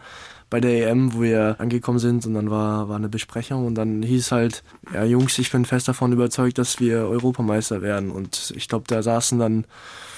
bei 0.50 0.60
der 0.60 0.90
EM, 0.90 1.14
wo 1.14 1.22
wir 1.22 1.56
angekommen 1.60 2.00
sind 2.00 2.26
und 2.26 2.34
dann 2.34 2.50
war, 2.50 2.90
war 2.90 2.96
eine 2.96 3.10
Besprechung 3.10 3.66
und 3.66 3.76
dann 3.76 4.04
hieß 4.04 4.32
halt, 4.32 4.64
ja 4.94 5.04
Jungs, 5.04 5.38
ich 5.40 5.52
bin 5.52 5.66
fest 5.66 5.88
davon 5.88 6.12
überzeugt, 6.12 6.58
dass 6.58 6.80
wir 6.80 7.08
Europameister 7.08 7.82
werden 7.82 8.12
und 8.12 8.54
ich 8.56 8.68
glaube, 8.68 8.86
da 8.88 9.02
saßen 9.02 9.40
dann 9.40 9.66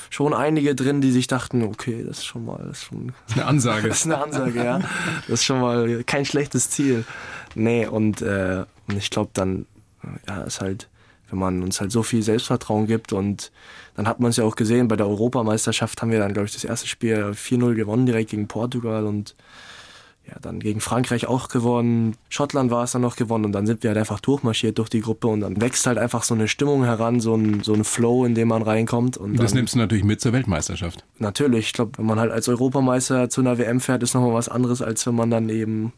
schon 0.09 0.33
einige 0.33 0.75
drin, 0.75 1.01
die 1.01 1.11
sich 1.11 1.27
dachten, 1.27 1.63
okay, 1.63 2.03
das 2.07 2.19
ist 2.19 2.25
schon 2.25 2.45
mal, 2.45 2.59
das 2.67 2.79
ist 2.79 2.83
schon 2.85 3.07
Das 3.07 3.35
ist 3.35 3.41
eine 3.41 3.45
Ansage. 3.47 3.87
das 3.89 3.97
ist 3.99 4.05
eine 4.05 4.17
Ansage, 4.23 4.63
ja. 4.63 4.79
Das 5.27 5.39
ist 5.39 5.45
schon 5.45 5.61
mal 5.61 6.03
kein 6.03 6.25
schlechtes 6.25 6.69
Ziel. 6.69 7.05
Nee, 7.55 7.87
und, 7.87 8.21
äh, 8.21 8.65
und 8.87 8.97
ich 8.97 9.09
glaube 9.09 9.31
dann, 9.33 9.65
ja, 10.27 10.43
ist 10.43 10.61
halt, 10.61 10.89
wenn 11.29 11.39
man 11.39 11.63
uns 11.63 11.81
halt 11.81 11.91
so 11.91 12.03
viel 12.03 12.21
Selbstvertrauen 12.21 12.87
gibt 12.87 13.13
und 13.13 13.51
dann 13.95 14.07
hat 14.07 14.19
man 14.19 14.29
es 14.29 14.37
ja 14.37 14.43
auch 14.43 14.55
gesehen, 14.55 14.87
bei 14.87 14.95
der 14.95 15.07
Europameisterschaft 15.07 16.01
haben 16.01 16.11
wir 16.11 16.19
dann, 16.19 16.33
glaube 16.33 16.47
ich, 16.47 16.53
das 16.53 16.63
erste 16.63 16.87
Spiel 16.87 17.31
4-0 17.31 17.75
gewonnen, 17.75 18.05
direkt 18.05 18.31
gegen 18.31 18.47
Portugal 18.47 19.05
und 19.05 19.35
ja, 20.27 20.37
dann 20.41 20.59
gegen 20.59 20.81
Frankreich 20.81 21.27
auch 21.27 21.49
gewonnen, 21.49 22.15
Schottland 22.29 22.71
war 22.71 22.83
es 22.83 22.91
dann 22.91 23.01
noch 23.01 23.15
gewonnen 23.15 23.45
und 23.45 23.51
dann 23.51 23.67
sind 23.67 23.83
wir 23.83 23.91
halt 23.91 23.99
einfach 23.99 24.19
durchmarschiert 24.19 24.77
durch 24.77 24.89
die 24.89 25.01
Gruppe 25.01 25.27
und 25.27 25.41
dann 25.41 25.61
wächst 25.61 25.85
halt 25.85 25.97
einfach 25.97 26.23
so 26.23 26.33
eine 26.33 26.47
Stimmung 26.47 26.83
heran, 26.83 27.19
so 27.19 27.35
ein, 27.35 27.61
so 27.61 27.73
ein 27.73 27.83
Flow, 27.83 28.25
in 28.25 28.33
dem 28.33 28.47
man 28.47 28.63
reinkommt. 28.63 29.17
Und 29.17 29.37
Das 29.39 29.51
dann, 29.51 29.59
nimmst 29.59 29.75
du 29.75 29.79
natürlich 29.79 30.03
mit 30.03 30.21
zur 30.21 30.33
Weltmeisterschaft. 30.33 31.03
Natürlich, 31.19 31.67
ich 31.67 31.73
glaube, 31.73 31.97
wenn 31.97 32.05
man 32.05 32.19
halt 32.19 32.31
als 32.31 32.49
Europameister 32.49 33.29
zu 33.29 33.41
einer 33.41 33.57
WM 33.57 33.79
fährt, 33.79 34.01
ist 34.03 34.13
nochmal 34.15 34.33
was 34.33 34.49
anderes, 34.49 34.81
als 34.81 35.05
wenn 35.05 35.15
man 35.15 35.29
dann 35.29 35.49
eben, 35.49 35.93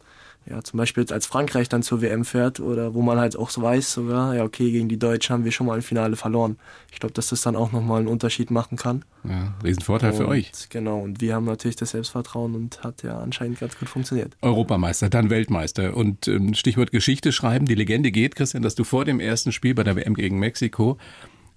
ja, 0.50 0.64
zum 0.64 0.78
Beispiel 0.78 1.04
jetzt 1.04 1.12
als 1.12 1.26
Frankreich 1.26 1.68
dann 1.68 1.84
zur 1.84 2.02
WM 2.02 2.24
fährt 2.24 2.60
oder 2.60 2.94
wo 2.94 3.02
man 3.02 3.20
halt 3.20 3.36
auch 3.38 3.50
so 3.50 3.62
weiß 3.62 3.92
sogar, 3.92 4.36
ja, 4.36 4.44
okay, 4.44 4.72
gegen 4.72 4.88
die 4.88 4.98
Deutschen 4.98 5.34
haben 5.34 5.44
wir 5.44 5.52
schon 5.52 5.68
mal 5.68 5.76
im 5.76 5.82
Finale 5.82 6.16
verloren. 6.16 6.58
Ich 6.92 7.00
glaube, 7.00 7.14
dass 7.14 7.30
das 7.30 7.42
dann 7.42 7.56
auch 7.56 7.72
nochmal 7.72 8.00
einen 8.00 8.08
Unterschied 8.08 8.50
machen 8.50 8.78
kann. 8.78 9.04
Ja, 9.24 9.56
Riesenvorteil 9.64 10.14
für 10.14 10.26
und, 10.26 10.32
euch. 10.32 10.52
Genau, 10.70 11.00
und 11.00 11.20
wir 11.20 11.36
haben 11.36 11.46
natürlich 11.46 11.76
das 11.76 11.92
Selbstvertrauen 11.92 12.56
und 12.56 12.84
hat 12.84 13.04
ja 13.04 13.20
anscheinend 13.20 13.60
ganz 13.60 13.78
gut 13.78 13.90
funktioniert. 13.90 14.38
Europameister, 14.42 15.10
dann 15.10 15.30
Weltmeister. 15.30 15.96
Und 15.98 16.28
ähm, 16.28 16.54
Stichwort 16.54 16.92
Geschichte 16.92 17.32
schreiben. 17.32 17.66
Die 17.66 17.76
Legende 17.76 18.12
geht, 18.12 18.36
Christian, 18.36 18.64
dass 18.64 18.76
du 18.76 18.84
vor 18.84 19.04
dem 19.06 19.20
ersten 19.20 19.52
Spiel 19.52 19.76
bei 19.76 19.84
der 19.84 19.96
WM 19.96 20.14
gegen 20.14 20.40
Mexiko 20.40 20.98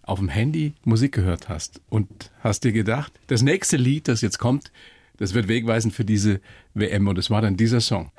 auf 0.02 0.18
dem 0.18 0.28
Handy 0.28 0.74
Musik 0.84 1.12
gehört 1.12 1.48
hast 1.48 1.80
und 1.88 2.32
hast 2.40 2.64
dir 2.64 2.72
gedacht, 2.72 3.12
das 3.28 3.42
nächste 3.42 3.76
Lied, 3.76 4.08
das 4.08 4.20
jetzt 4.22 4.38
kommt, 4.38 4.72
das 5.18 5.34
wird 5.34 5.46
wegweisend 5.46 5.94
für 5.94 6.04
diese 6.04 6.40
WM. 6.74 7.06
Und 7.06 7.18
es 7.18 7.30
war 7.30 7.42
dann 7.42 7.56
dieser 7.56 7.80
Song. 7.80 8.10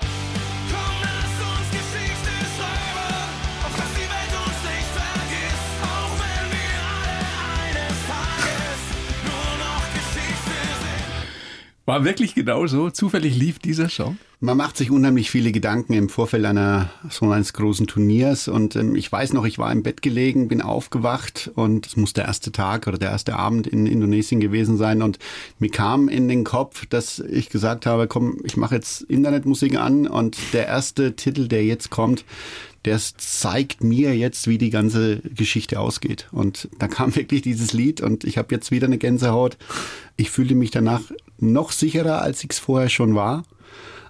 War 11.91 12.05
wirklich 12.05 12.35
genau 12.35 12.65
so? 12.67 12.89
Zufällig 12.89 13.35
lief 13.35 13.59
dieser 13.59 13.89
Song? 13.89 14.17
Man 14.39 14.55
macht 14.55 14.77
sich 14.77 14.91
unheimlich 14.91 15.29
viele 15.29 15.51
Gedanken 15.51 15.91
im 15.91 16.07
Vorfeld 16.07 16.45
einer 16.45 16.89
so 17.09 17.29
eines 17.29 17.51
großen 17.51 17.85
Turniers 17.85 18.47
und 18.47 18.77
ähm, 18.77 18.95
ich 18.95 19.11
weiß 19.11 19.33
noch, 19.33 19.43
ich 19.43 19.59
war 19.59 19.69
im 19.73 19.83
Bett 19.83 20.01
gelegen, 20.01 20.47
bin 20.47 20.61
aufgewacht 20.61 21.51
und 21.53 21.85
es 21.85 21.97
muss 21.97 22.13
der 22.13 22.23
erste 22.25 22.53
Tag 22.53 22.87
oder 22.87 22.97
der 22.97 23.09
erste 23.11 23.35
Abend 23.35 23.67
in 23.67 23.87
Indonesien 23.87 24.39
gewesen 24.39 24.77
sein 24.77 25.01
und 25.01 25.19
mir 25.59 25.69
kam 25.69 26.07
in 26.07 26.29
den 26.29 26.45
Kopf, 26.45 26.85
dass 26.85 27.19
ich 27.19 27.49
gesagt 27.49 27.85
habe, 27.85 28.07
komm, 28.07 28.37
ich 28.45 28.55
mache 28.55 28.75
jetzt 28.75 29.01
Internetmusik 29.01 29.77
an 29.77 30.07
und 30.07 30.37
der 30.53 30.67
erste 30.67 31.17
Titel, 31.17 31.49
der 31.49 31.65
jetzt 31.65 31.89
kommt, 31.89 32.23
der 32.85 32.99
zeigt 32.99 33.83
mir 33.83 34.15
jetzt, 34.15 34.47
wie 34.47 34.57
die 34.57 34.69
ganze 34.69 35.17
Geschichte 35.19 35.79
ausgeht. 35.79 36.27
Und 36.31 36.69
da 36.79 36.87
kam 36.87 37.15
wirklich 37.15 37.41
dieses 37.41 37.73
Lied 37.73 38.01
und 38.01 38.23
ich 38.23 38.37
habe 38.37 38.53
jetzt 38.53 38.71
wieder 38.71 38.87
eine 38.87 38.97
Gänsehaut. 38.97 39.57
Ich 40.17 40.31
fühlte 40.31 40.55
mich 40.55 40.71
danach 40.71 41.01
noch 41.37 41.71
sicherer, 41.71 42.21
als 42.21 42.43
ich 42.43 42.51
es 42.51 42.59
vorher 42.59 42.89
schon 42.89 43.15
war. 43.15 43.43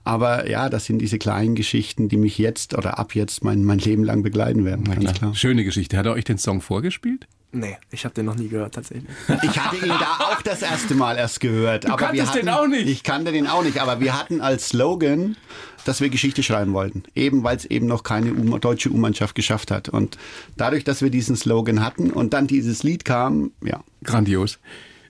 Aber 0.03 0.49
ja, 0.49 0.69
das 0.69 0.85
sind 0.85 0.99
diese 0.99 1.19
kleinen 1.19 1.53
Geschichten, 1.53 2.09
die 2.09 2.17
mich 2.17 2.37
jetzt 2.37 2.75
oder 2.75 2.97
ab 2.97 3.13
jetzt 3.13 3.43
mein, 3.43 3.63
mein 3.63 3.77
Leben 3.77 4.03
lang 4.03 4.23
begleiten 4.23 4.65
werden. 4.65 4.85
Ganz 4.85 5.13
klar. 5.13 5.35
Schöne 5.35 5.63
Geschichte. 5.63 5.97
Hat 5.97 6.07
er 6.07 6.13
euch 6.13 6.23
den 6.23 6.39
Song 6.39 6.61
vorgespielt? 6.61 7.27
Nee, 7.53 7.77
ich 7.91 8.05
habe 8.05 8.15
den 8.15 8.25
noch 8.25 8.35
nie 8.35 8.47
gehört 8.47 8.75
tatsächlich. 8.75 9.09
Ich 9.43 9.59
hatte 9.59 9.75
ihn 9.75 9.89
da 9.89 10.25
auch 10.25 10.41
das 10.41 10.61
erste 10.61 10.95
Mal 10.95 11.17
erst 11.17 11.41
gehört. 11.41 11.83
Du 11.83 11.89
aber 11.89 11.99
wir 11.99 12.07
kanntest 12.07 12.29
hatten, 12.29 12.45
den 12.45 12.49
auch 12.49 12.67
nicht? 12.67 12.87
Ich 12.87 13.03
kannte 13.03 13.31
den 13.33 13.47
auch 13.47 13.63
nicht, 13.63 13.79
aber 13.79 13.99
wir 13.99 14.17
hatten 14.17 14.39
als 14.39 14.69
Slogan, 14.69 15.35
dass 15.83 15.99
wir 15.99 16.09
Geschichte 16.09 16.43
schreiben 16.43 16.73
wollten. 16.73 17.03
Eben 17.13 17.43
weil 17.43 17.57
es 17.57 17.65
eben 17.65 17.87
noch 17.87 18.03
keine 18.03 18.33
U 18.33 18.57
deutsche 18.57 18.89
U-Mannschaft 18.89 19.35
geschafft 19.35 19.69
hat. 19.69 19.89
Und 19.89 20.17
dadurch, 20.55 20.85
dass 20.85 21.01
wir 21.01 21.09
diesen 21.09 21.35
Slogan 21.35 21.83
hatten 21.83 22.11
und 22.11 22.33
dann 22.33 22.47
dieses 22.47 22.83
Lied 22.83 23.03
kam, 23.03 23.51
ja. 23.61 23.83
Grandios. 24.03 24.59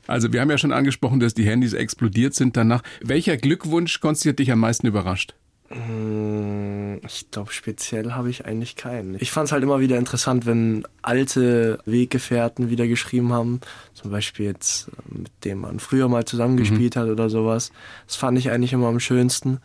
Also 0.08 0.34
wir 0.34 0.42
haben 0.42 0.50
ja 0.50 0.58
schon 0.58 0.74
angesprochen, 0.74 1.20
dass 1.20 1.36
die 1.36 1.46
Handys 1.46 1.74
explodiert 1.74 2.34
sind 2.34 2.58
danach. 2.58 2.82
Welcher 3.02 3.38
Glückwunsch, 3.38 4.00
Konsti, 4.00 4.30
hat 4.30 4.40
dich 4.40 4.52
am 4.52 4.60
meisten 4.60 4.88
überrascht? 4.88 5.36
Mm, 5.74 7.00
Ich 7.06 7.32
glaube, 7.32 7.52
speziell 7.52 8.12
habe 8.14 8.30
ich 8.30 8.46
eigentlich 8.46 8.76
keinen. 8.76 9.16
Ich 9.20 9.32
fand 9.32 9.48
es 9.48 9.52
halt 9.52 9.64
immer 9.64 9.80
wieder 9.80 9.98
interessant, 9.98 10.46
wenn 10.46 10.84
alte 11.02 11.80
Weggefährten 11.86 12.70
wieder 12.70 12.88
geschrieben 12.88 13.34
haben. 13.34 13.62
Zum 13.94 14.12
Beispiel 14.12 14.46
jetzt, 14.48 14.90
äh, 14.90 15.20
mit 15.20 15.32
dem 15.44 15.60
man 15.62 15.80
früher 15.80 16.08
mal 16.08 16.26
zusammengespielt 16.26 16.96
hat 16.96 17.08
oder 17.10 17.30
sowas. 17.30 17.72
Das 18.08 18.16
fand 18.16 18.38
ich 18.38 18.52
eigentlich 18.52 18.74
immer 18.74 18.88
am 18.88 19.00
schönsten. 19.00 19.60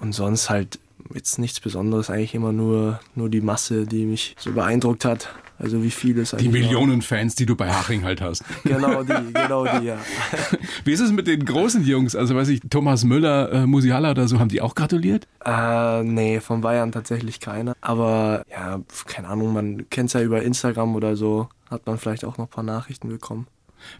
Und 0.00 0.12
sonst 0.12 0.48
halt 0.48 0.78
jetzt 1.14 1.38
nichts 1.38 1.60
Besonderes, 1.60 2.08
eigentlich 2.10 2.34
immer 2.34 2.52
nur, 2.52 3.00
nur 3.14 3.28
die 3.28 3.40
Masse, 3.40 3.86
die 3.86 4.04
mich 4.06 4.36
so 4.38 4.52
beeindruckt 4.52 5.04
hat. 5.04 5.28
Also 5.60 5.82
wie 5.82 5.90
viel 5.90 6.18
es 6.18 6.30
Die. 6.30 6.48
Millionen 6.48 7.02
Fans, 7.02 7.34
die 7.34 7.44
du 7.44 7.54
bei 7.54 7.70
Haching 7.70 8.02
halt 8.02 8.20
hast. 8.20 8.42
Genau 8.64 9.02
die, 9.02 9.32
genau 9.32 9.64
die, 9.64 9.86
ja. 9.86 9.98
Wie 10.84 10.92
ist 10.92 11.00
es 11.00 11.12
mit 11.12 11.26
den 11.26 11.44
großen 11.44 11.84
Jungs? 11.84 12.16
Also 12.16 12.34
weiß 12.34 12.48
ich, 12.48 12.60
Thomas 12.70 13.04
Müller, 13.04 13.52
äh, 13.52 13.66
Musiala 13.66 14.12
oder 14.12 14.26
so, 14.26 14.38
haben 14.38 14.48
die 14.48 14.60
auch 14.60 14.74
gratuliert? 14.74 15.26
Äh, 15.44 16.02
nee, 16.02 16.40
von 16.40 16.60
Bayern 16.60 16.92
tatsächlich 16.92 17.40
keiner. 17.40 17.74
Aber 17.80 18.44
ja, 18.50 18.80
keine 19.06 19.28
Ahnung, 19.28 19.52
man 19.52 19.90
kennt 19.90 20.08
es 20.08 20.12
ja 20.14 20.22
über 20.22 20.42
Instagram 20.42 20.94
oder 20.94 21.16
so, 21.16 21.48
hat 21.68 21.86
man 21.86 21.98
vielleicht 21.98 22.24
auch 22.24 22.38
noch 22.38 22.46
ein 22.46 22.50
paar 22.50 22.64
Nachrichten 22.64 23.08
bekommen. 23.08 23.46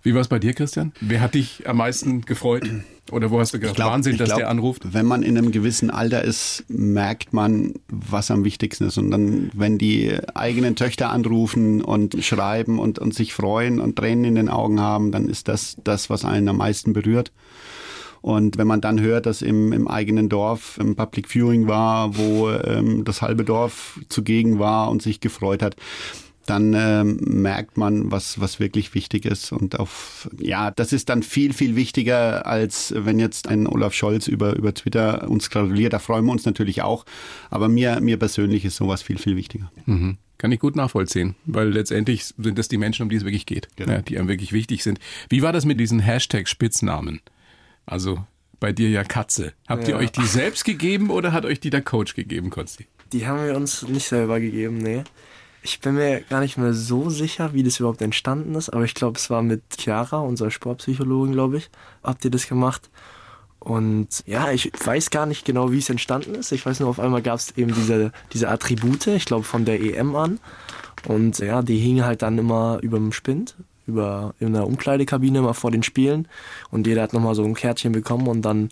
Wie 0.02 0.14
war 0.14 0.20
es 0.20 0.28
bei 0.28 0.38
dir, 0.38 0.52
Christian? 0.54 0.92
Wer 1.00 1.20
hat 1.20 1.34
dich 1.34 1.68
am 1.68 1.78
meisten 1.78 2.22
gefreut? 2.22 2.68
Oder 3.10 3.30
wo 3.30 3.40
hast 3.40 3.52
du 3.54 3.58
gedacht, 3.58 3.76
glaub- 3.76 3.92
Wahnsinn, 3.92 4.16
dass 4.16 4.28
glaub, 4.28 4.38
der 4.38 4.48
anruft? 4.48 4.92
Wenn 4.92 5.06
man 5.06 5.22
in 5.22 5.36
einem 5.36 5.50
gewissen 5.50 5.90
Alter 5.90 6.22
ist, 6.22 6.64
merkt 6.68 7.32
man, 7.32 7.74
was 7.88 8.30
am 8.30 8.44
wichtigsten 8.44 8.84
ist. 8.84 8.98
Und 8.98 9.10
dann, 9.10 9.50
wenn 9.52 9.78
die 9.78 10.16
eigenen 10.34 10.76
Töchter 10.76 11.10
anrufen 11.10 11.82
und 11.82 12.22
schreiben 12.24 12.78
und, 12.78 12.98
und 12.98 13.14
sich 13.14 13.34
freuen 13.34 13.80
und 13.80 13.96
Tränen 13.96 14.24
in 14.24 14.34
den 14.36 14.48
Augen 14.48 14.80
haben, 14.80 15.10
dann 15.10 15.28
ist 15.28 15.48
das 15.48 15.76
das, 15.82 16.10
was 16.10 16.24
einen 16.24 16.48
am 16.48 16.58
meisten 16.58 16.92
berührt. 16.92 17.32
Und 18.22 18.58
wenn 18.58 18.66
man 18.66 18.80
dann 18.80 19.00
hört, 19.00 19.26
dass 19.26 19.40
im, 19.40 19.72
im 19.72 19.88
eigenen 19.88 20.28
Dorf 20.28 20.78
ein 20.78 20.94
Public 20.94 21.26
Viewing 21.28 21.68
war, 21.68 22.16
wo 22.18 22.50
ähm, 22.50 23.04
das 23.04 23.22
halbe 23.22 23.44
Dorf 23.44 23.98
zugegen 24.08 24.58
war 24.58 24.90
und 24.90 25.00
sich 25.00 25.20
gefreut 25.20 25.62
hat, 25.62 25.76
dann 26.46 26.74
ähm, 26.74 27.18
merkt 27.20 27.76
man, 27.76 28.10
was, 28.10 28.40
was 28.40 28.58
wirklich 28.60 28.94
wichtig 28.94 29.24
ist. 29.24 29.52
Und 29.52 29.78
auf, 29.78 30.28
ja, 30.38 30.70
das 30.70 30.92
ist 30.92 31.08
dann 31.08 31.22
viel, 31.22 31.52
viel 31.52 31.76
wichtiger, 31.76 32.46
als 32.46 32.92
wenn 32.96 33.18
jetzt 33.20 33.46
ein 33.48 33.66
Olaf 33.66 33.94
Scholz 33.94 34.26
über, 34.26 34.56
über 34.56 34.74
Twitter 34.74 35.28
uns 35.30 35.50
gratuliert. 35.50 35.92
Da 35.92 35.98
freuen 35.98 36.24
wir 36.24 36.32
uns 36.32 36.44
natürlich 36.46 36.82
auch. 36.82 37.04
Aber 37.50 37.68
mir, 37.68 38.00
mir 38.00 38.16
persönlich 38.16 38.64
ist 38.64 38.76
sowas 38.76 39.02
viel, 39.02 39.18
viel 39.18 39.36
wichtiger. 39.36 39.70
Mhm. 39.86 40.16
Kann 40.38 40.52
ich 40.52 40.58
gut 40.60 40.74
nachvollziehen, 40.74 41.34
weil 41.44 41.68
letztendlich 41.68 42.24
sind 42.24 42.58
das 42.58 42.68
die 42.68 42.78
Menschen, 42.78 43.02
um 43.02 43.10
die 43.10 43.16
es 43.16 43.24
wirklich 43.24 43.44
geht, 43.44 43.68
Genau. 43.76 43.92
ja, 43.92 44.02
die 44.02 44.18
einem 44.18 44.28
wirklich 44.28 44.52
wichtig 44.52 44.82
sind. 44.82 44.98
Wie 45.28 45.42
war 45.42 45.52
das 45.52 45.66
mit 45.66 45.78
diesen 45.78 46.00
Hashtag-Spitznamen? 46.00 47.20
Also 47.86 48.24
bei 48.58 48.72
dir 48.72 48.88
ja 48.88 49.04
Katze. 49.04 49.52
Habt 49.68 49.84
ihr 49.88 49.94
Ja. 49.94 49.96
euch 50.00 50.12
die 50.12 50.24
selbst 50.26 50.64
gegeben 50.64 51.10
oder 51.10 51.32
hat 51.32 51.44
euch 51.44 51.60
die 51.60 51.70
der 51.70 51.82
Coach 51.82 52.14
gegeben, 52.14 52.50
Konsti? 52.50 52.86
Die 53.12 53.26
haben 53.26 53.44
wir 53.44 53.54
uns 53.56 53.82
nicht 53.86 54.06
selber 54.08 54.40
gegeben, 54.40 54.78
nee. 54.78 55.02
Ich 55.62 55.80
bin 55.80 55.94
mir 55.94 56.22
gar 56.22 56.40
nicht 56.40 56.56
mehr 56.56 56.72
so 56.72 57.10
sicher, 57.10 57.52
wie 57.52 57.62
das 57.62 57.80
überhaupt 57.80 58.00
entstanden 58.00 58.54
ist, 58.54 58.70
aber 58.70 58.84
ich 58.84 58.94
glaube, 58.94 59.18
es 59.18 59.28
war 59.28 59.42
mit 59.42 59.62
Chiara, 59.78 60.20
unserer 60.20 60.50
Sportpsychologin, 60.50 61.32
glaube 61.32 61.58
ich. 61.58 61.70
Habt 62.02 62.24
ihr 62.24 62.30
das 62.30 62.46
gemacht? 62.46 62.88
Und 63.58 64.22
ja, 64.26 64.50
ich 64.50 64.72
weiß 64.84 65.10
gar 65.10 65.26
nicht 65.26 65.44
genau, 65.44 65.70
wie 65.70 65.78
es 65.78 65.90
entstanden 65.90 66.34
ist. 66.34 66.50
Ich 66.50 66.64
weiß 66.64 66.80
nur, 66.80 66.88
auf 66.88 66.98
einmal 66.98 67.20
gab 67.20 67.38
es 67.38 67.56
eben 67.58 67.74
diese, 67.74 68.10
diese 68.32 68.48
Attribute, 68.48 69.06
ich 69.08 69.26
glaube 69.26 69.44
von 69.44 69.66
der 69.66 69.80
EM 69.80 70.16
an. 70.16 70.40
Und 71.06 71.38
ja, 71.38 71.60
die 71.60 71.78
hingen 71.78 72.04
halt 72.04 72.22
dann 72.22 72.38
immer 72.38 72.78
über 72.80 72.98
dem 72.98 73.12
Spind, 73.12 73.54
über 73.86 74.34
in 74.40 74.54
der 74.54 74.66
Umkleidekabine 74.66 75.42
mal 75.42 75.52
vor 75.52 75.70
den 75.70 75.82
Spielen. 75.82 76.26
Und 76.70 76.86
jeder 76.86 77.02
hat 77.02 77.12
nochmal 77.12 77.34
so 77.34 77.44
ein 77.44 77.54
Kärtchen 77.54 77.92
bekommen 77.92 78.28
und 78.28 78.42
dann 78.42 78.70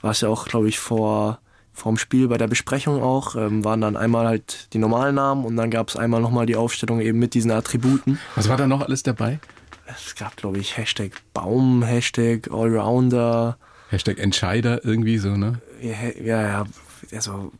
war 0.00 0.12
es 0.12 0.20
ja 0.20 0.28
auch, 0.28 0.46
glaube 0.46 0.68
ich, 0.68 0.78
vor 0.78 1.40
vorm 1.72 1.96
Spiel 1.96 2.28
bei 2.28 2.38
der 2.38 2.48
Besprechung 2.48 3.02
auch, 3.02 3.36
ähm, 3.36 3.64
waren 3.64 3.80
dann 3.80 3.96
einmal 3.96 4.26
halt 4.26 4.72
die 4.72 4.78
normalen 4.78 5.14
Namen 5.14 5.44
und 5.44 5.56
dann 5.56 5.70
gab 5.70 5.88
es 5.88 5.96
einmal 5.96 6.20
nochmal 6.20 6.46
die 6.46 6.56
Aufstellung 6.56 7.00
eben 7.00 7.18
mit 7.18 7.34
diesen 7.34 7.50
Attributen. 7.50 8.18
Was 8.34 8.48
war 8.48 8.56
da 8.56 8.66
noch 8.66 8.82
alles 8.82 9.02
dabei? 9.02 9.38
Es 9.86 10.14
gab, 10.14 10.36
glaube 10.36 10.58
ich, 10.58 10.76
Hashtag 10.76 11.12
Baum, 11.32 11.82
Hashtag 11.82 12.50
Allrounder, 12.52 13.56
Hashtag 13.90 14.18
Entscheider 14.18 14.84
irgendwie 14.84 15.18
so, 15.18 15.36
ne? 15.36 15.60
ja, 15.80 15.94
ja, 16.22 16.42
ja, 16.42 16.64
also, 17.12 17.52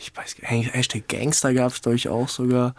ich 0.00 0.14
weiß 0.14 0.36
Hashtag 0.40 1.08
Gangster 1.08 1.54
gab 1.54 1.72
es, 1.72 1.80
glaube 1.80 1.96
ich, 1.96 2.08
auch 2.08 2.28
sogar. 2.28 2.74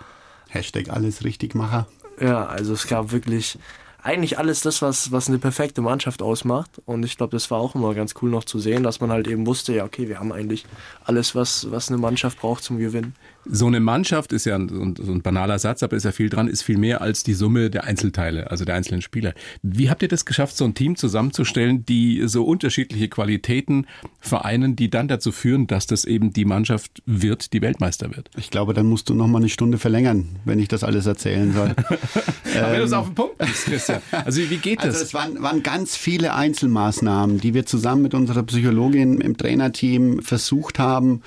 Hashtag 0.50 0.90
alles 0.90 1.24
Richtigmacher. 1.24 1.88
Ja, 2.20 2.46
also 2.46 2.74
es 2.74 2.88
gab 2.88 3.12
wirklich 3.12 3.58
eigentlich 4.02 4.38
alles 4.38 4.62
das, 4.62 4.82
was, 4.82 5.12
was 5.12 5.28
eine 5.28 5.40
perfekte 5.40 5.82
Mannschaft 5.82 6.22
ausmacht. 6.22 6.82
Und 6.86 7.04
ich 7.04 7.18
glaube, 7.18 7.32
das 7.32 7.52
war 7.52 7.60
auch 7.60 7.76
immer 7.76 7.94
ganz 7.94 8.14
cool 8.22 8.30
noch 8.30 8.44
zu 8.44 8.60
sehen, 8.60 8.84
dass 8.84 9.02
man 9.02 9.12
halt 9.12 9.28
eben 9.28 9.46
wusste, 9.46 9.74
ja, 9.74 9.84
okay, 9.86 10.08
wir 10.08 10.20
haben 10.20 10.32
eigentlich 10.32 10.66
alles, 11.04 11.36
was, 11.36 11.70
was 11.72 11.90
eine 11.90 11.98
Mannschaft 11.98 12.40
braucht 12.40 12.64
zum 12.64 12.78
Gewinnen. 12.78 13.16
So 13.46 13.68
eine 13.68 13.80
Mannschaft 13.80 14.34
ist 14.34 14.46
ja 14.46 14.56
ein, 14.56 14.70
so 14.70 15.12
ein- 15.12 15.22
banaler 15.22 15.60
Satz, 15.60 15.82
aber 15.84 15.96
ist 15.96 16.04
ja 16.04 16.12
viel 16.12 16.30
dran, 16.30 16.48
ist 16.48 16.62
viel 16.64 16.78
mehr 16.78 17.02
als 17.02 17.24
die 17.24 17.34
Summe 17.34 17.70
der 17.70 17.84
Einzelteile, 17.86 18.52
also 18.52 18.66
der 18.66 18.76
einzelnen 18.76 19.02
Spieler. 19.02 19.34
Wie 19.64 19.90
habt 19.90 20.02
ihr 20.02 20.08
das 20.08 20.26
geschafft, 20.26 20.56
so 20.58 20.66
ein 20.66 20.74
Team 20.76 20.96
zusammenzustellen, 20.96 21.86
die 21.86 22.24
so 22.26 22.44
unterschiedliche 22.46 23.08
Qualitäten 23.08 23.86
vereinen, 24.20 24.76
die 24.76 24.90
dann 24.90 25.08
dazu 25.08 25.32
führen, 25.32 25.68
dass 25.68 25.88
das 25.88 26.06
eben 26.06 26.32
die 26.32 26.46
Mannschaft 26.46 27.02
wird, 27.06 27.54
die 27.54 27.62
Weltmeister 27.62 28.16
wird? 28.16 28.30
Ich 28.38 28.50
glaube, 28.52 28.74
dann 28.74 28.86
musst 28.86 29.10
du 29.10 29.14
noch 29.16 29.28
mal 29.28 29.40
eine 29.40 29.50
Stunde 29.50 29.78
verlängern, 29.78 30.28
wenn 30.46 30.60
ich 30.60 30.68
das 30.68 30.84
alles 30.84 31.06
erzählen 31.06 31.54
soll. 31.54 31.76
Aber 32.58 32.72
wenn 32.72 32.80
du 32.80 32.86
es 32.86 32.94
auf 32.94 33.08
den 33.08 33.16
Punkt 33.16 33.38
bist, 33.38 33.66
Christian. 33.66 34.02
Also 34.12 34.42
wie 34.50 34.58
geht 34.58 34.80
Also 34.80 34.92
das? 34.92 35.02
es 35.08 35.14
waren, 35.14 35.42
waren 35.42 35.64
ganz 35.64 35.96
viele 35.96 36.34
Einzelmaßnahmen, 36.34 37.40
die 37.40 37.54
wir 37.54 37.66
zusammen 37.66 38.02
mit 38.04 38.14
unserer 38.14 38.44
Psychologin 38.44 39.22
im 39.22 39.38
Trainerteam 39.38 40.22
versucht 40.22 40.78
haben 40.80 41.22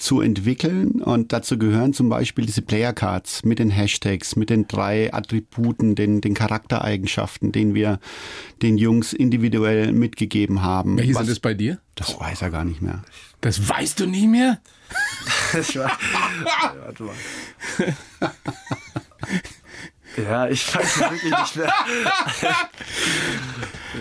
zu 0.00 0.20
entwickeln. 0.20 1.02
Und 1.02 1.32
dazu 1.32 1.58
gehören 1.58 1.92
zum 1.92 2.08
Beispiel 2.08 2.46
diese 2.46 2.62
Player 2.62 2.92
Cards 2.92 3.44
mit 3.44 3.58
den 3.58 3.70
Hashtags, 3.70 4.34
mit 4.36 4.50
den 4.50 4.66
drei 4.66 5.12
Attributen, 5.12 5.94
den, 5.94 6.20
den 6.20 6.34
Charaktereigenschaften, 6.34 7.52
den 7.52 7.74
wir 7.74 8.00
den 8.62 8.78
Jungs 8.78 9.12
individuell 9.12 9.92
mitgegeben 9.92 10.62
haben. 10.62 10.96
Welche 10.98 11.14
Was- 11.14 11.20
sind 11.26 11.30
das 11.30 11.40
bei 11.40 11.54
dir? 11.54 11.78
Das 11.94 12.18
weiß 12.18 12.42
er 12.42 12.50
gar 12.50 12.64
nicht 12.64 12.80
mehr. 12.80 13.02
Das 13.42 13.68
weißt 13.68 14.00
du 14.00 14.06
nie 14.06 14.26
mehr? 14.26 14.58
Das 15.52 15.74
war, 15.76 15.90
warte 16.84 17.02
mal. 17.02 17.14
Ja, 20.16 20.48
ich 20.48 20.74
weiß 20.74 20.84
es 20.84 21.00
wirklich 21.00 21.30
nicht 21.38 21.56
mehr. 21.56 21.66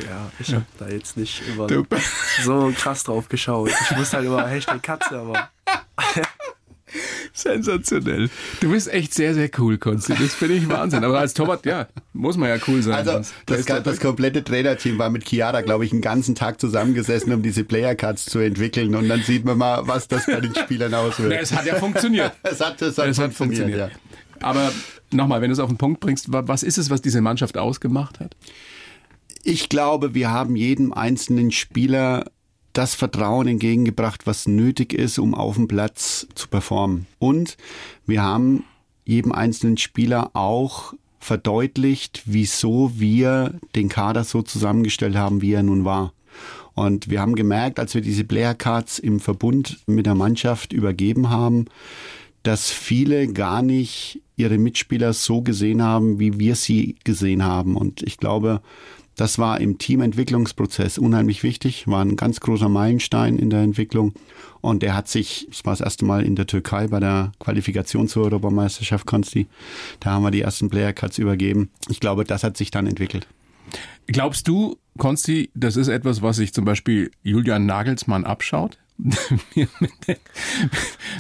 ja, 0.10 0.32
ich 0.40 0.54
habe 0.54 0.66
da 0.78 0.88
jetzt 0.90 1.18
nicht 1.18 1.42
immer 1.48 1.68
Du- 1.68 1.86
so 2.44 2.74
krass 2.76 3.04
drauf 3.04 3.30
geschaut. 3.30 3.70
Ich 3.92 3.98
wusste 3.98 4.18
halt 4.18 4.26
immer 4.26 4.48
Hashtag 4.48 4.82
Katze, 4.84 5.18
aber 5.20 5.50
Sensationell. 7.34 8.30
Du 8.60 8.72
bist 8.72 8.92
echt 8.92 9.14
sehr, 9.14 9.34
sehr 9.36 9.50
cool, 9.60 9.78
Konsti. 9.78 10.14
Das 10.20 10.34
finde 10.34 10.56
ich 10.56 10.68
Wahnsinn. 10.68 11.04
Aber 11.04 11.20
als 11.20 11.36
Torwart, 11.36 11.64
ja, 11.66 11.88
muss 12.14 12.36
man 12.36 12.50
ja 12.50 12.58
cool 12.68 12.82
sein. 12.82 12.96
Also 12.96 13.12
sonst- 13.12 13.34
das, 13.46 13.66
doch- 13.66 13.84
das 13.84 14.00
komplette 14.00 14.44
Trainerteam 14.44 14.98
war 14.98 15.10
mit 15.12 15.26
Chiara, 15.30 15.62
glaube 15.62 15.86
ich, 15.86 15.92
einen 15.92 16.02
ganzen 16.02 16.34
Tag 16.36 16.60
zusammengesessen, 16.60 17.32
um 17.32 17.44
diese 17.44 17.64
Player 17.64 17.94
Cards 17.96 18.26
zu 18.26 18.40
entwickeln. 18.40 18.96
Und 18.96 19.08
dann 19.08 19.22
sieht 19.22 19.46
man 19.46 19.58
mal, 19.60 19.88
was 19.88 20.08
das 20.08 20.26
bei 20.26 20.42
den 20.42 20.56
Spielern 20.56 20.92
Na, 20.92 21.00
auswirkt. 21.00 21.40
es 21.42 21.54
hat 21.54 21.66
ja 21.66 21.76
funktioniert. 21.76 22.34
Es 22.42 22.60
hat, 22.60 22.82
es 22.82 22.98
hat, 22.98 23.08
Es 23.08 23.20
hat 23.20 23.34
funktioniert. 23.34 23.92
Aber 24.42 24.72
nochmal, 25.14 25.42
wenn 25.42 25.50
du 25.50 25.54
es 25.54 25.60
auf 25.60 25.70
den 25.70 25.78
Punkt 25.78 26.00
bringst, 26.00 26.32
wa- 26.32 26.44
was 26.48 26.64
ist 26.64 26.78
es, 26.78 26.90
was 26.90 27.02
diese 27.02 27.22
Mannschaft 27.22 27.58
ausgemacht 27.58 28.20
hat? 28.20 28.36
Ich 29.44 29.70
glaube, 29.70 30.14
wir 30.14 30.32
haben 30.32 30.56
jedem 30.56 30.94
einzelnen 30.94 31.52
Spieler 31.52 32.26
das 32.74 32.94
Vertrauen 32.96 33.48
entgegengebracht, 33.48 34.28
was 34.28 34.48
nötig 34.48 34.94
ist, 34.94 35.18
um 35.18 35.34
auf 35.34 35.56
dem 35.56 35.68
Platz 35.68 36.28
zu 36.36 36.48
performen. 36.48 37.08
Und 37.18 37.58
wir 38.06 38.22
haben 38.22 38.64
jedem 39.06 39.32
einzelnen 39.32 39.78
Spieler 39.78 40.32
auch 40.34 40.94
verdeutlicht, 41.20 42.24
wieso 42.26 42.92
wir 42.96 43.60
den 43.76 43.90
Kader 43.90 44.24
so 44.24 44.42
zusammengestellt 44.42 45.16
haben, 45.16 45.42
wie 45.42 45.54
er 45.54 45.64
nun 45.64 45.84
war. 45.84 46.14
Und 46.76 47.10
wir 47.10 47.20
haben 47.20 47.36
gemerkt, 47.36 47.80
als 47.80 47.94
wir 47.94 48.02
diese 48.02 48.24
Player 48.24 48.54
Cards 48.54 49.00
im 49.00 49.20
Verbund 49.20 49.80
mit 49.88 50.06
der 50.06 50.16
Mannschaft 50.16 50.72
übergeben 50.72 51.30
haben, 51.30 51.66
dass 52.44 52.72
viele 52.72 53.28
gar 53.32 53.62
nicht 53.62 54.22
ihre 54.36 54.58
Mitspieler 54.58 55.14
so 55.14 55.42
gesehen 55.42 55.82
haben, 55.82 56.20
wie 56.20 56.40
wir 56.40 56.56
sie 56.56 56.96
gesehen 57.04 57.44
haben. 57.44 57.76
Und 57.76 58.02
ich 58.04 58.18
glaube, 58.18 58.62
das 59.20 59.38
war 59.38 59.60
im 59.60 59.78
Teamentwicklungsprozess 59.78 60.98
unheimlich 60.98 61.44
wichtig, 61.44 61.88
war 61.88 62.02
ein 62.04 62.16
ganz 62.16 62.40
großer 62.40 62.70
Meilenstein 62.70 63.38
in 63.38 63.50
der 63.50 63.60
Entwicklung. 63.60 64.14
Und 64.62 64.82
der 64.82 64.96
hat 64.96 65.10
sich, 65.10 65.46
das 65.50 65.66
war 65.66 65.74
das 65.74 65.82
erste 65.82 66.06
Mal 66.06 66.26
in 66.26 66.38
der 66.38 66.48
Türkei 66.48 66.88
bei 66.88 67.02
der 67.02 67.34
Qualifikation 67.40 68.08
zur 68.08 68.24
Europameisterschaft 68.24 69.06
Konsti, 69.06 69.48
da 70.00 70.12
haben 70.12 70.24
wir 70.24 70.32
die 70.32 70.42
ersten 70.42 70.70
Player 70.70 70.94
Cuts 70.94 71.18
übergeben. 71.18 71.70
Ich 71.90 72.00
glaube, 72.00 72.24
das 72.24 72.44
hat 72.46 72.56
sich 72.56 72.72
dann 72.72 72.88
entwickelt. 72.88 73.28
Glaubst 74.08 74.48
du, 74.48 74.78
Konsti, 74.98 75.52
das 75.54 75.76
ist 75.76 75.90
etwas, 75.90 76.22
was 76.22 76.38
sich 76.38 76.54
zum 76.54 76.64
Beispiel 76.64 77.12
Julian 77.22 77.66
Nagelsmann 77.66 78.24
abschaut? 78.24 78.78
mit, 79.56 80.08
den, 80.08 80.18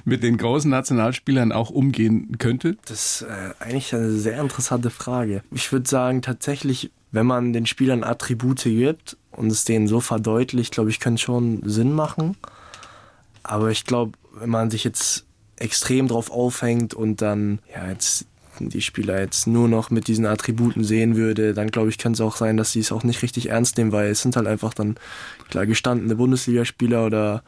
mit 0.03 0.23
den 0.23 0.37
großen 0.37 0.69
Nationalspielern 0.69 1.51
auch 1.51 1.69
umgehen 1.69 2.37
könnte? 2.37 2.77
Das 2.85 3.21
ist 3.21 3.27
äh, 3.29 3.53
eigentlich 3.59 3.93
eine 3.95 4.11
sehr 4.11 4.39
interessante 4.41 4.89
Frage. 4.89 5.43
Ich 5.51 5.71
würde 5.71 5.89
sagen, 5.89 6.21
tatsächlich, 6.21 6.91
wenn 7.11 7.25
man 7.25 7.53
den 7.53 7.65
Spielern 7.65 8.03
Attribute 8.03 8.63
gibt 8.63 9.17
und 9.31 9.51
es 9.51 9.63
denen 9.63 9.87
so 9.87 10.01
verdeutlicht, 10.01 10.73
glaube 10.73 10.89
ich, 10.89 10.99
könnte 10.99 11.21
schon 11.21 11.61
Sinn 11.63 11.93
machen. 11.93 12.35
Aber 13.43 13.71
ich 13.71 13.85
glaube, 13.85 14.11
wenn 14.33 14.49
man 14.49 14.69
sich 14.69 14.83
jetzt 14.83 15.25
extrem 15.55 16.07
drauf 16.07 16.31
aufhängt 16.31 16.93
und 16.93 17.21
dann 17.21 17.59
ja 17.73 17.89
jetzt 17.89 18.25
die 18.59 18.81
Spieler 18.81 19.21
jetzt 19.21 19.47
nur 19.47 19.69
noch 19.69 19.89
mit 19.89 20.07
diesen 20.07 20.25
Attributen 20.25 20.83
sehen 20.83 21.15
würde, 21.15 21.53
dann 21.53 21.71
glaube 21.71 21.89
ich, 21.89 21.97
kann 21.97 22.11
es 22.11 22.19
auch 22.19 22.35
sein, 22.35 22.57
dass 22.57 22.73
sie 22.73 22.81
es 22.81 22.91
auch 22.91 23.03
nicht 23.03 23.21
richtig 23.21 23.49
ernst 23.49 23.77
nehmen, 23.77 23.93
weil 23.93 24.09
es 24.09 24.21
sind 24.21 24.35
halt 24.35 24.47
einfach 24.47 24.73
dann 24.73 24.95
klar 25.49 25.65
gestandene 25.65 26.15
Bundesligaspieler 26.15 27.05
oder 27.05 27.43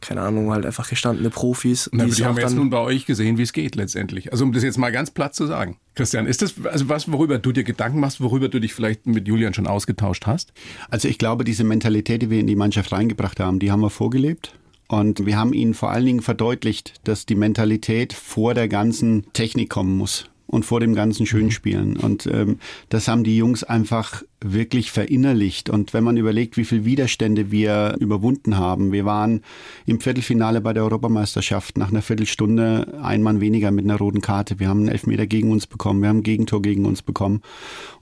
keine 0.00 0.22
Ahnung, 0.22 0.50
halt 0.50 0.66
einfach 0.66 0.88
gestandene 0.88 1.30
Profis. 1.30 1.88
Na, 1.92 2.04
es 2.04 2.16
die 2.16 2.24
haben 2.24 2.36
jetzt 2.36 2.50
dann- 2.50 2.56
nun 2.56 2.70
bei 2.70 2.78
euch 2.78 3.06
gesehen, 3.06 3.38
wie 3.38 3.42
es 3.42 3.52
geht 3.52 3.76
letztendlich. 3.76 4.32
Also 4.32 4.44
um 4.44 4.52
das 4.52 4.62
jetzt 4.62 4.78
mal 4.78 4.90
ganz 4.90 5.10
platt 5.10 5.34
zu 5.34 5.46
sagen. 5.46 5.78
Christian, 5.94 6.26
ist 6.26 6.42
das 6.42 6.54
also 6.64 6.88
was, 6.88 7.10
worüber 7.10 7.38
du 7.38 7.52
dir 7.52 7.64
Gedanken 7.64 8.00
machst, 8.00 8.20
worüber 8.20 8.48
du 8.48 8.60
dich 8.60 8.72
vielleicht 8.74 9.06
mit 9.06 9.28
Julian 9.28 9.54
schon 9.54 9.66
ausgetauscht 9.66 10.26
hast? 10.26 10.52
Also 10.88 11.08
ich 11.08 11.18
glaube, 11.18 11.44
diese 11.44 11.64
Mentalität, 11.64 12.22
die 12.22 12.30
wir 12.30 12.40
in 12.40 12.46
die 12.46 12.56
Mannschaft 12.56 12.92
reingebracht 12.92 13.40
haben, 13.40 13.58
die 13.58 13.70
haben 13.70 13.80
wir 13.80 13.90
vorgelebt. 13.90 14.54
Und 14.88 15.24
wir 15.24 15.36
haben 15.38 15.52
ihnen 15.52 15.74
vor 15.74 15.90
allen 15.92 16.04
Dingen 16.06 16.20
verdeutlicht, 16.20 16.94
dass 17.04 17.24
die 17.24 17.36
Mentalität 17.36 18.12
vor 18.12 18.54
der 18.54 18.66
ganzen 18.66 19.32
Technik 19.32 19.70
kommen 19.70 19.96
muss 19.96 20.28
und 20.50 20.64
vor 20.64 20.80
dem 20.80 20.94
ganzen 20.94 21.26
schönen 21.26 21.50
Spielen. 21.50 21.96
Und 21.96 22.26
ähm, 22.26 22.58
das 22.88 23.08
haben 23.08 23.24
die 23.24 23.36
Jungs 23.36 23.62
einfach 23.64 24.22
wirklich 24.42 24.90
verinnerlicht. 24.90 25.70
Und 25.70 25.92
wenn 25.92 26.02
man 26.02 26.16
überlegt, 26.16 26.56
wie 26.56 26.64
viel 26.64 26.84
Widerstände 26.84 27.50
wir 27.50 27.96
überwunden 28.00 28.56
haben, 28.56 28.90
wir 28.90 29.04
waren 29.04 29.42
im 29.86 30.00
Viertelfinale 30.00 30.60
bei 30.60 30.72
der 30.72 30.82
Europameisterschaft 30.82 31.78
nach 31.78 31.90
einer 31.90 32.02
Viertelstunde 32.02 32.98
ein 33.02 33.22
Mann 33.22 33.40
weniger 33.40 33.70
mit 33.70 33.84
einer 33.84 33.96
roten 33.96 34.20
Karte. 34.20 34.58
Wir 34.58 34.68
haben 34.68 34.80
einen 34.80 34.88
Elfmeter 34.88 35.26
gegen 35.26 35.50
uns 35.52 35.66
bekommen, 35.66 36.02
wir 36.02 36.08
haben 36.08 36.18
ein 36.18 36.24
Gegentor 36.24 36.62
gegen 36.62 36.84
uns 36.84 37.02
bekommen 37.02 37.42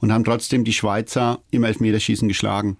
und 0.00 0.12
haben 0.12 0.24
trotzdem 0.24 0.64
die 0.64 0.72
Schweizer 0.72 1.40
im 1.50 1.64
Elfmeterschießen 1.64 2.28
geschlagen. 2.28 2.78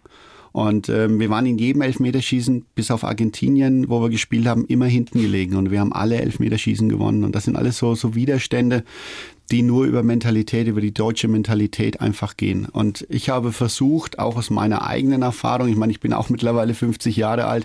Und 0.59 0.88
ähm, 0.88 1.21
wir 1.21 1.31
waren 1.31 1.47
in 1.47 1.57
jedem 1.57 1.83
Elfmeterschießen, 1.83 2.64
bis 2.75 2.90
auf 2.90 3.05
Argentinien, 3.05 3.88
wo 3.88 4.03
wir 4.03 4.09
gespielt 4.09 4.49
haben, 4.49 4.64
immer 4.64 4.87
hinten 4.87 5.23
gelegen. 5.23 5.55
Und 5.55 5.71
wir 5.71 5.79
haben 5.79 5.92
alle 5.92 6.21
Elfmeterschießen 6.21 6.88
gewonnen. 6.88 7.23
Und 7.23 7.37
das 7.37 7.44
sind 7.44 7.55
alles 7.55 7.79
so, 7.79 7.94
so 7.94 8.16
Widerstände, 8.16 8.83
die 9.53 9.62
nur 9.62 9.85
über 9.85 10.03
Mentalität, 10.03 10.66
über 10.66 10.81
die 10.81 10.92
deutsche 10.92 11.29
Mentalität 11.29 12.01
einfach 12.01 12.37
gehen. 12.37 12.66
Und 12.66 13.07
ich 13.09 13.29
habe 13.29 13.53
versucht, 13.53 14.18
auch 14.18 14.37
aus 14.37 14.51
meiner 14.51 14.85
eigenen 14.85 15.23
Erfahrung, 15.23 15.68
ich 15.68 15.77
meine, 15.77 15.92
ich 15.92 16.01
bin 16.01 16.12
auch 16.12 16.29
mittlerweile 16.29 16.75
50 16.75 17.16
Jahre 17.16 17.44
alt, 17.44 17.64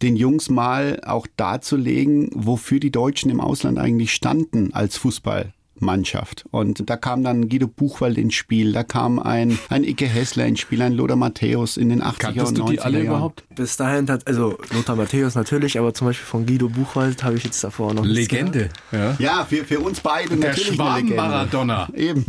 den 0.00 0.16
Jungs 0.16 0.48
mal 0.48 0.98
auch 1.04 1.26
darzulegen, 1.36 2.30
wofür 2.32 2.80
die 2.80 2.90
Deutschen 2.90 3.30
im 3.30 3.42
Ausland 3.42 3.78
eigentlich 3.78 4.14
standen 4.14 4.72
als 4.72 4.96
Fußball. 4.96 5.52
Mannschaft. 5.80 6.44
Und 6.50 6.88
da 6.88 6.96
kam 6.96 7.22
dann 7.22 7.48
Guido 7.48 7.66
Buchwald 7.66 8.18
ins 8.18 8.34
Spiel, 8.34 8.72
da 8.72 8.82
kam 8.82 9.18
ein, 9.18 9.58
ein 9.68 9.84
Icke 9.84 10.06
Hessler 10.06 10.46
ins 10.46 10.60
Spiel, 10.60 10.82
ein 10.82 10.92
Lothar 10.92 11.16
Matthäus 11.16 11.76
in 11.76 11.88
den 11.88 12.02
80er 12.02 12.18
Kanntest 12.18 12.46
und 12.48 12.58
90er 12.58 12.64
du 12.66 12.72
die 12.72 12.80
alle 12.80 12.98
Jahren. 12.98 13.06
überhaupt? 13.06 13.44
Bis 13.54 13.76
dahin 13.76 14.08
hat, 14.10 14.26
also 14.26 14.58
Lothar 14.74 14.96
Matthäus 14.96 15.34
natürlich, 15.34 15.78
aber 15.78 15.94
zum 15.94 16.08
Beispiel 16.08 16.26
von 16.26 16.46
Guido 16.46 16.68
Buchwald 16.68 17.22
habe 17.24 17.36
ich 17.36 17.44
jetzt 17.44 17.62
davor 17.64 17.94
noch. 17.94 18.04
Legende. 18.04 18.68
Ja. 18.92 19.16
Ja, 19.18 19.44
für, 19.48 19.64
für 19.64 19.80
uns 19.80 20.00
beide 20.00 20.36
Der 20.36 20.50
natürlich 20.50 20.70
Legende. 20.70 21.14
Schwaben-Maradona. 21.14 21.88
Eben. 21.94 22.24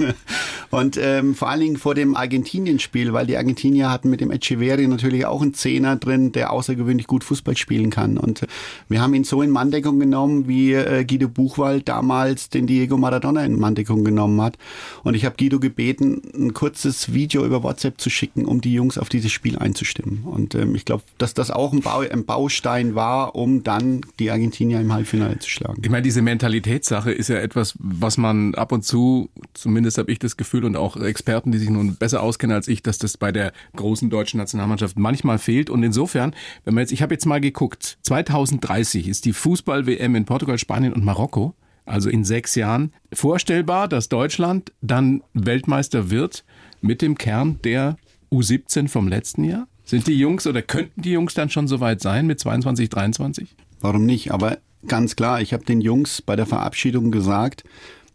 Und 0.69 0.97
ähm, 1.01 1.35
vor 1.35 1.49
allen 1.49 1.59
Dingen 1.61 1.77
vor 1.77 1.95
dem 1.95 2.15
Argentinien-Spiel, 2.15 3.13
weil 3.13 3.25
die 3.27 3.37
Argentinier 3.37 3.89
hatten 3.89 4.09
mit 4.09 4.21
dem 4.21 4.31
Echeverri 4.31 4.87
natürlich 4.87 5.25
auch 5.25 5.41
einen 5.41 5.53
Zehner 5.53 5.95
drin, 5.97 6.31
der 6.31 6.51
außergewöhnlich 6.51 7.07
gut 7.07 7.23
Fußball 7.23 7.57
spielen 7.57 7.89
kann. 7.89 8.17
Und 8.17 8.43
äh, 8.43 8.47
wir 8.87 9.01
haben 9.01 9.13
ihn 9.13 9.23
so 9.23 9.41
in 9.41 9.49
Manndeckung 9.49 9.99
genommen, 9.99 10.47
wie 10.47 10.73
äh, 10.73 11.03
Guido 11.05 11.27
Buchwald 11.27 11.89
damals 11.89 12.49
den 12.49 12.67
Diego 12.67 12.97
Maradona 12.97 13.40
Manndeckung 13.49 14.03
genommen 14.03 14.41
hat. 14.41 14.57
Und 15.03 15.15
ich 15.15 15.25
habe 15.25 15.35
Guido 15.37 15.59
gebeten, 15.59 16.21
ein 16.33 16.53
kurzes 16.53 17.13
Video 17.13 17.45
über 17.45 17.63
WhatsApp 17.63 17.99
zu 17.99 18.09
schicken, 18.09 18.45
um 18.45 18.61
die 18.61 18.73
Jungs 18.73 18.97
auf 18.97 19.09
dieses 19.09 19.31
Spiel 19.31 19.57
einzustimmen. 19.57 20.23
Und 20.25 20.55
ähm, 20.55 20.75
ich 20.75 20.85
glaube, 20.85 21.03
dass 21.17 21.33
das 21.33 21.51
auch 21.51 21.73
ein, 21.73 21.81
Bau, 21.81 21.99
ein 21.99 22.25
Baustein 22.25 22.95
war, 22.95 23.35
um 23.35 23.63
dann 23.63 24.01
die 24.19 24.31
Argentinier 24.31 24.79
im 24.79 24.93
Halbfinale 24.93 25.39
zu 25.39 25.49
schlagen. 25.49 25.81
Ich 25.83 25.89
meine, 25.89 26.03
diese 26.03 26.21
Mentalitätssache 26.21 27.11
ist 27.11 27.29
ja 27.29 27.37
etwas, 27.37 27.75
was 27.79 28.17
man 28.17 28.55
ab 28.55 28.71
und 28.71 28.83
zu, 28.83 29.29
zumindest 29.53 29.97
habe 29.97 30.11
ich 30.11 30.19
das 30.19 30.37
Gefühl 30.37 30.65
und 30.65 30.75
auch 30.75 30.97
Experten, 30.97 31.51
die 31.51 31.57
sich 31.57 31.69
nun 31.69 31.95
besser 31.95 32.21
auskennen 32.21 32.55
als 32.55 32.67
ich, 32.67 32.83
dass 32.83 32.97
das 32.97 33.17
bei 33.17 33.31
der 33.31 33.53
großen 33.75 34.09
deutschen 34.09 34.37
Nationalmannschaft 34.37 34.97
manchmal 34.97 35.39
fehlt. 35.39 35.69
Und 35.69 35.83
insofern, 35.83 36.35
wenn 36.65 36.73
man 36.73 36.81
jetzt, 36.81 36.91
ich 36.91 37.01
habe 37.01 37.13
jetzt 37.13 37.25
mal 37.25 37.41
geguckt, 37.41 37.97
2030 38.03 39.07
ist 39.07 39.25
die 39.25 39.33
Fußball-WM 39.33 40.15
in 40.15 40.25
Portugal, 40.25 40.57
Spanien 40.57 40.93
und 40.93 41.03
Marokko. 41.03 41.55
Also 41.91 42.09
in 42.09 42.23
sechs 42.23 42.55
Jahren 42.55 42.93
vorstellbar, 43.11 43.87
dass 43.87 44.07
Deutschland 44.07 44.71
dann 44.81 45.23
Weltmeister 45.33 46.09
wird 46.09 46.45
mit 46.79 47.01
dem 47.01 47.17
Kern 47.17 47.59
der 47.63 47.97
U17 48.31 48.87
vom 48.87 49.07
letzten 49.07 49.43
Jahr? 49.43 49.67
Sind 49.83 50.07
die 50.07 50.17
Jungs 50.17 50.47
oder 50.47 50.61
könnten 50.61 51.01
die 51.01 51.11
Jungs 51.11 51.33
dann 51.33 51.49
schon 51.49 51.67
so 51.67 51.81
weit 51.81 52.01
sein 52.01 52.27
mit 52.27 52.39
22, 52.39 52.89
23? 52.89 53.55
Warum 53.81 54.05
nicht? 54.05 54.31
Aber 54.31 54.59
ganz 54.87 55.17
klar, 55.17 55.41
ich 55.41 55.51
habe 55.51 55.65
den 55.65 55.81
Jungs 55.81 56.21
bei 56.21 56.37
der 56.37 56.45
Verabschiedung 56.45 57.11
gesagt, 57.11 57.65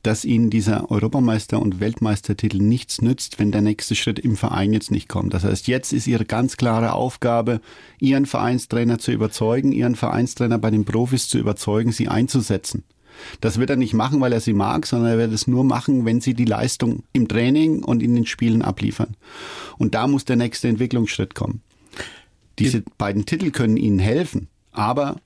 dass 0.03 0.25
ihnen 0.25 0.49
dieser 0.49 0.91
Europameister- 0.91 1.61
und 1.61 1.81
Weltmeistertitel 1.81 2.59
nichts 2.59 3.03
nützt, 3.03 3.39
wenn 3.39 3.53
der 3.53 3.61
nächste 3.61 3.95
Schritt 3.95 4.19
im 4.21 4.37
Verein 4.37 4.73
jetzt 4.73 4.91
nicht 4.91 5.09
kommt. 5.09 5.35
Das 5.35 5.45
heißt, 5.45 5.67
jetzt 5.67 5.93
ist 5.93 6.07
ihre 6.07 6.25
ganz 6.25 6.57
klare 6.57 6.93
Aufgabe, 6.93 7.61
ihren 7.99 8.25
Vereinstrainer 8.25 8.99
zu 8.99 9.11
überzeugen, 9.11 9.73
ihren 9.73 9.97
Vereinstrainer 9.97 10.59
bei 10.59 10.71
den 10.71 10.85
Profis 10.85 11.29
zu 11.29 11.39
überzeugen, 11.39 11.93
sie 11.93 12.09
einzusetzen. 12.09 12.85
Das 13.41 13.59
wird 13.59 13.71
er 13.71 13.77
nicht 13.77 13.95
machen, 13.95 14.21
weil 14.21 14.33
er 14.33 14.41
sie 14.41 14.53
mag, 14.53 14.87
sondern 14.87 15.11
er 15.11 15.19
wird 15.19 15.33
es 15.33 15.47
nur 15.47 15.65
machen, 15.65 16.05
wenn 16.05 16.21
sie 16.21 16.35
die 16.35 16.45
Leistung 16.45 17.05
im 17.13 17.29
Training 17.29 17.83
und 17.83 18.03
in 18.03 18.15
den 18.15 18.27
Spielen 18.27 18.63
abliefern. 18.63 19.17
Und 19.79 19.95
da 19.95 20.07
muss 20.07 20.25
der 20.25 20.37
nächste 20.37 20.69
Entwicklungsschritt 20.69 21.35
kommen. 21.35 21.63
Diese 22.59 22.83
beiden 22.99 23.27
Titel 23.27 23.51
können 23.51 23.77
ihnen 23.77 23.99
helfen, 23.99 24.49
aber 24.73 25.17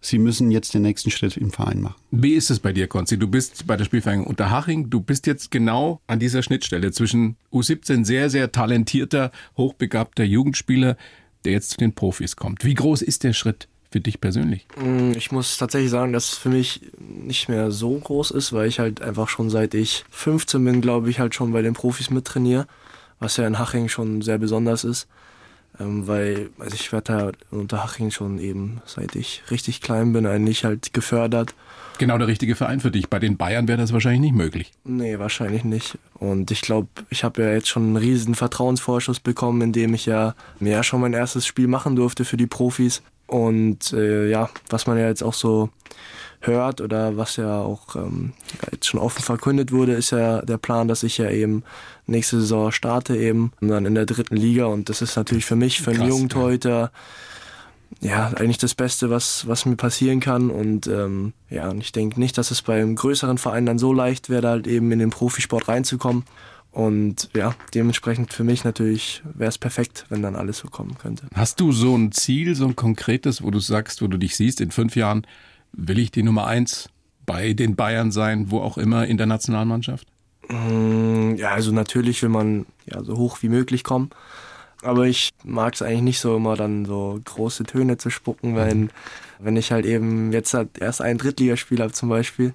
sie 0.00 0.18
müssen 0.18 0.50
jetzt 0.50 0.74
den 0.74 0.82
nächsten 0.82 1.10
Schritt 1.10 1.36
im 1.36 1.50
Verein 1.50 1.80
machen. 1.80 1.96
Wie 2.10 2.34
ist 2.34 2.50
es 2.50 2.60
bei 2.60 2.72
dir, 2.72 2.88
Konzi? 2.88 3.18
Du 3.18 3.26
bist 3.26 3.66
bei 3.66 3.76
der 3.76 3.84
Spielvereinigung 3.84 4.26
Unterhaching. 4.26 4.90
Du 4.90 5.00
bist 5.00 5.26
jetzt 5.26 5.50
genau 5.50 6.00
an 6.06 6.18
dieser 6.18 6.42
Schnittstelle 6.42 6.92
zwischen 6.92 7.36
U17 7.52 8.04
sehr, 8.04 8.28
sehr 8.28 8.52
talentierter, 8.52 9.32
hochbegabter 9.56 10.24
Jugendspieler, 10.24 10.96
der 11.44 11.52
jetzt 11.52 11.70
zu 11.70 11.76
den 11.78 11.94
Profis 11.94 12.36
kommt. 12.36 12.64
Wie 12.64 12.74
groß 12.74 13.02
ist 13.02 13.24
der 13.24 13.32
Schritt 13.32 13.68
für 13.94 14.00
dich 14.00 14.20
persönlich? 14.20 14.66
Mm, 14.76 15.12
Ich 15.12 15.30
muss 15.30 15.56
tatsächlich 15.56 15.92
sagen, 15.92 16.12
dass 16.12 16.32
es 16.32 16.36
für 16.36 16.48
mich 16.48 16.80
nicht 16.98 17.48
mehr 17.48 17.70
so 17.70 17.96
groß 17.96 18.32
ist, 18.32 18.52
weil 18.52 18.66
ich 18.66 18.80
halt 18.80 19.00
einfach 19.00 19.28
schon 19.28 19.50
seit 19.50 19.72
ich 19.72 20.04
15 20.10 20.64
bin, 20.64 20.80
glaube 20.80 21.10
ich, 21.10 21.20
halt 21.20 21.32
schon 21.36 21.52
bei 21.52 21.62
den 21.62 21.74
Profis 21.74 22.10
mittrainiere, 22.10 22.66
was 23.20 23.36
ja 23.36 23.46
in 23.46 23.60
Haching 23.60 23.88
schon 23.88 24.20
sehr 24.20 24.38
besonders 24.38 24.82
ist. 24.82 25.06
Ähm, 25.78 26.08
weil, 26.08 26.50
also 26.58 26.74
ich 26.74 26.90
werde 26.92 27.32
da 27.50 27.56
unter 27.56 27.84
Haching 27.84 28.10
schon 28.10 28.40
eben, 28.40 28.82
seit 28.84 29.14
ich 29.14 29.44
richtig 29.52 29.80
klein 29.80 30.12
bin, 30.12 30.26
eigentlich 30.26 30.64
halt 30.64 30.92
gefördert. 30.92 31.54
Genau 31.98 32.18
der 32.18 32.26
richtige 32.26 32.56
Verein 32.56 32.80
für 32.80 32.90
dich. 32.90 33.08
Bei 33.08 33.20
den 33.20 33.36
Bayern 33.36 33.68
wäre 33.68 33.78
das 33.78 33.92
wahrscheinlich 33.92 34.22
nicht 34.22 34.34
möglich. 34.34 34.72
Nee, 34.82 35.20
wahrscheinlich 35.20 35.62
nicht. 35.62 35.98
Und 36.14 36.50
ich 36.50 36.62
glaube, 36.62 36.88
ich 37.10 37.22
habe 37.22 37.42
ja 37.42 37.52
jetzt 37.52 37.68
schon 37.68 37.84
einen 37.84 37.96
riesen 37.96 38.34
Vertrauensvorschuss 38.34 39.20
bekommen, 39.20 39.62
indem 39.62 39.94
ich 39.94 40.06
ja 40.06 40.34
mir 40.58 40.72
ja 40.72 40.82
schon 40.82 41.00
mein 41.00 41.12
erstes 41.12 41.46
Spiel 41.46 41.68
machen 41.68 41.94
durfte 41.94 42.24
für 42.24 42.36
die 42.36 42.48
Profis. 42.48 43.00
Und 43.26 43.92
äh, 43.92 44.28
ja, 44.28 44.50
was 44.68 44.86
man 44.86 44.98
ja 44.98 45.08
jetzt 45.08 45.22
auch 45.22 45.34
so 45.34 45.70
hört 46.40 46.80
oder 46.80 47.16
was 47.16 47.36
ja 47.36 47.60
auch 47.60 47.96
ähm, 47.96 48.32
jetzt 48.70 48.86
schon 48.86 49.00
offen 49.00 49.22
verkündet 49.22 49.72
wurde, 49.72 49.92
ist 49.94 50.10
ja 50.10 50.42
der 50.42 50.58
Plan, 50.58 50.88
dass 50.88 51.02
ich 51.02 51.18
ja 51.18 51.30
eben 51.30 51.64
nächste 52.06 52.40
Saison 52.40 52.70
starte 52.70 53.16
eben 53.16 53.52
dann 53.60 53.86
in 53.86 53.94
der 53.94 54.06
dritten 54.06 54.36
Liga. 54.36 54.66
Und 54.66 54.88
das 54.88 55.02
ist 55.02 55.16
natürlich 55.16 55.46
für 55.46 55.56
mich, 55.56 55.80
für 55.80 55.92
einen 55.92 56.28
Torhüter, 56.28 56.92
ja, 58.00 58.28
eigentlich 58.36 58.58
das 58.58 58.74
Beste, 58.74 59.10
was, 59.10 59.46
was 59.46 59.66
mir 59.66 59.76
passieren 59.76 60.20
kann. 60.20 60.50
Und 60.50 60.86
ähm, 60.86 61.32
ja, 61.48 61.70
und 61.70 61.80
ich 61.80 61.92
denke 61.92 62.20
nicht, 62.20 62.36
dass 62.36 62.50
es 62.50 62.62
beim 62.62 62.96
größeren 62.96 63.38
Verein 63.38 63.66
dann 63.66 63.78
so 63.78 63.92
leicht 63.92 64.28
wäre, 64.28 64.48
halt 64.48 64.66
eben 64.66 64.90
in 64.92 64.98
den 64.98 65.10
Profisport 65.10 65.68
reinzukommen. 65.68 66.24
Und 66.74 67.30
ja, 67.36 67.54
dementsprechend 67.72 68.32
für 68.32 68.42
mich 68.42 68.64
natürlich 68.64 69.22
wäre 69.32 69.48
es 69.48 69.58
perfekt, 69.58 70.06
wenn 70.08 70.22
dann 70.22 70.34
alles 70.34 70.58
so 70.58 70.66
kommen 70.68 70.98
könnte. 70.98 71.28
Hast 71.32 71.60
du 71.60 71.70
so 71.70 71.96
ein 71.96 72.10
Ziel, 72.10 72.56
so 72.56 72.66
ein 72.66 72.74
konkretes, 72.74 73.44
wo 73.44 73.52
du 73.52 73.60
sagst, 73.60 74.02
wo 74.02 74.08
du 74.08 74.18
dich 74.18 74.34
siehst, 74.34 74.60
in 74.60 74.72
fünf 74.72 74.96
Jahren 74.96 75.24
will 75.72 76.00
ich 76.00 76.10
die 76.10 76.24
Nummer 76.24 76.48
eins 76.48 76.88
bei 77.26 77.52
den 77.52 77.76
Bayern 77.76 78.10
sein, 78.10 78.50
wo 78.50 78.58
auch 78.60 78.76
immer 78.76 79.06
in 79.06 79.18
der 79.18 79.26
Nationalmannschaft? 79.26 80.08
Mm, 80.48 81.36
Ja, 81.36 81.50
also 81.52 81.70
natürlich 81.70 82.20
will 82.22 82.28
man 82.28 82.66
ja 82.86 83.04
so 83.04 83.16
hoch 83.16 83.38
wie 83.42 83.48
möglich 83.48 83.84
kommen. 83.84 84.10
Aber 84.82 85.06
ich 85.06 85.30
mag 85.44 85.74
es 85.74 85.82
eigentlich 85.82 86.02
nicht 86.02 86.20
so 86.20 86.36
immer 86.36 86.56
dann 86.56 86.84
so 86.86 87.20
große 87.24 87.64
Töne 87.64 87.98
zu 87.98 88.10
spucken, 88.10 88.56
wenn, 88.56 88.90
wenn 89.38 89.56
ich 89.56 89.70
halt 89.70 89.86
eben 89.86 90.32
jetzt 90.32 90.52
halt 90.54 90.76
erst 90.78 91.00
ein 91.00 91.18
Drittligaspiel 91.18 91.80
habe 91.80 91.92
zum 91.92 92.08
Beispiel. 92.08 92.52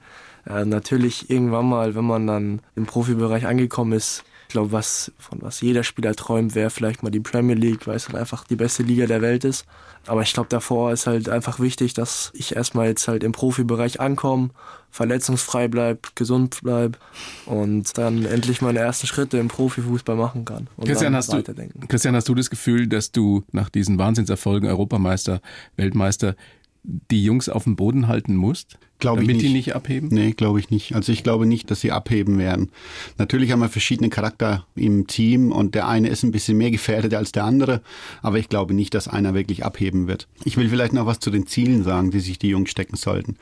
Äh, 0.49 0.65
natürlich 0.65 1.29
irgendwann 1.29 1.69
mal, 1.69 1.95
wenn 1.95 2.05
man 2.05 2.27
dann 2.27 2.61
im 2.75 2.85
Profibereich 2.85 3.45
angekommen 3.45 3.93
ist, 3.93 4.23
ich 4.49 4.53
glaube, 4.53 4.71
was, 4.71 5.11
von 5.19 5.43
was 5.43 5.61
jeder 5.61 5.83
Spieler 5.83 6.15
träumt, 6.15 6.55
wäre 6.55 6.71
vielleicht 6.71 7.03
mal 7.03 7.11
die 7.11 7.19
Premier 7.19 7.55
League, 7.55 7.85
weil 7.85 7.95
es 7.95 8.07
halt 8.07 8.17
einfach 8.17 8.45
die 8.45 8.55
beste 8.55 8.81
Liga 8.81 9.05
der 9.05 9.21
Welt 9.21 9.43
ist. 9.43 9.65
Aber 10.07 10.23
ich 10.23 10.33
glaube, 10.33 10.49
davor 10.49 10.91
ist 10.91 11.05
halt 11.05 11.29
einfach 11.29 11.59
wichtig, 11.59 11.93
dass 11.93 12.31
ich 12.33 12.55
erstmal 12.55 12.87
jetzt 12.87 13.07
halt 13.07 13.23
im 13.23 13.31
Profibereich 13.31 13.99
ankomme, 13.99 14.49
verletzungsfrei 14.89 15.67
bleib, 15.67 16.15
gesund 16.15 16.61
bleib 16.63 16.97
und 17.45 17.95
dann 17.95 18.25
endlich 18.25 18.63
meine 18.63 18.79
ersten 18.79 19.05
Schritte 19.05 19.37
im 19.37 19.49
Profifußball 19.49 20.15
machen 20.15 20.45
kann. 20.45 20.67
Und 20.77 20.87
Christian 20.87 21.15
hast, 21.15 21.31
du. 21.31 21.43
Christian, 21.87 22.15
hast 22.15 22.27
du 22.27 22.33
das 22.33 22.49
Gefühl, 22.49 22.87
dass 22.87 23.11
du 23.11 23.43
nach 23.51 23.69
diesen 23.69 23.99
Wahnsinnserfolgen 23.99 24.67
Europameister, 24.67 25.41
Weltmeister, 25.75 26.35
die 26.83 27.23
Jungs 27.23 27.49
auf 27.49 27.65
dem 27.65 27.75
Boden 27.75 28.07
halten 28.07 28.35
musst? 28.35 28.77
Glaube 28.99 29.21
ich 29.21 29.27
damit 29.27 29.41
die 29.41 29.47
nicht. 29.47 29.67
nicht 29.67 29.75
abheben? 29.75 30.09
Nee, 30.11 30.31
glaube 30.31 30.59
ich 30.59 30.69
nicht. 30.71 30.93
Also 30.93 31.11
ich 31.13 31.23
glaube 31.23 31.45
nicht, 31.45 31.71
dass 31.71 31.79
sie 31.79 31.91
abheben 31.91 32.37
werden. 32.37 32.69
Natürlich 33.17 33.51
haben 33.51 33.61
wir 33.61 33.69
verschiedene 33.69 34.09
Charakter 34.09 34.65
im 34.75 35.07
Team 35.07 35.51
und 35.51 35.73
der 35.73 35.87
eine 35.87 36.09
ist 36.09 36.23
ein 36.23 36.31
bisschen 36.31 36.57
mehr 36.57 36.71
gefährdet 36.71 37.13
als 37.13 37.31
der 37.31 37.45
andere, 37.45 37.81
aber 38.21 38.39
ich 38.39 38.49
glaube 38.49 38.73
nicht, 38.73 38.93
dass 38.93 39.07
einer 39.07 39.33
wirklich 39.33 39.63
abheben 39.63 40.07
wird. 40.07 40.27
Ich 40.43 40.57
will 40.57 40.69
vielleicht 40.69 40.93
noch 40.93 41.05
was 41.05 41.19
zu 41.19 41.31
den 41.31 41.47
Zielen 41.47 41.83
sagen, 41.83 42.11
die 42.11 42.19
sich 42.19 42.39
die 42.39 42.49
Jungs 42.49 42.71
stecken 42.71 42.97
sollten. 42.97 43.37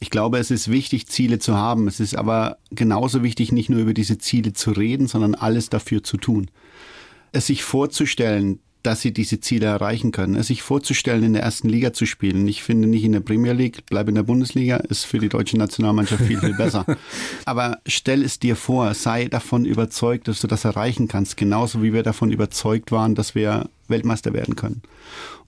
Ich 0.00 0.10
glaube, 0.10 0.38
es 0.38 0.50
ist 0.50 0.70
wichtig, 0.70 1.06
Ziele 1.06 1.38
zu 1.38 1.56
haben. 1.56 1.86
Es 1.86 2.00
ist 2.00 2.14
aber 2.14 2.58
genauso 2.70 3.22
wichtig, 3.22 3.52
nicht 3.52 3.70
nur 3.70 3.80
über 3.80 3.94
diese 3.94 4.18
Ziele 4.18 4.52
zu 4.52 4.70
reden, 4.72 5.06
sondern 5.06 5.34
alles 5.34 5.70
dafür 5.70 6.02
zu 6.02 6.16
tun. 6.16 6.50
Es 7.32 7.46
sich 7.46 7.62
vorzustellen, 7.62 8.58
dass 8.82 9.00
sie 9.00 9.12
diese 9.12 9.40
Ziele 9.40 9.66
erreichen 9.66 10.12
können. 10.12 10.34
Es 10.34 10.48
sich 10.48 10.62
vorzustellen, 10.62 11.22
in 11.22 11.32
der 11.32 11.42
ersten 11.42 11.68
Liga 11.68 11.92
zu 11.92 12.06
spielen. 12.06 12.46
Ich 12.48 12.62
finde 12.62 12.88
nicht 12.88 13.04
in 13.04 13.12
der 13.12 13.20
Premier 13.20 13.52
League, 13.52 13.84
bleib 13.86 14.08
in 14.08 14.14
der 14.14 14.22
Bundesliga, 14.22 14.76
ist 14.76 15.04
für 15.04 15.18
die 15.18 15.28
deutsche 15.28 15.56
Nationalmannschaft 15.56 16.24
viel, 16.24 16.40
viel 16.40 16.54
besser. 16.54 16.84
Aber 17.44 17.78
stell 17.86 18.22
es 18.24 18.38
dir 18.38 18.56
vor, 18.56 18.94
sei 18.94 19.28
davon 19.28 19.64
überzeugt, 19.64 20.28
dass 20.28 20.40
du 20.40 20.46
das 20.46 20.64
erreichen 20.64 21.08
kannst. 21.08 21.36
Genauso 21.36 21.82
wie 21.82 21.92
wir 21.92 22.02
davon 22.02 22.32
überzeugt 22.32 22.90
waren, 22.92 23.14
dass 23.14 23.34
wir 23.34 23.68
Weltmeister 23.88 24.32
werden 24.32 24.56
können. 24.56 24.82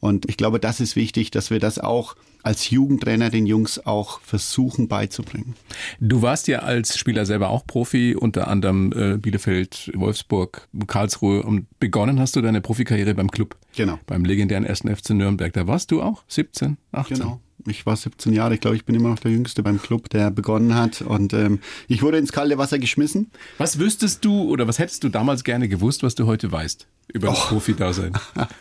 Und 0.01 0.29
ich 0.29 0.37
glaube, 0.37 0.61
das 0.61 0.81
ist 0.81 0.97
wichtig, 0.97 1.31
dass 1.31 1.51
wir 1.51 1.61
das 1.61 1.79
auch 1.79 2.16
als 2.42 2.70
Jugendtrainer 2.70 3.31
den 3.31 3.46
Jungs 3.46 3.85
auch 3.87 4.20
versuchen 4.20 4.88
beizubringen. 4.88 5.55
Du 6.00 6.22
warst 6.22 6.48
ja 6.48 6.61
als 6.61 6.98
Spieler 6.98 7.26
selber 7.26 7.50
auch 7.50 7.66
Profi, 7.66 8.16
unter 8.18 8.48
anderem 8.48 8.92
äh, 8.92 9.16
Bielefeld, 9.18 9.90
Wolfsburg, 9.94 10.68
Karlsruhe 10.87 11.42
und 11.42 11.66
begonnen 11.78 12.20
hast 12.20 12.37
du 12.37 12.40
deine 12.40 12.61
Profikarriere 12.61 13.14
beim 13.14 13.31
Club. 13.31 13.57
Genau. 13.76 13.98
Beim 14.07 14.24
legendären 14.24 14.66
1. 14.66 14.81
FC 14.81 15.11
Nürnberg. 15.11 15.52
Da 15.52 15.66
warst 15.66 15.90
du 15.90 16.02
auch 16.02 16.24
17, 16.28 16.76
18. 16.92 17.16
Genau. 17.16 17.40
Ich 17.66 17.87
war 17.87 17.96
17 17.96 18.33
Jahre, 18.33 18.55
ich 18.55 18.61
glaube, 18.61 18.76
ich 18.76 18.85
bin 18.85 18.96
immer 18.96 19.11
noch 19.11 19.20
der 19.20 19.31
Jüngste 19.31 19.62
beim 19.62 19.81
Club, 19.81 20.11
der 20.11 20.33
begonnen 20.33 20.74
hat. 20.74 21.00
Und 21.00 21.33
ähm, 21.33 21.61
ich 21.87 22.02
wurde 22.02 22.18
ins 22.18 22.33
kalte 22.33 22.59
Wasser 22.59 22.81
geschmissen. 22.81 23.31
Was 23.59 23.78
wüsstest 23.78 24.24
du 24.24 24.50
oder 24.50 24.66
was 24.66 24.81
hättest 24.81 25.05
du 25.05 25.09
damals 25.09 25.44
gerne 25.44 25.68
gewusst, 25.68 26.02
was 26.02 26.16
du 26.16 26.26
heute 26.26 26.50
weißt 26.50 26.88
über 27.12 27.29
das 27.29 27.46
Profi-Dasein? 27.46 28.12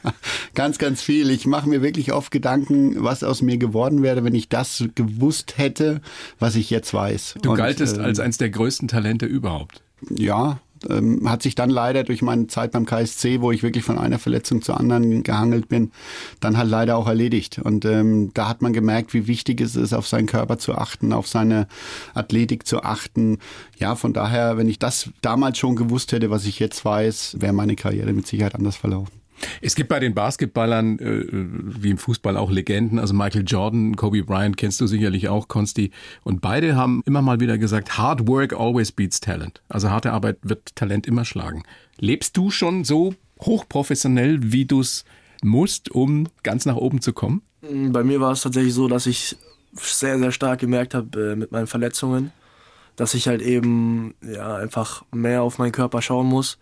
ganz, 0.53 0.77
ganz 0.77 1.01
viel. 1.01 1.29
Ich 1.29 1.45
mache 1.45 1.67
mir 1.69 1.81
wirklich 1.81 2.11
oft 2.13 2.31
Gedanken, 2.31 3.03
was 3.03 3.23
aus 3.23 3.41
mir 3.41 3.57
geworden 3.57 4.03
wäre, 4.03 4.23
wenn 4.23 4.35
ich 4.35 4.49
das 4.49 4.83
gewusst 4.95 5.57
hätte, 5.57 6.01
was 6.39 6.55
ich 6.55 6.69
jetzt 6.69 6.93
weiß. 6.93 7.35
Du 7.41 7.51
Und, 7.51 7.57
galtest 7.57 7.97
ähm, 7.97 8.03
als 8.03 8.19
eines 8.19 8.37
der 8.37 8.49
größten 8.49 8.87
Talente 8.87 9.25
überhaupt. 9.25 9.81
ja, 10.09 10.59
ähm, 10.89 11.29
hat 11.29 11.41
sich 11.41 11.55
dann 11.55 11.69
leider 11.69 12.03
durch 12.03 12.21
meine 12.21 12.47
Zeit 12.47 12.71
beim 12.71 12.85
KSC, 12.85 13.41
wo 13.41 13.51
ich 13.51 13.63
wirklich 13.63 13.83
von 13.83 13.97
einer 13.97 14.19
Verletzung 14.19 14.61
zur 14.61 14.79
anderen 14.79 15.23
gehangelt 15.23 15.69
bin, 15.69 15.91
dann 16.39 16.57
halt 16.57 16.69
leider 16.69 16.97
auch 16.97 17.07
erledigt. 17.07 17.59
Und 17.59 17.85
ähm, 17.85 18.31
da 18.33 18.47
hat 18.47 18.61
man 18.61 18.73
gemerkt, 18.73 19.13
wie 19.13 19.27
wichtig 19.27 19.61
es 19.61 19.75
ist, 19.75 19.93
auf 19.93 20.07
seinen 20.07 20.27
Körper 20.27 20.57
zu 20.57 20.75
achten, 20.75 21.13
auf 21.13 21.27
seine 21.27 21.67
Athletik 22.13 22.67
zu 22.67 22.83
achten. 22.83 23.39
Ja, 23.77 23.95
von 23.95 24.13
daher, 24.13 24.57
wenn 24.57 24.69
ich 24.69 24.79
das 24.79 25.09
damals 25.21 25.57
schon 25.57 25.75
gewusst 25.75 26.11
hätte, 26.11 26.29
was 26.29 26.45
ich 26.45 26.59
jetzt 26.59 26.83
weiß, 26.83 27.37
wäre 27.39 27.53
meine 27.53 27.75
Karriere 27.75 28.13
mit 28.13 28.27
Sicherheit 28.27 28.55
anders 28.55 28.75
verlaufen. 28.75 29.20
Es 29.61 29.75
gibt 29.75 29.89
bei 29.89 29.99
den 29.99 30.13
Basketballern, 30.13 30.99
äh, 30.99 31.25
wie 31.81 31.89
im 31.89 31.97
Fußball, 31.97 32.37
auch 32.37 32.51
Legenden. 32.51 32.99
Also 32.99 33.13
Michael 33.13 33.43
Jordan, 33.45 33.95
Kobe 33.95 34.23
Bryant 34.23 34.57
kennst 34.57 34.81
du 34.81 34.87
sicherlich 34.87 35.29
auch, 35.29 35.47
Konsti. 35.47 35.91
Und 36.23 36.41
beide 36.41 36.75
haben 36.75 37.01
immer 37.05 37.21
mal 37.21 37.39
wieder 37.39 37.57
gesagt, 37.57 37.97
Hard 37.97 38.27
work 38.27 38.53
always 38.53 38.91
beats 38.91 39.19
talent. 39.19 39.61
Also 39.69 39.89
harte 39.89 40.11
Arbeit 40.11 40.37
wird 40.41 40.75
Talent 40.75 41.07
immer 41.07 41.25
schlagen. 41.25 41.63
Lebst 41.97 42.37
du 42.37 42.49
schon 42.51 42.83
so 42.83 43.13
hochprofessionell, 43.39 44.51
wie 44.51 44.65
du 44.65 44.81
es 44.81 45.05
musst, 45.43 45.91
um 45.91 46.27
ganz 46.43 46.65
nach 46.65 46.75
oben 46.75 47.01
zu 47.01 47.13
kommen? 47.13 47.41
Bei 47.61 48.03
mir 48.03 48.19
war 48.19 48.31
es 48.31 48.41
tatsächlich 48.41 48.73
so, 48.73 48.87
dass 48.87 49.05
ich 49.05 49.37
sehr, 49.73 50.19
sehr 50.19 50.31
stark 50.31 50.59
gemerkt 50.59 50.93
habe 50.93 51.31
äh, 51.31 51.35
mit 51.35 51.51
meinen 51.51 51.67
Verletzungen, 51.67 52.31
dass 52.95 53.13
ich 53.13 53.27
halt 53.27 53.41
eben 53.41 54.15
ja, 54.21 54.55
einfach 54.55 55.03
mehr 55.11 55.43
auf 55.43 55.57
meinen 55.59 55.71
Körper 55.71 56.01
schauen 56.01 56.27
muss, 56.27 56.57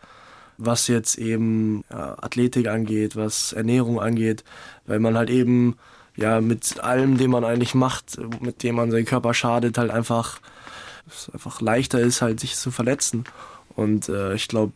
was 0.59 0.87
jetzt 0.87 1.17
eben 1.17 1.83
ja, 1.89 2.17
Athletik 2.21 2.67
angeht, 2.67 3.15
was 3.15 3.53
Ernährung 3.53 3.99
angeht, 3.99 4.43
weil 4.85 4.99
man 4.99 5.17
halt 5.17 5.29
eben 5.29 5.77
ja 6.17 6.41
mit 6.41 6.81
allem, 6.81 7.17
dem 7.17 7.31
man 7.31 7.45
eigentlich 7.45 7.73
macht, 7.73 8.19
mit 8.41 8.61
dem 8.61 8.75
man 8.75 8.91
seinen 8.91 9.05
Körper 9.05 9.33
schadet, 9.33 9.77
halt 9.77 9.89
einfach, 9.89 10.39
es 11.07 11.29
einfach 11.33 11.61
leichter 11.61 11.99
ist, 11.99 12.21
halt 12.21 12.41
sich 12.41 12.55
zu 12.57 12.71
verletzen. 12.71 13.23
Und 13.75 14.09
äh, 14.09 14.33
ich 14.33 14.49
glaube, 14.49 14.73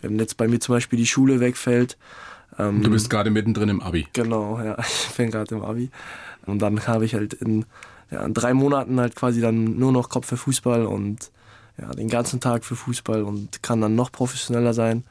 wenn 0.00 0.18
jetzt 0.18 0.36
bei 0.36 0.46
mir 0.46 0.60
zum 0.60 0.76
Beispiel 0.76 0.98
die 0.98 1.06
Schule 1.06 1.40
wegfällt, 1.40 1.98
ähm, 2.58 2.82
Du 2.82 2.90
bist 2.90 3.10
gerade 3.10 3.30
mittendrin 3.30 3.68
im 3.68 3.80
Abi. 3.80 4.06
Genau, 4.12 4.60
ja. 4.60 4.76
Ich 5.08 5.16
bin 5.16 5.30
gerade 5.30 5.56
im 5.56 5.62
Abi. 5.62 5.90
Und 6.46 6.60
dann 6.60 6.86
habe 6.86 7.04
ich 7.04 7.14
halt 7.14 7.34
in, 7.34 7.64
ja, 8.10 8.24
in 8.24 8.32
drei 8.32 8.54
Monaten 8.54 9.00
halt 9.00 9.16
quasi 9.16 9.40
dann 9.40 9.76
nur 9.76 9.90
noch 9.90 10.08
Kopf 10.08 10.28
für 10.28 10.36
Fußball 10.36 10.86
und 10.86 11.32
ja, 11.78 11.90
den 11.92 12.08
ganzen 12.08 12.40
Tag 12.40 12.64
für 12.64 12.76
Fußball 12.76 13.22
und 13.24 13.62
kann 13.62 13.80
dann 13.80 13.96
noch 13.96 14.12
professioneller 14.12 14.72
sein. 14.72 15.02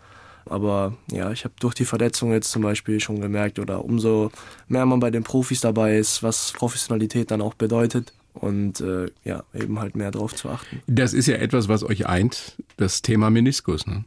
Aber 0.48 0.94
ja, 1.12 1.32
ich 1.32 1.44
habe 1.44 1.54
durch 1.60 1.74
die 1.74 1.86
Verletzung 1.86 2.32
jetzt 2.32 2.52
zum 2.52 2.62
Beispiel 2.62 3.00
schon 3.00 3.20
gemerkt, 3.20 3.60
oder 3.60 3.84
umso 3.84 4.32
mehr 4.68 4.86
man 4.86 5.00
bei 5.00 5.12
den 5.12 5.24
Profis 5.24 5.62
dabei 5.62 5.98
ist, 5.98 6.24
was 6.24 6.54
Professionalität 6.54 7.32
dann 7.32 7.42
auch 7.42 7.54
bedeutet 7.54 8.14
und 8.34 8.82
äh, 8.82 9.08
ja, 9.24 9.44
eben 9.54 9.80
halt 9.80 9.96
mehr 9.96 10.12
drauf 10.12 10.36
zu 10.36 10.50
achten. 10.50 10.82
Das 10.88 11.14
ist 11.14 11.28
ja 11.28 11.36
etwas, 11.36 11.68
was 11.68 11.84
euch 11.84 12.08
eint, 12.08 12.62
das 12.78 13.02
Thema 13.02 13.30
Meniskus. 13.30 13.88
Ne? 13.88 14.06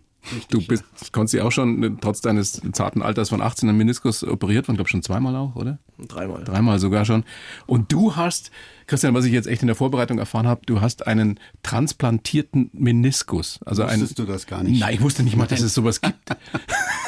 Du 0.50 0.66
bist, 0.66 0.84
konntest 1.12 1.34
ja 1.34 1.44
auch 1.44 1.52
schon 1.52 1.98
trotz 2.00 2.20
deines 2.20 2.60
zarten 2.72 3.02
Alters 3.02 3.30
von 3.30 3.40
18 3.40 3.68
am 3.68 3.76
Meniskus 3.76 4.24
operiert 4.24 4.68
worden, 4.68 4.76
glaube 4.76 4.90
schon 4.90 5.02
zweimal 5.02 5.34
auch, 5.36 5.56
oder? 5.56 5.78
Dreimal. 5.98 6.44
Dreimal 6.44 6.78
sogar 6.78 7.04
schon. 7.04 7.24
Und 7.66 7.92
du 7.92 8.16
hast, 8.16 8.50
Christian, 8.86 9.14
was 9.14 9.24
ich 9.24 9.32
jetzt 9.32 9.46
echt 9.46 9.62
in 9.62 9.66
der 9.68 9.76
Vorbereitung 9.76 10.18
erfahren 10.18 10.46
habe, 10.46 10.62
du 10.66 10.80
hast 10.80 11.06
einen 11.06 11.40
transplantierten 11.62 12.70
Meniskus. 12.72 13.60
Also 13.64 13.82
Wusstest 13.84 14.18
einen, 14.18 14.26
du 14.26 14.32
das 14.32 14.46
gar 14.46 14.62
nicht? 14.62 14.80
Nein, 14.80 14.94
ich 14.94 15.00
wusste 15.00 15.22
nicht 15.22 15.36
mal, 15.36 15.46
dass 15.46 15.60
es 15.60 15.74
sowas 15.74 16.00
gibt. 16.00 16.30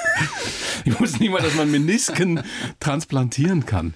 ich 0.85 0.99
wusste 0.99 1.19
nicht 1.19 1.31
mal, 1.31 1.43
dass 1.43 1.55
man 1.55 1.71
Menisken 1.71 2.41
transplantieren 2.81 3.67
kann. 3.67 3.95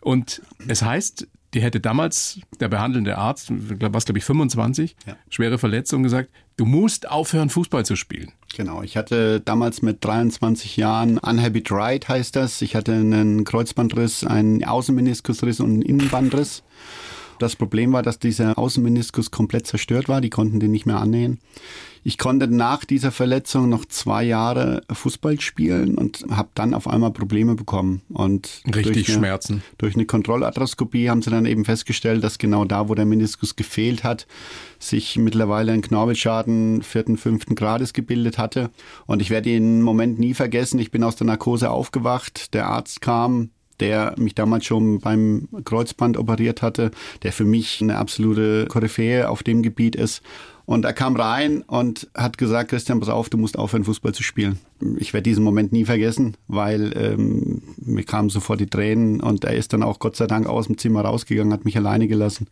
Und 0.00 0.42
es 0.68 0.82
heißt, 0.82 1.26
die 1.54 1.62
hätte 1.62 1.80
damals 1.80 2.40
der 2.60 2.68
behandelnde 2.68 3.16
Arzt, 3.16 3.48
was 3.50 4.04
glaube 4.04 4.18
ich 4.18 4.24
25, 4.24 4.96
Ja. 5.06 5.16
schwere 5.30 5.58
Verletzung 5.58 6.02
gesagt, 6.02 6.30
du 6.56 6.66
musst 6.66 7.08
aufhören 7.08 7.48
Fußball 7.50 7.84
zu 7.86 7.96
spielen. 7.96 8.32
Genau, 8.54 8.82
ich 8.82 8.96
hatte 8.96 9.40
damals 9.40 9.80
mit 9.82 10.04
23 10.04 10.76
Jahren 10.76 11.18
Unhabit 11.18 11.70
Right 11.72 12.08
heißt 12.08 12.36
das. 12.36 12.60
Ich 12.62 12.74
hatte 12.76 12.92
einen 12.92 13.44
Kreuzbandriss, 13.44 14.24
einen 14.24 14.64
Außenmeniskusriss 14.64 15.60
und 15.60 15.70
einen 15.70 15.82
Innenbandriss. 15.82 16.62
Das 17.38 17.56
Problem 17.56 17.92
war, 17.92 18.02
dass 18.02 18.18
dieser 18.18 18.58
Außenmeniskus 18.58 19.30
komplett 19.30 19.66
zerstört 19.66 20.08
war. 20.08 20.20
Die 20.20 20.30
konnten 20.30 20.60
den 20.60 20.70
nicht 20.70 20.86
mehr 20.86 20.98
annähen. 20.98 21.40
Ich 22.04 22.16
konnte 22.16 22.48
nach 22.48 22.84
dieser 22.84 23.12
Verletzung 23.12 23.68
noch 23.68 23.84
zwei 23.84 24.24
Jahre 24.24 24.82
Fußball 24.90 25.40
spielen 25.40 25.96
und 25.96 26.24
habe 26.30 26.48
dann 26.54 26.74
auf 26.74 26.88
einmal 26.88 27.10
Probleme 27.10 27.54
bekommen. 27.54 28.02
Und 28.08 28.62
Richtig 28.66 28.84
durch 28.84 29.08
eine, 29.08 29.18
Schmerzen. 29.18 29.62
Durch 29.78 29.94
eine 29.94 30.06
Kontrollarthroskopie 30.06 31.10
haben 31.10 31.22
sie 31.22 31.30
dann 31.30 31.46
eben 31.46 31.64
festgestellt, 31.64 32.24
dass 32.24 32.38
genau 32.38 32.64
da, 32.64 32.88
wo 32.88 32.94
der 32.94 33.04
Meniskus 33.04 33.56
gefehlt 33.56 34.04
hat, 34.04 34.26
sich 34.78 35.16
mittlerweile 35.16 35.72
ein 35.72 35.82
Knorpelschaden 35.82 36.82
vierten, 36.82 37.16
fünften 37.16 37.54
Grades 37.54 37.92
gebildet 37.92 38.38
hatte. 38.38 38.70
Und 39.06 39.20
ich 39.20 39.30
werde 39.30 39.50
den 39.50 39.82
Moment 39.82 40.18
nie 40.18 40.34
vergessen. 40.34 40.78
Ich 40.78 40.90
bin 40.90 41.02
aus 41.02 41.16
der 41.16 41.26
Narkose 41.26 41.70
aufgewacht. 41.70 42.54
Der 42.54 42.68
Arzt 42.68 43.00
kam, 43.00 43.50
der 43.80 44.14
mich 44.18 44.34
damals 44.34 44.64
schon 44.64 45.00
beim 45.00 45.48
Kreuzband 45.64 46.16
operiert 46.16 46.62
hatte, 46.62 46.90
der 47.22 47.32
für 47.32 47.44
mich 47.44 47.80
eine 47.80 47.96
absolute 47.96 48.66
Koryphäe 48.66 49.28
auf 49.28 49.42
dem 49.42 49.62
Gebiet 49.62 49.96
ist. 49.96 50.22
Und 50.66 50.84
er 50.84 50.92
kam 50.92 51.16
rein 51.16 51.62
und 51.62 52.10
hat 52.14 52.36
gesagt, 52.36 52.68
Christian, 52.68 53.00
pass 53.00 53.08
auf, 53.08 53.30
du 53.30 53.38
musst 53.38 53.58
aufhören, 53.58 53.84
Fußball 53.84 54.12
zu 54.12 54.22
spielen. 54.22 54.58
Ich 54.98 55.14
werde 55.14 55.22
diesen 55.22 55.42
Moment 55.42 55.72
nie 55.72 55.86
vergessen, 55.86 56.36
weil 56.46 56.92
ähm, 56.94 57.62
mir 57.78 58.04
kamen 58.04 58.28
sofort 58.28 58.60
die 58.60 58.66
Tränen 58.66 59.20
und 59.20 59.44
er 59.44 59.54
ist 59.54 59.72
dann 59.72 59.82
auch 59.82 59.98
Gott 59.98 60.16
sei 60.16 60.26
Dank 60.26 60.46
aus 60.46 60.66
dem 60.66 60.76
Zimmer 60.76 61.00
rausgegangen, 61.00 61.54
hat 61.54 61.64
mich 61.64 61.78
alleine 61.78 62.06
gelassen. 62.06 62.48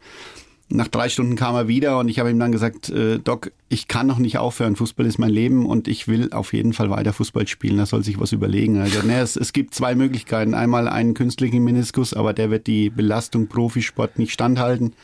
Nach 0.68 0.88
drei 0.88 1.08
Stunden 1.08 1.36
kam 1.36 1.54
er 1.54 1.68
wieder 1.68 2.00
und 2.00 2.08
ich 2.08 2.18
habe 2.18 2.28
ihm 2.28 2.40
dann 2.40 2.50
gesagt, 2.50 2.90
äh, 2.90 3.20
Doc, 3.20 3.52
ich 3.68 3.86
kann 3.86 4.08
noch 4.08 4.18
nicht 4.18 4.38
aufhören. 4.38 4.74
Fußball 4.74 5.06
ist 5.06 5.16
mein 5.18 5.30
Leben 5.30 5.64
und 5.64 5.86
ich 5.86 6.08
will 6.08 6.32
auf 6.32 6.52
jeden 6.52 6.72
Fall 6.72 6.90
weiter 6.90 7.12
Fußball 7.12 7.46
spielen. 7.46 7.78
Er 7.78 7.86
soll 7.86 8.02
sich 8.02 8.18
was 8.18 8.32
überlegen. 8.32 8.80
Also, 8.80 9.02
ne, 9.02 9.20
es, 9.20 9.36
es 9.36 9.52
gibt 9.52 9.74
zwei 9.74 9.94
Möglichkeiten. 9.94 10.54
Einmal 10.54 10.88
einen 10.88 11.14
künstlichen 11.14 11.62
Meniskus, 11.62 12.14
aber 12.14 12.32
der 12.32 12.50
wird 12.50 12.66
die 12.66 12.90
Belastung 12.90 13.46
Profisport 13.46 14.18
nicht 14.18 14.32
standhalten. 14.32 14.94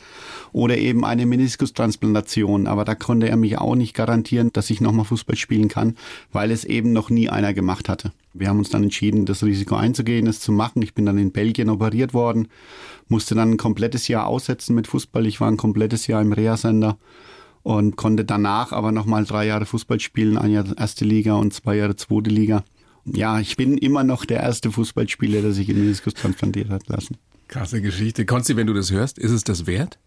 Oder 0.51 0.77
eben 0.77 1.05
eine 1.05 1.25
Meniskustransplantation. 1.25 2.67
Aber 2.67 2.83
da 2.83 2.93
konnte 2.93 3.29
er 3.29 3.37
mich 3.37 3.57
auch 3.57 3.75
nicht 3.75 3.93
garantieren, 3.93 4.51
dass 4.51 4.69
ich 4.69 4.81
nochmal 4.81 5.05
Fußball 5.05 5.37
spielen 5.37 5.69
kann, 5.69 5.95
weil 6.33 6.51
es 6.51 6.65
eben 6.65 6.91
noch 6.91 7.09
nie 7.09 7.29
einer 7.29 7.53
gemacht 7.53 7.87
hatte. 7.87 8.11
Wir 8.33 8.49
haben 8.49 8.59
uns 8.59 8.69
dann 8.69 8.83
entschieden, 8.83 9.25
das 9.25 9.43
Risiko 9.43 9.75
einzugehen, 9.75 10.27
es 10.27 10.39
zu 10.39 10.51
machen. 10.51 10.81
Ich 10.81 10.93
bin 10.93 11.05
dann 11.05 11.17
in 11.17 11.31
Belgien 11.31 11.69
operiert 11.69 12.13
worden, 12.13 12.47
musste 13.07 13.35
dann 13.35 13.51
ein 13.51 13.57
komplettes 13.57 14.07
Jahr 14.07 14.27
aussetzen 14.27 14.75
mit 14.75 14.87
Fußball. 14.87 15.25
Ich 15.27 15.39
war 15.39 15.47
ein 15.47 15.57
komplettes 15.57 16.07
Jahr 16.07 16.21
im 16.21 16.33
Reha-Sender 16.33 16.97
und 17.61 17.95
konnte 17.95 18.25
danach 18.25 18.71
aber 18.71 18.91
nochmal 18.91 19.23
drei 19.25 19.45
Jahre 19.45 19.65
Fußball 19.65 19.99
spielen, 19.99 20.37
ein 20.37 20.51
Jahr 20.51 20.65
erste 20.77 21.05
Liga 21.05 21.35
und 21.35 21.53
zwei 21.53 21.75
Jahre 21.77 21.95
zweite 21.95 22.29
Liga. 22.29 22.63
Ja, 23.05 23.39
ich 23.39 23.57
bin 23.57 23.77
immer 23.77 24.03
noch 24.03 24.25
der 24.25 24.41
erste 24.41 24.71
Fußballspieler, 24.71 25.41
der 25.41 25.51
sich 25.51 25.69
in 25.69 25.79
Meniskus 25.79 26.13
transplantiert 26.13 26.69
hat 26.69 26.87
lassen. 26.87 27.17
Krasse 27.47 27.81
Geschichte. 27.81 28.25
Konsti, 28.25 28.55
wenn 28.55 28.67
du 28.67 28.73
das 28.73 28.91
hörst, 28.91 29.19
ist 29.19 29.31
es 29.31 29.43
das 29.43 29.67
wert? 29.67 29.99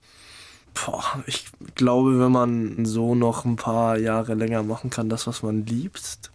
Boah, 0.75 1.23
ich 1.27 1.47
glaube, 1.75 2.19
wenn 2.21 2.33
man 2.33 2.85
so 2.85 3.15
noch 3.15 3.45
ein 3.45 3.57
paar 3.57 3.99
Jahre 3.99 4.35
länger 4.35 4.62
machen 4.62 4.91
kann, 4.91 5.09
das, 5.09 5.27
was 5.27 5.43
man 5.43 5.65
liebt, 5.65 6.31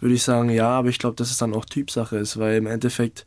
würde 0.00 0.14
ich 0.14 0.22
sagen, 0.22 0.50
ja, 0.50 0.68
aber 0.68 0.88
ich 0.88 0.98
glaube, 0.98 1.16
dass 1.16 1.30
es 1.30 1.36
dann 1.36 1.54
auch 1.54 1.64
Typsache 1.64 2.16
ist, 2.16 2.38
weil 2.38 2.56
im 2.56 2.66
Endeffekt 2.66 3.26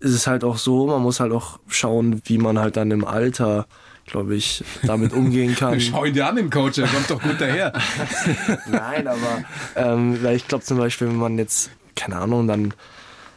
ist 0.00 0.14
es 0.14 0.26
halt 0.26 0.44
auch 0.44 0.56
so, 0.56 0.86
man 0.86 1.02
muss 1.02 1.20
halt 1.20 1.32
auch 1.32 1.58
schauen, 1.68 2.22
wie 2.24 2.38
man 2.38 2.58
halt 2.58 2.76
dann 2.76 2.90
im 2.90 3.04
Alter, 3.04 3.66
glaube 4.06 4.34
ich, 4.34 4.64
damit 4.82 5.12
umgehen 5.12 5.54
kann. 5.58 5.80
Schau 5.80 6.04
ihn 6.04 6.14
dir 6.14 6.26
an, 6.26 6.36
den 6.36 6.50
Coach, 6.50 6.76
der 6.76 6.88
kommt 6.88 7.10
doch 7.10 7.20
gut 7.20 7.38
daher. 7.38 7.72
Nein, 8.70 9.06
aber 9.06 9.44
ähm, 9.76 10.22
weil 10.22 10.36
ich 10.36 10.48
glaube 10.48 10.64
zum 10.64 10.78
Beispiel, 10.78 11.08
wenn 11.08 11.16
man 11.16 11.38
jetzt, 11.38 11.70
keine 11.94 12.16
Ahnung, 12.16 12.48
dann 12.48 12.72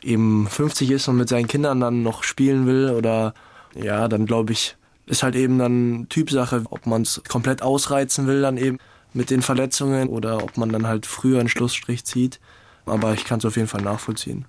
eben 0.01 0.47
50 0.47 0.91
ist 0.91 1.07
und 1.07 1.17
mit 1.17 1.29
seinen 1.29 1.47
Kindern 1.47 1.81
dann 1.81 2.03
noch 2.03 2.23
spielen 2.23 2.65
will 2.65 2.91
oder 2.91 3.33
ja, 3.75 4.07
dann 4.07 4.25
glaube 4.25 4.53
ich, 4.53 4.77
ist 5.05 5.23
halt 5.23 5.35
eben 5.35 5.59
dann 5.59 6.07
Typsache, 6.09 6.63
ob 6.69 6.85
man 6.85 7.01
es 7.01 7.21
komplett 7.27 7.61
ausreizen 7.61 8.27
will 8.27 8.41
dann 8.41 8.57
eben 8.57 8.77
mit 9.13 9.29
den 9.29 9.41
Verletzungen 9.41 10.09
oder 10.09 10.43
ob 10.43 10.57
man 10.57 10.69
dann 10.69 10.87
halt 10.87 11.05
früher 11.05 11.39
einen 11.39 11.49
Schlussstrich 11.49 12.03
zieht. 12.05 12.39
Aber 12.85 13.13
ich 13.13 13.25
kann 13.25 13.39
es 13.39 13.45
auf 13.45 13.55
jeden 13.55 13.67
Fall 13.67 13.81
nachvollziehen. 13.81 14.45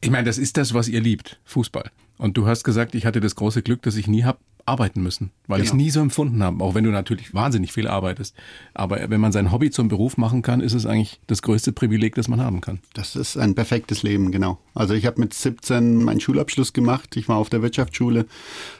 Ich 0.00 0.10
meine, 0.10 0.24
das 0.24 0.38
ist 0.38 0.56
das, 0.56 0.74
was 0.74 0.88
ihr 0.88 1.00
liebt, 1.00 1.38
Fußball. 1.44 1.90
Und 2.16 2.36
du 2.36 2.46
hast 2.46 2.64
gesagt, 2.64 2.94
ich 2.94 3.06
hatte 3.06 3.20
das 3.20 3.36
große 3.36 3.62
Glück, 3.62 3.82
dass 3.82 3.94
ich 3.96 4.08
nie 4.08 4.24
hab 4.24 4.40
arbeiten 4.68 5.02
müssen, 5.02 5.30
weil 5.46 5.60
ich 5.60 5.68
es 5.68 5.74
nie 5.74 5.90
so 5.90 6.00
empfunden 6.00 6.42
habe, 6.42 6.62
auch 6.62 6.74
wenn 6.74 6.84
du 6.84 6.90
natürlich 6.90 7.34
wahnsinnig 7.34 7.72
viel 7.72 7.88
arbeitest. 7.88 8.34
Aber 8.74 9.10
wenn 9.10 9.20
man 9.20 9.32
sein 9.32 9.50
Hobby 9.50 9.70
zum 9.70 9.88
Beruf 9.88 10.16
machen 10.16 10.42
kann, 10.42 10.60
ist 10.60 10.74
es 10.74 10.86
eigentlich 10.86 11.20
das 11.26 11.42
größte 11.42 11.72
Privileg, 11.72 12.14
das 12.14 12.28
man 12.28 12.40
haben 12.40 12.60
kann. 12.60 12.80
Das 12.94 13.16
ist 13.16 13.36
ein 13.36 13.54
perfektes 13.54 14.02
Leben, 14.02 14.30
genau. 14.30 14.58
Also 14.74 14.94
ich 14.94 15.06
habe 15.06 15.20
mit 15.20 15.34
17 15.34 16.04
meinen 16.04 16.20
Schulabschluss 16.20 16.72
gemacht. 16.72 17.16
Ich 17.16 17.28
war 17.28 17.36
auf 17.36 17.50
der 17.50 17.62
Wirtschaftsschule, 17.62 18.26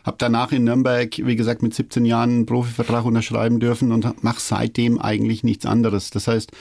habe 0.04 0.16
danach 0.18 0.52
in 0.52 0.64
Nürnberg, 0.64 1.16
wie 1.18 1.36
gesagt, 1.36 1.62
mit 1.62 1.74
17 1.74 2.04
Jahren 2.04 2.30
einen 2.30 2.46
Profivertrag 2.46 3.04
unterschreiben 3.04 3.60
dürfen 3.60 3.90
und 3.90 4.22
mache 4.22 4.40
seitdem 4.40 5.00
eigentlich 5.00 5.42
nichts 5.42 5.66
anderes. 5.66 6.10
Das 6.10 6.28
heißt, 6.28 6.52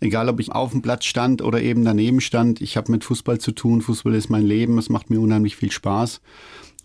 egal 0.00 0.28
ob 0.28 0.40
ich 0.40 0.52
auf 0.52 0.72
dem 0.72 0.82
Platz 0.82 1.04
stand 1.04 1.42
oder 1.42 1.62
eben 1.62 1.84
daneben 1.84 2.20
stand, 2.20 2.60
ich 2.60 2.76
habe 2.76 2.92
mit 2.92 3.04
Fußball 3.04 3.38
zu 3.38 3.52
tun. 3.52 3.80
Fußball 3.80 4.14
ist 4.14 4.28
mein 4.28 4.44
Leben. 4.44 4.78
Es 4.78 4.88
macht 4.88 5.10
mir 5.10 5.20
unheimlich 5.20 5.56
viel 5.56 5.72
Spaß. 5.72 6.20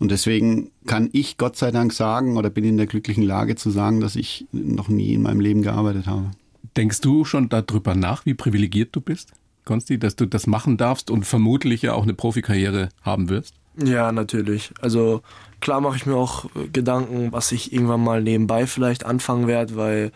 Und 0.02 0.10
deswegen 0.10 0.72
kann 0.84 1.10
ich 1.12 1.38
Gott 1.38 1.56
sei 1.56 1.70
Dank 1.70 1.92
sagen 1.92 2.36
oder 2.36 2.50
bin 2.50 2.64
in 2.64 2.76
der 2.76 2.88
glücklichen 2.88 3.22
Lage 3.22 3.54
zu 3.54 3.70
sagen, 3.70 4.00
dass 4.00 4.16
ich 4.16 4.48
noch 4.50 4.88
nie 4.88 5.14
in 5.14 5.22
meinem 5.22 5.38
Leben 5.38 5.62
gearbeitet 5.62 6.08
habe. 6.08 6.32
Denkst 6.76 7.02
du 7.02 7.24
schon 7.24 7.48
darüber 7.48 7.94
nach, 7.94 8.26
wie 8.26 8.34
privilegiert 8.34 8.96
du 8.96 9.00
bist, 9.00 9.30
Konsti, 9.64 10.00
dass 10.00 10.16
du 10.16 10.26
das 10.26 10.48
machen 10.48 10.76
darfst 10.76 11.08
und 11.08 11.24
vermutlich 11.24 11.82
ja 11.82 11.92
auch 11.92 12.02
eine 12.02 12.14
Profikarriere 12.14 12.88
haben 13.02 13.28
wirst? 13.28 13.54
Ja, 13.80 14.10
natürlich. 14.10 14.72
Also 14.80 15.22
klar 15.60 15.80
mache 15.80 15.98
ich 15.98 16.04
mir 16.04 16.16
auch 16.16 16.46
äh, 16.46 16.66
Gedanken, 16.72 17.30
was 17.30 17.52
ich 17.52 17.72
irgendwann 17.72 18.02
mal 18.02 18.24
nebenbei 18.24 18.66
vielleicht 18.66 19.06
anfangen 19.06 19.46
werde, 19.46 19.76
weil 19.76 20.10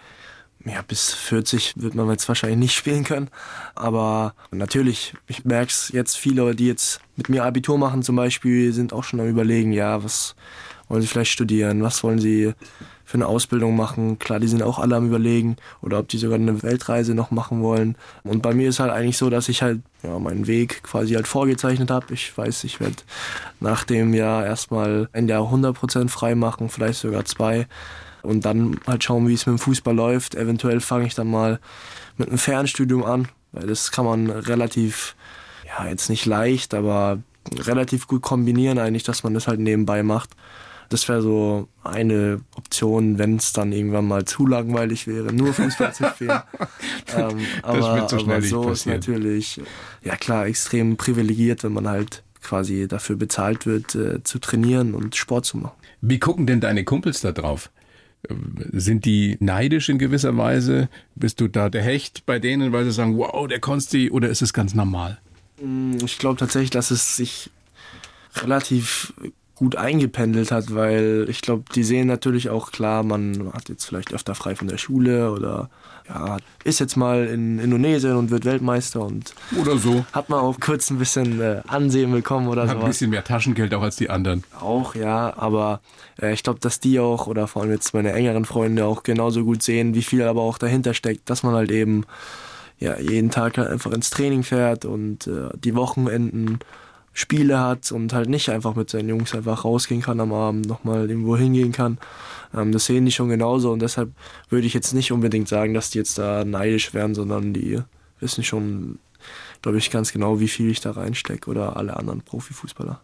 ja, 0.66 0.82
bis 0.82 1.14
40 1.14 1.74
wird 1.76 1.94
man 1.94 2.10
jetzt 2.10 2.26
wahrscheinlich 2.28 2.58
nicht 2.58 2.74
spielen 2.74 3.04
können. 3.04 3.28
Aber 3.74 4.34
natürlich, 4.50 5.14
ich 5.28 5.44
merke 5.44 5.70
es 5.70 5.90
jetzt, 5.92 6.16
viele, 6.16 6.54
die 6.54 6.66
jetzt 6.66 7.00
mit 7.14 7.28
mir 7.28 7.44
Abitur 7.44 7.78
machen 7.78 8.02
zum 8.02 8.16
Beispiel, 8.16 8.72
sind 8.72 8.92
auch 8.92 9.04
schon 9.04 9.20
am 9.20 9.28
überlegen, 9.28 9.72
ja, 9.72 10.02
was 10.02 10.34
wollen 10.88 11.02
sie 11.02 11.08
vielleicht 11.08 11.32
studieren, 11.32 11.82
was 11.82 12.02
wollen 12.02 12.18
sie 12.18 12.52
für 13.04 13.14
eine 13.14 13.26
Ausbildung 13.26 13.76
machen. 13.76 14.18
Klar, 14.18 14.40
die 14.40 14.48
sind 14.48 14.62
auch 14.64 14.80
alle 14.80 14.96
am 14.96 15.06
überlegen 15.06 15.56
oder 15.80 16.00
ob 16.00 16.08
die 16.08 16.18
sogar 16.18 16.38
eine 16.38 16.62
Weltreise 16.64 17.14
noch 17.14 17.30
machen 17.30 17.62
wollen. 17.62 17.96
Und 18.24 18.42
bei 18.42 18.52
mir 18.52 18.68
ist 18.68 18.80
halt 18.80 18.90
eigentlich 18.90 19.16
so, 19.16 19.30
dass 19.30 19.48
ich 19.48 19.62
halt 19.62 19.80
ja, 20.02 20.18
meinen 20.18 20.48
Weg 20.48 20.82
quasi 20.82 21.14
halt 21.14 21.28
vorgezeichnet 21.28 21.90
habe. 21.92 22.12
Ich 22.12 22.36
weiß, 22.36 22.64
ich 22.64 22.80
werde 22.80 22.96
nach 23.60 23.84
dem 23.84 24.12
Jahr 24.12 24.44
erstmal 24.44 25.08
ein 25.12 25.28
Jahr 25.28 25.42
100% 25.42 26.08
frei 26.08 26.34
machen, 26.34 26.68
vielleicht 26.68 26.98
sogar 26.98 27.24
zwei 27.24 27.68
und 28.26 28.44
dann 28.44 28.80
halt 28.86 29.04
schauen, 29.04 29.28
wie 29.28 29.34
es 29.34 29.46
mit 29.46 29.56
dem 29.56 29.58
Fußball 29.58 29.94
läuft. 29.94 30.34
Eventuell 30.34 30.80
fange 30.80 31.06
ich 31.06 31.14
dann 31.14 31.28
mal 31.28 31.60
mit 32.16 32.28
einem 32.28 32.38
Fernstudium 32.38 33.04
an, 33.04 33.28
weil 33.52 33.66
das 33.66 33.92
kann 33.92 34.04
man 34.04 34.30
relativ, 34.30 35.14
ja, 35.66 35.88
jetzt 35.88 36.10
nicht 36.10 36.26
leicht, 36.26 36.74
aber 36.74 37.18
relativ 37.54 38.06
gut 38.06 38.22
kombinieren 38.22 38.78
eigentlich, 38.78 39.04
dass 39.04 39.22
man 39.22 39.34
das 39.34 39.46
halt 39.46 39.60
nebenbei 39.60 40.02
macht. 40.02 40.30
Das 40.88 41.08
wäre 41.08 41.20
so 41.20 41.68
eine 41.82 42.40
Option, 42.56 43.18
wenn 43.18 43.36
es 43.36 43.52
dann 43.52 43.72
irgendwann 43.72 44.06
mal 44.06 44.24
zu 44.24 44.46
langweilig 44.46 45.06
wäre, 45.06 45.32
nur 45.32 45.52
Fußball 45.52 45.92
zu 45.92 46.04
spielen. 46.10 46.40
ähm, 47.16 47.38
aber 47.62 47.96
wird 47.96 48.10
so 48.10 48.18
aber 48.18 48.42
so 48.42 48.70
ist 48.70 48.86
natürlich, 48.86 49.60
ja 50.02 50.16
klar, 50.16 50.46
extrem 50.46 50.96
privilegiert, 50.96 51.64
wenn 51.64 51.72
man 51.72 51.88
halt 51.88 52.22
quasi 52.42 52.86
dafür 52.86 53.16
bezahlt 53.16 53.66
wird, 53.66 53.96
äh, 53.96 54.22
zu 54.22 54.38
trainieren 54.38 54.94
und 54.94 55.16
Sport 55.16 55.46
zu 55.46 55.56
machen. 55.56 55.74
Wie 56.00 56.20
gucken 56.20 56.46
denn 56.46 56.60
deine 56.60 56.84
Kumpels 56.84 57.20
da 57.20 57.32
drauf? 57.32 57.70
Sind 58.72 59.04
die 59.04 59.36
neidisch 59.40 59.88
in 59.88 59.98
gewisser 59.98 60.36
Weise? 60.36 60.88
Bist 61.14 61.40
du 61.40 61.48
da 61.48 61.68
der 61.68 61.82
Hecht 61.82 62.26
bei 62.26 62.38
denen, 62.38 62.72
weil 62.72 62.84
sie 62.84 62.92
sagen, 62.92 63.16
wow, 63.16 63.46
der 63.46 63.60
Konsti, 63.60 64.10
oder 64.10 64.28
ist 64.28 64.42
es 64.42 64.52
ganz 64.52 64.74
normal? 64.74 65.18
Ich 66.04 66.18
glaube 66.18 66.38
tatsächlich, 66.38 66.70
dass 66.70 66.90
es 66.90 67.16
sich 67.16 67.50
relativ 68.34 69.14
gut 69.56 69.74
eingependelt 69.74 70.52
hat, 70.52 70.74
weil 70.74 71.26
ich 71.28 71.40
glaube, 71.40 71.64
die 71.74 71.82
sehen 71.82 72.06
natürlich 72.06 72.50
auch 72.50 72.70
klar, 72.70 73.02
man 73.02 73.50
hat 73.54 73.68
jetzt 73.68 73.86
vielleicht 73.86 74.12
öfter 74.12 74.34
frei 74.34 74.54
von 74.54 74.68
der 74.68 74.76
Schule 74.76 75.32
oder 75.32 75.70
ja, 76.08 76.36
ist 76.62 76.78
jetzt 76.78 76.96
mal 76.96 77.24
in 77.24 77.58
Indonesien 77.58 78.16
und 78.16 78.30
wird 78.30 78.44
Weltmeister 78.44 79.00
und 79.00 79.34
Oder 79.60 79.76
so. 79.78 80.04
hat 80.12 80.28
man 80.28 80.40
auch 80.40 80.60
kurz 80.60 80.90
ein 80.90 80.98
bisschen 80.98 81.40
äh, 81.40 81.62
Ansehen 81.66 82.12
bekommen 82.12 82.48
oder 82.48 82.68
Hat 82.68 82.76
ein 82.76 82.84
bisschen 82.84 83.10
mehr 83.10 83.24
Taschengeld 83.24 83.74
auch 83.74 83.82
als 83.82 83.96
die 83.96 84.10
anderen. 84.10 84.44
Auch, 84.60 84.94
ja, 84.94 85.32
aber 85.36 85.80
äh, 86.20 86.32
ich 86.32 86.42
glaube, 86.42 86.60
dass 86.60 86.78
die 86.78 87.00
auch 87.00 87.26
oder 87.26 87.48
vor 87.48 87.62
allem 87.62 87.72
jetzt 87.72 87.94
meine 87.94 88.12
engeren 88.12 88.44
Freunde 88.44 88.84
auch 88.84 89.02
genauso 89.02 89.42
gut 89.42 89.62
sehen, 89.62 89.94
wie 89.94 90.02
viel 90.02 90.22
aber 90.22 90.42
auch 90.42 90.58
dahinter 90.58 90.94
steckt, 90.94 91.28
dass 91.28 91.42
man 91.42 91.54
halt 91.54 91.72
eben 91.72 92.04
ja, 92.78 92.98
jeden 92.98 93.30
Tag 93.30 93.56
halt 93.58 93.68
einfach 93.68 93.90
ins 93.92 94.10
Training 94.10 94.42
fährt 94.42 94.84
und 94.84 95.26
äh, 95.26 95.48
die 95.54 95.74
Wochenenden 95.74 96.58
Spiele 97.18 97.58
hat 97.58 97.92
und 97.92 98.12
halt 98.12 98.28
nicht 98.28 98.50
einfach 98.50 98.74
mit 98.74 98.90
seinen 98.90 99.08
Jungs 99.08 99.34
einfach 99.34 99.64
rausgehen 99.64 100.02
kann 100.02 100.20
am 100.20 100.34
Abend, 100.34 100.66
nochmal 100.66 101.08
irgendwo 101.08 101.34
hingehen 101.34 101.72
kann. 101.72 101.96
Ähm, 102.54 102.72
das 102.72 102.84
sehen 102.84 103.06
die 103.06 103.10
schon 103.10 103.30
genauso 103.30 103.72
und 103.72 103.80
deshalb 103.80 104.12
würde 104.50 104.66
ich 104.66 104.74
jetzt 104.74 104.92
nicht 104.92 105.12
unbedingt 105.12 105.48
sagen, 105.48 105.72
dass 105.72 105.88
die 105.88 105.96
jetzt 105.96 106.18
da 106.18 106.44
neidisch 106.44 106.92
wären, 106.92 107.14
sondern 107.14 107.54
die 107.54 107.80
wissen 108.20 108.44
schon, 108.44 108.98
glaube 109.62 109.78
ich, 109.78 109.90
ganz 109.90 110.12
genau, 110.12 110.40
wie 110.40 110.48
viel 110.48 110.70
ich 110.70 110.80
da 110.80 110.90
reinstecke 110.90 111.48
oder 111.48 111.78
alle 111.78 111.96
anderen 111.96 112.20
Profifußballer. 112.20 113.00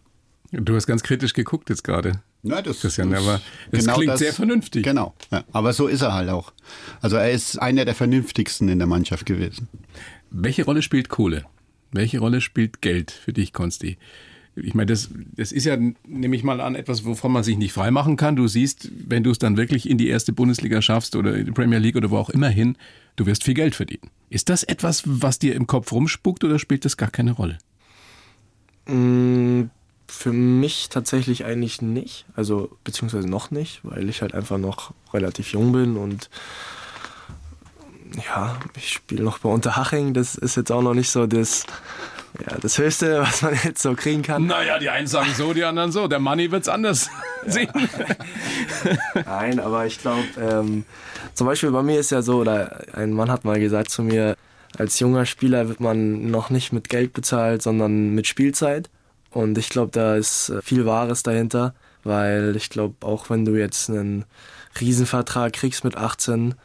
Du 0.51 0.75
hast 0.75 0.85
ganz 0.85 1.01
kritisch 1.01 1.33
geguckt 1.33 1.71
jetzt 1.71 1.83
gerade. 1.83 2.21
Ja, 2.43 2.61
das, 2.61 2.81
Christian, 2.81 3.15
aber 3.15 3.41
das 3.71 3.87
klingt 3.87 4.19
sehr 4.19 4.33
vernünftig. 4.33 4.83
Genau, 4.83 5.15
ja. 5.31 5.43
aber 5.53 5.73
so 5.73 5.87
ist 5.87 6.03
er 6.03 6.13
halt 6.13 6.29
auch. 6.29 6.53
Also 7.01 7.15
er 7.15 7.31
ist 7.31 7.59
einer 7.59 7.83
der 7.83 7.95
vernünftigsten 7.95 8.69
in 8.69 8.77
der 8.77 8.87
Mannschaft 8.87 9.25
gewesen. 9.25 9.69
Welche 10.29 10.65
Rolle 10.65 10.83
spielt 10.83 11.09
Kohle? 11.09 11.45
Welche 11.93 12.19
Rolle 12.19 12.41
spielt 12.41 12.81
Geld 12.81 13.11
für 13.11 13.33
dich, 13.33 13.53
Konsti? 13.53 13.97
Ich 14.55 14.75
meine, 14.75 14.85
das, 14.87 15.09
das 15.35 15.51
ist 15.51 15.65
ja, 15.65 15.77
nehme 16.05 16.35
ich 16.35 16.43
mal 16.43 16.61
an, 16.61 16.75
etwas, 16.75 17.05
wovon 17.05 17.31
man 17.31 17.43
sich 17.43 17.57
nicht 17.57 17.73
freimachen 17.73 18.17
kann. 18.17 18.35
Du 18.35 18.47
siehst, 18.47 18.91
wenn 19.07 19.23
du 19.23 19.31
es 19.31 19.39
dann 19.39 19.57
wirklich 19.57 19.89
in 19.89 19.97
die 19.97 20.07
erste 20.09 20.31
Bundesliga 20.31 20.81
schaffst 20.81 21.15
oder 21.15 21.35
in 21.35 21.45
die 21.45 21.51
Premier 21.51 21.79
League 21.79 21.95
oder 21.95 22.11
wo 22.11 22.17
auch 22.17 22.29
immer 22.29 22.49
hin, 22.49 22.75
du 23.15 23.25
wirst 23.25 23.43
viel 23.43 23.55
Geld 23.55 23.73
verdienen. 23.73 24.11
Ist 24.29 24.49
das 24.49 24.63
etwas, 24.63 25.03
was 25.05 25.39
dir 25.39 25.55
im 25.55 25.65
Kopf 25.65 25.91
rumspuckt 25.91 26.43
oder 26.43 26.59
spielt 26.59 26.85
das 26.85 26.97
gar 26.97 27.09
keine 27.09 27.31
Rolle? 27.31 27.57
Mm, 28.85 29.69
Für 30.07 30.33
mich 30.33 30.89
tatsächlich 30.89 31.45
eigentlich 31.45 31.81
nicht, 31.81 32.25
also 32.35 32.77
beziehungsweise 32.83 33.27
noch 33.27 33.49
nicht, 33.49 33.79
weil 33.83 34.07
ich 34.09 34.21
halt 34.21 34.35
einfach 34.35 34.59
noch 34.59 34.93
relativ 35.13 35.51
jung 35.53 35.71
bin 35.71 35.97
und 35.97 36.29
ja, 38.15 38.57
ich 38.75 38.89
spiele 38.89 39.23
noch 39.23 39.39
bei 39.39 39.49
Unterhaching, 39.49 40.13
das 40.13 40.35
ist 40.35 40.55
jetzt 40.55 40.71
auch 40.71 40.81
noch 40.81 40.93
nicht 40.93 41.09
so 41.09 41.25
das, 41.25 41.65
ja, 42.39 42.57
das 42.59 42.77
Höchste, 42.77 43.21
was 43.21 43.41
man 43.41 43.57
jetzt 43.63 43.81
so 43.81 43.93
kriegen 43.95 44.21
kann. 44.21 44.45
Naja, 44.45 44.79
die 44.79 44.89
einen 44.89 45.07
sagen 45.07 45.31
so, 45.35 45.53
die 45.53 45.63
anderen 45.63 45.91
so. 45.91 46.07
Der 46.07 46.19
Money 46.19 46.51
wird's 46.51 46.67
anders 46.67 47.09
sehen. 47.45 47.69
Nein, 49.25 49.59
aber 49.59 49.85
ich 49.85 49.99
glaube, 49.99 50.23
ähm, 50.39 50.85
zum 51.33 51.47
Beispiel 51.47 51.71
bei 51.71 51.83
mir 51.83 51.99
ist 51.99 52.11
ja 52.11 52.21
so, 52.21 52.39
oder 52.39 52.83
ein 52.93 53.13
Mann 53.13 53.31
hat 53.31 53.45
mal 53.45 53.59
gesagt 53.59 53.89
zu 53.89 54.03
mir, 54.03 54.35
als 54.77 54.99
junger 54.99 55.25
Spieler 55.25 55.67
wird 55.67 55.79
man 55.79 56.31
noch 56.31 56.49
nicht 56.49 56.73
mit 56.73 56.89
Geld 56.89 57.13
bezahlt, 57.13 57.61
sondern 57.61 58.09
mit 58.15 58.27
Spielzeit. 58.27 58.89
Und 59.29 59.57
ich 59.57 59.69
glaube, 59.69 59.91
da 59.91 60.15
ist 60.15 60.49
äh, 60.49 60.61
viel 60.61 60.85
Wahres 60.85 61.23
dahinter, 61.23 61.73
weil 62.03 62.55
ich 62.55 62.69
glaube, 62.69 63.05
auch 63.05 63.29
wenn 63.29 63.45
du 63.45 63.55
jetzt 63.55 63.89
einen 63.89 64.25
Riesenvertrag 64.79 65.53
kriegst 65.53 65.83
mit 65.83 65.97
18 65.97 66.55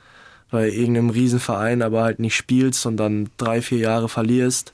bei 0.50 0.68
irgendeinem 0.68 1.10
Riesenverein, 1.10 1.82
aber 1.82 2.02
halt 2.02 2.18
nicht 2.18 2.36
spielst 2.36 2.86
und 2.86 2.96
dann 2.96 3.30
drei, 3.36 3.60
vier 3.62 3.78
Jahre 3.78 4.08
verlierst, 4.08 4.72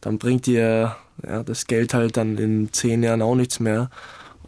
dann 0.00 0.18
bringt 0.18 0.46
dir 0.46 0.96
ja, 1.22 1.42
das 1.42 1.66
Geld 1.66 1.94
halt 1.94 2.16
dann 2.16 2.38
in 2.38 2.72
zehn 2.72 3.02
Jahren 3.02 3.22
auch 3.22 3.34
nichts 3.34 3.60
mehr. 3.60 3.90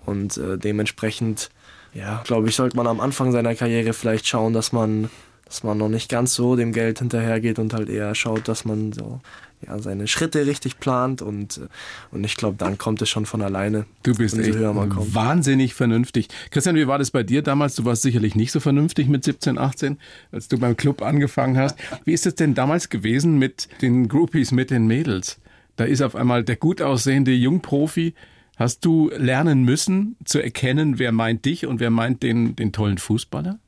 Und 0.04 0.36
äh, 0.36 0.58
dementsprechend, 0.58 1.50
ja, 1.94 2.22
glaube 2.24 2.48
ich, 2.48 2.56
sollte 2.56 2.76
man 2.76 2.86
am 2.86 3.00
Anfang 3.00 3.32
seiner 3.32 3.54
Karriere 3.54 3.92
vielleicht 3.92 4.26
schauen, 4.26 4.52
dass 4.52 4.72
man, 4.72 5.10
dass 5.46 5.62
man 5.62 5.78
noch 5.78 5.88
nicht 5.88 6.10
ganz 6.10 6.34
so 6.34 6.56
dem 6.56 6.72
Geld 6.72 6.98
hinterhergeht 6.98 7.58
und 7.58 7.72
halt 7.72 7.88
eher 7.88 8.14
schaut, 8.14 8.48
dass 8.48 8.64
man 8.64 8.92
so 8.92 9.20
ja, 9.66 9.78
seine 9.78 10.06
Schritte 10.06 10.46
richtig 10.46 10.78
plant 10.78 11.22
und, 11.22 11.58
äh, 11.58 11.68
und 12.10 12.24
ich 12.24 12.36
glaube, 12.36 12.56
dann 12.56 12.78
kommt 12.78 13.02
es 13.02 13.08
schon 13.08 13.26
von 13.26 13.42
alleine. 13.42 13.86
Du 14.02 14.14
bist 14.14 14.38
echt 14.38 14.58
wahnsinnig 14.58 15.74
vernünftig. 15.74 16.28
Christian, 16.50 16.76
wie 16.76 16.86
war 16.86 16.98
das 16.98 17.10
bei 17.10 17.22
dir 17.22 17.42
damals? 17.42 17.74
Du 17.74 17.84
warst 17.84 18.02
sicherlich 18.02 18.34
nicht 18.34 18.52
so 18.52 18.60
vernünftig 18.60 19.08
mit 19.08 19.24
17, 19.24 19.58
18, 19.58 19.98
als 20.32 20.48
du 20.48 20.58
beim 20.58 20.76
Club 20.76 21.02
angefangen 21.02 21.56
hast. 21.56 21.76
Wie 22.04 22.12
ist 22.12 22.26
es 22.26 22.34
denn 22.34 22.54
damals 22.54 22.88
gewesen 22.88 23.38
mit 23.38 23.68
den 23.82 24.08
Groupies, 24.08 24.52
mit 24.52 24.70
den 24.70 24.86
Mädels? 24.86 25.40
Da 25.76 25.84
ist 25.84 26.02
auf 26.02 26.14
einmal 26.14 26.44
der 26.44 26.56
gut 26.56 26.80
aussehende 26.80 27.32
Jungprofi. 27.32 28.14
Hast 28.56 28.84
du 28.84 29.10
lernen 29.16 29.64
müssen 29.64 30.16
zu 30.24 30.40
erkennen, 30.40 31.00
wer 31.00 31.10
meint 31.10 31.44
dich 31.44 31.66
und 31.66 31.80
wer 31.80 31.90
meint 31.90 32.22
den, 32.22 32.54
den 32.54 32.70
tollen 32.70 32.98
Fußballer? 32.98 33.58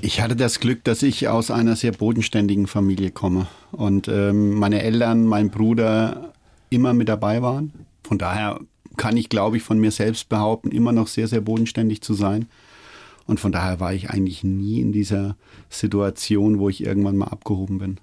Ich 0.00 0.20
hatte 0.20 0.36
das 0.36 0.60
Glück, 0.60 0.84
dass 0.84 1.02
ich 1.02 1.28
aus 1.28 1.50
einer 1.50 1.76
sehr 1.76 1.92
bodenständigen 1.92 2.66
Familie 2.66 3.10
komme 3.10 3.46
und 3.72 4.08
ähm, 4.08 4.54
meine 4.54 4.82
Eltern, 4.82 5.24
mein 5.24 5.50
Bruder 5.50 6.32
immer 6.70 6.92
mit 6.92 7.08
dabei 7.08 7.42
waren. 7.42 7.72
Von 8.02 8.18
daher 8.18 8.60
kann 8.96 9.16
ich, 9.16 9.28
glaube 9.28 9.56
ich, 9.56 9.62
von 9.62 9.78
mir 9.78 9.90
selbst 9.90 10.28
behaupten, 10.28 10.70
immer 10.70 10.92
noch 10.92 11.08
sehr, 11.08 11.28
sehr 11.28 11.40
bodenständig 11.40 12.02
zu 12.02 12.14
sein. 12.14 12.46
Und 13.26 13.40
von 13.40 13.52
daher 13.52 13.80
war 13.80 13.94
ich 13.94 14.10
eigentlich 14.10 14.44
nie 14.44 14.80
in 14.80 14.92
dieser 14.92 15.36
Situation, 15.70 16.58
wo 16.58 16.68
ich 16.68 16.84
irgendwann 16.84 17.16
mal 17.16 17.28
abgehoben 17.28 17.78
bin. 17.78 17.98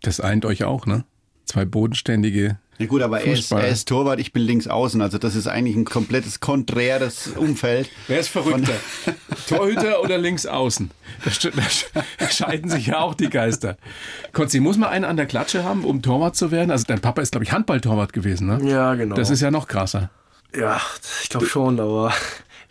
Das 0.00 0.20
eint 0.20 0.44
euch 0.44 0.64
auch, 0.64 0.86
ne? 0.86 1.04
Zwei 1.52 1.66
bodenständige. 1.66 2.56
Ja 2.78 2.86
gut, 2.86 3.02
aber 3.02 3.20
er 3.20 3.34
ist, 3.34 3.52
er 3.52 3.68
ist 3.68 3.86
Torwart, 3.86 4.18
ich 4.18 4.32
bin 4.32 4.42
links 4.42 4.68
außen. 4.68 5.02
Also 5.02 5.18
das 5.18 5.34
ist 5.36 5.48
eigentlich 5.48 5.76
ein 5.76 5.84
komplettes 5.84 6.40
konträres 6.40 7.26
Umfeld. 7.36 7.90
Wer 8.08 8.20
ist 8.20 8.28
verrückter? 8.28 8.72
Torhüter 9.50 10.02
oder 10.02 10.16
links 10.16 10.46
außen? 10.46 10.90
Da, 12.18 12.28
scheiden 12.30 12.70
sich 12.70 12.86
ja 12.86 13.00
auch 13.00 13.12
die 13.12 13.28
Geister. 13.28 13.76
Konzi, 14.32 14.60
muss 14.60 14.78
man 14.78 14.88
einen 14.88 15.04
an 15.04 15.18
der 15.18 15.26
Klatsche 15.26 15.62
haben, 15.62 15.84
um 15.84 16.00
Torwart 16.00 16.36
zu 16.36 16.50
werden? 16.50 16.70
Also 16.70 16.86
dein 16.88 17.00
Papa 17.00 17.20
ist, 17.20 17.32
glaube 17.32 17.44
ich, 17.44 17.52
Handballtorwart 17.52 18.14
gewesen, 18.14 18.46
ne? 18.46 18.58
Ja, 18.64 18.94
genau. 18.94 19.14
Das 19.14 19.28
ist 19.28 19.42
ja 19.42 19.50
noch 19.50 19.68
krasser. 19.68 20.08
Ja, 20.56 20.80
ich 21.22 21.28
glaube 21.28 21.46
schon, 21.46 21.78
aber 21.80 22.14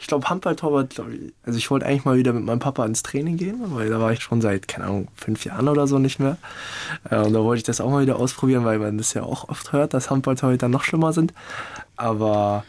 ich 0.02 0.08
glaube 0.08 0.28
Handballtorwart, 0.30 0.96
glaub 0.96 1.10
ich, 1.10 1.32
also 1.46 1.60
ich 1.60 1.70
wollte 1.70 1.86
eigentlich 1.86 2.06
mal 2.06 2.18
wieder 2.18 2.34
mit 2.34 2.44
meinem 2.44 2.58
Papa 2.58 2.84
ins 2.86 3.04
Training 3.04 3.38
gehen, 3.38 3.62
weil 3.68 3.88
da 3.88 4.00
war 4.00 4.12
ich 4.12 4.22
schon 4.22 4.42
seit, 4.42 4.68
keine 4.68 4.86
Ahnung, 4.86 5.08
fünf 5.16 5.46
Jahren 5.46 5.68
oder 5.68 5.86
so 5.86 6.00
nicht 6.00 6.20
mehr. 6.20 6.38
Äh, 7.10 7.18
Und 7.18 7.34
da 7.34 7.44
wollte 7.44 7.60
ich 7.60 7.64
das 7.64 7.80
auch 7.80 7.92
mal 7.92 8.02
wieder 8.02 8.16
ausprobieren, 8.18 8.66
weil 8.66 8.80
man 8.80 8.98
das 8.98 9.14
ja 9.14 9.22
auch 9.22 9.48
oft 9.48 9.72
hört, 9.74 9.94
dass 9.94 10.10
Handballtorhüter 10.10 10.70
noch 10.70 10.84
schlimmer 10.84 11.14
sind. 11.14 11.34
Aber 11.98 12.66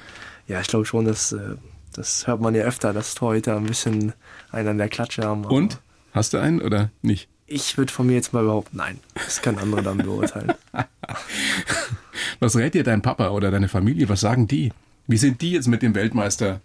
ja, 0.46 0.60
ich 0.60 0.66
glaube 0.66 0.84
schon, 0.84 1.06
dass, 1.06 1.32
äh, 1.32 1.56
das 1.94 2.26
hört 2.26 2.42
man 2.42 2.54
ja 2.54 2.64
öfter, 2.64 2.92
dass 2.92 3.14
Torhüter 3.14 3.56
ein 3.56 3.64
bisschen 3.64 4.12
einen 4.50 4.68
an 4.68 4.78
der 4.78 4.90
Klatsche 4.90 5.22
haben. 5.22 5.46
Und? 5.46 5.78
Hast 6.12 6.34
du 6.34 6.38
einen 6.38 6.60
oder 6.60 6.90
nicht? 7.00 7.28
Ich 7.46 7.78
würde 7.78 7.90
von 7.90 8.06
mir 8.06 8.14
jetzt 8.14 8.34
mal 8.34 8.44
behaupten, 8.44 8.76
nein. 8.76 9.00
Das 9.14 9.40
kann 9.40 9.56
andere 9.58 9.82
dann 9.82 9.96
beurteilen. 9.96 10.52
Was 12.40 12.56
rät 12.56 12.74
dir 12.74 12.84
dein 12.84 13.00
Papa 13.00 13.30
oder 13.30 13.50
deine 13.50 13.68
Familie? 13.68 14.10
Was 14.10 14.20
sagen 14.20 14.46
die? 14.46 14.70
Wie 15.06 15.16
sind 15.16 15.40
die 15.40 15.52
jetzt 15.52 15.68
mit 15.68 15.80
dem 15.80 15.94
Weltmeister 15.94 16.60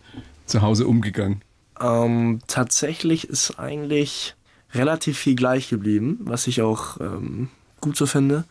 zu 0.48 0.62
Hause 0.62 0.88
umgegangen? 0.88 1.42
Ähm, 1.80 2.40
tatsächlich 2.48 3.30
ist 3.30 3.60
eigentlich 3.60 4.36
relativ 4.74 5.18
viel 5.18 5.36
gleich 5.36 5.70
geblieben, 5.70 6.20
was 6.22 6.48
ich 6.48 6.62
auch 6.62 7.00
ähm, 7.00 7.50
gut 7.82 7.96
so 7.96 8.06
finde, 8.06 8.46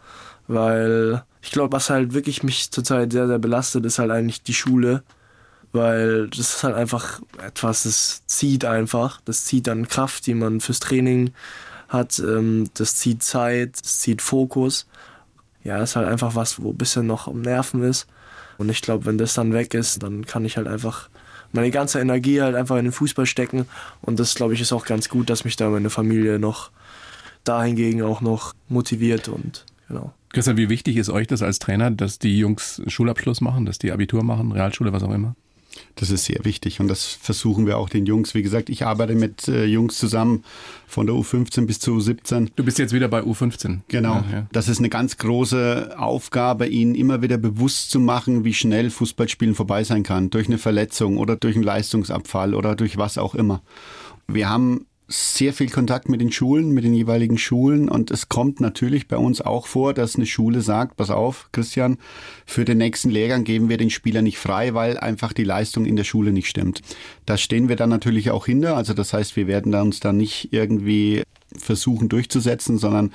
weil 0.47 1.25
ich 1.43 1.51
glaube, 1.51 1.73
was 1.73 1.91
halt 1.91 2.15
wirklich 2.15 2.43
mich 2.43 2.71
zurzeit 2.71 3.13
sehr, 3.13 3.27
sehr 3.27 3.39
belastet, 3.39 3.85
ist 3.85 3.99
halt 3.99 4.11
eigentlich 4.11 4.43
die 4.43 4.55
Schule, 4.55 5.03
weil 5.73 6.29
das 6.29 6.39
ist 6.39 6.65
halt 6.65 6.75
einfach 6.75 7.21
etwas, 7.43 7.83
das 7.83 8.27
zieht 8.27 8.65
einfach, 8.65 9.21
das 9.25 9.45
zieht 9.45 9.67
dann 9.67 9.89
Kraft, 9.89 10.27
die 10.27 10.35
man 10.35 10.61
fürs 10.61 10.81
Training 10.81 11.33
hat, 11.89 12.19
ähm, 12.19 12.69
das 12.75 12.97
zieht 12.97 13.23
Zeit, 13.23 13.81
das 13.83 14.01
zieht 14.01 14.23
Fokus. 14.23 14.87
Ja, 15.65 15.83
ist 15.83 15.97
halt 15.97 16.09
einfach 16.09 16.35
was, 16.35 16.63
wo 16.63 16.71
ein 16.71 16.77
bisschen 16.79 17.07
noch 17.07 17.27
am 17.27 17.43
Nerven 17.43 17.83
ist. 17.83 18.07
Und 18.59 18.71
ich 18.71 18.83
glaube, 18.83 19.05
wenn 19.05 19.19
das 19.19 19.35
dann 19.35 19.53
weg 19.53 19.75
ist, 19.75 20.03
dann 20.03 20.25
kann 20.25 20.45
ich 20.45 20.57
halt 20.57 20.69
einfach 20.69 21.09
meine 21.57 21.71
ganze 21.71 22.01
Energie 22.01 22.41
halt 22.41 22.55
einfach 22.55 22.77
in 22.77 22.85
den 22.85 22.93
Fußball 22.93 23.27
stecken. 23.27 23.67
Und 24.03 24.21
das, 24.21 24.35
glaube 24.35 24.55
ich, 24.55 24.61
ist 24.61 24.73
auch 24.73 24.85
ganz 24.85 25.09
gut, 25.09 25.29
dass 25.29 25.45
mich 25.45 25.57
da 25.57 25.69
meine 25.69 25.91
Familie 25.91 26.39
noch 26.39 26.71
dahingegen 27.45 28.03
auch 28.03 28.21
noch 28.21 28.55
motiviert 28.69 29.29
und 29.29 29.65
genau. 29.89 30.13
Christian, 30.31 30.57
wie 30.57 30.69
wichtig 30.69 30.97
ist 30.97 31.09
euch 31.09 31.27
das 31.27 31.43
als 31.43 31.59
Trainer, 31.59 31.91
dass 31.91 32.19
die 32.19 32.39
Jungs 32.39 32.83
Schulabschluss 32.87 33.41
machen, 33.41 33.65
dass 33.65 33.79
die 33.79 33.93
Abitur 33.93 34.23
machen, 34.23 34.53
Realschule, 34.53 34.93
was 34.93 35.03
auch 35.03 35.13
immer? 35.13 35.35
Das 35.97 36.11
ist 36.11 36.27
sehr 36.27 36.45
wichtig 36.45 36.79
und 36.79 36.89
das 36.89 37.07
versuchen 37.07 37.67
wir 37.67 37.79
auch 37.79 37.89
den 37.89 38.05
Jungs. 38.05 38.35
Wie 38.35 38.43
gesagt, 38.43 38.69
ich 38.69 38.85
arbeite 38.85 39.15
mit 39.15 39.49
äh, 39.49 39.65
Jungs 39.65 39.97
zusammen 39.97 40.45
von 40.87 41.07
der 41.07 41.17
U15 41.17 41.65
bis 41.65 41.81
zur 41.81 41.97
U17. 41.97 42.51
Du 42.55 42.65
bist 42.65 42.79
jetzt 42.79 42.93
wieder 42.93 43.09
bei 43.09 43.23
U15. 43.23 43.81
Genau. 43.89 44.17
Ja, 44.17 44.25
ja. 44.31 44.47
Das 44.53 44.69
ist 44.69 44.79
eine 44.79 44.91
ganz 44.91 45.17
große 45.17 45.95
Aufgabe, 45.99 46.67
ihnen 46.67 46.95
immer 46.95 47.23
wieder 47.23 47.39
bewusst 47.39 47.91
zu 47.91 47.99
machen, 47.99 48.45
wie 48.45 48.53
schnell 48.53 48.91
Fußballspielen 48.91 49.55
vorbei 49.55 49.85
sein 49.85 50.03
kann. 50.03 50.29
Durch 50.29 50.49
eine 50.49 50.59
Verletzung 50.59 51.17
oder 51.17 51.35
durch 51.35 51.55
einen 51.55 51.65
Leistungsabfall 51.65 52.55
oder 52.55 52.77
durch 52.77 52.99
was 52.99 53.17
auch 53.17 53.35
immer. 53.35 53.63
Wir 54.29 54.51
haben 54.51 54.85
sehr 55.09 55.53
viel 55.53 55.71
Kontakt 55.71 56.09
mit 56.09 56.21
den 56.21 56.33
Schulen, 56.33 56.73
mit 56.73 56.83
den 56.83 56.95
jeweiligen 56.95 57.39
Schulen 57.39 57.89
und 57.89 58.11
es 58.11 58.29
kommt 58.29 58.61
natürlich 58.61 59.07
bei 59.07 59.17
uns 59.17 59.41
auch 59.41 59.69
vor, 59.69 59.95
dass 59.95 60.17
eine 60.17 60.27
Schule 60.27 60.63
sagt, 60.63 60.97
pass 60.97 61.11
auf, 61.11 61.49
Christian, 61.53 61.99
für 62.45 62.65
den 62.65 62.79
nächsten 62.79 63.11
Lehrgang 63.11 63.45
geben 63.45 63.69
wir 63.69 63.77
den 63.77 63.91
Spieler 63.91 64.23
nicht 64.23 64.39
frei, 64.39 64.75
weil 64.75 64.99
einfach 64.99 65.33
die 65.33 65.45
Leistung 65.45 65.87
in 65.87 65.95
der 65.95 66.05
Schule 66.05 66.33
nicht 66.33 66.49
stimmt. 66.49 66.83
Da 67.25 67.37
stehen 67.37 67.69
wir 67.69 67.77
dann 67.77 67.91
natürlich 67.91 68.31
auch 68.31 68.47
hinter, 68.47 68.77
also 68.77 68.95
das 68.95 69.13
heißt, 69.13 69.37
wir 69.37 69.47
werden 69.47 69.71
da 69.71 69.83
uns 69.83 70.01
da 70.01 70.13
nicht 70.13 70.53
irgendwie 70.53 71.23
versuchen 71.57 72.09
durchzusetzen, 72.09 72.77
sondern 72.77 73.13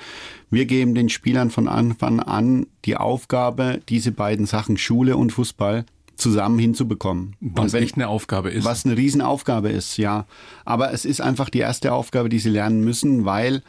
wir 0.50 0.64
geben 0.64 0.94
den 0.94 1.10
Spielern 1.10 1.50
von 1.50 1.68
Anfang 1.68 2.20
an 2.20 2.66
die 2.86 2.96
Aufgabe, 2.96 3.80
diese 3.90 4.12
beiden 4.12 4.46
Sachen, 4.46 4.78
Schule 4.78 5.18
und 5.18 5.30
Fußball, 5.32 5.84
zusammen 6.22 6.58
hinzubekommen. 6.58 7.36
Was 7.40 7.72
wenn- 7.72 7.82
echt 7.82 7.96
eine 7.96 8.08
Aufgabe 8.08 8.50
ist. 8.50 8.64
was 8.64 8.86
eine 8.86 8.96
Riesenaufgabe 8.96 9.68
ist, 9.68 9.96
ja. 9.98 10.26
Aber 10.64 10.92
es 10.92 11.04
ist 11.04 11.20
einfach 11.20 11.50
die 11.50 11.58
erste 11.58 11.92
Aufgabe, 11.92 12.28
die 12.28 12.38
sie 12.38 12.50
lernen 12.50 12.82
müssen, 12.82 13.24
weil 13.26 13.62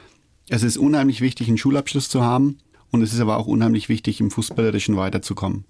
es 0.49 0.64
ist 0.64 0.78
unheimlich 0.78 1.20
wichtig, 1.22 1.47
einen 1.47 1.58
Schulabschluss 1.58 2.08
zu 2.10 2.24
haben 2.24 2.58
und 2.91 3.01
es 3.01 3.14
ist 3.14 3.20
aber 3.20 3.38
auch 3.38 3.47
unheimlich 3.47 3.89
wichtig, 3.89 4.20
im 4.22 4.32
Fußballerischen 4.32 4.95
weiterzukommen. 4.95 5.66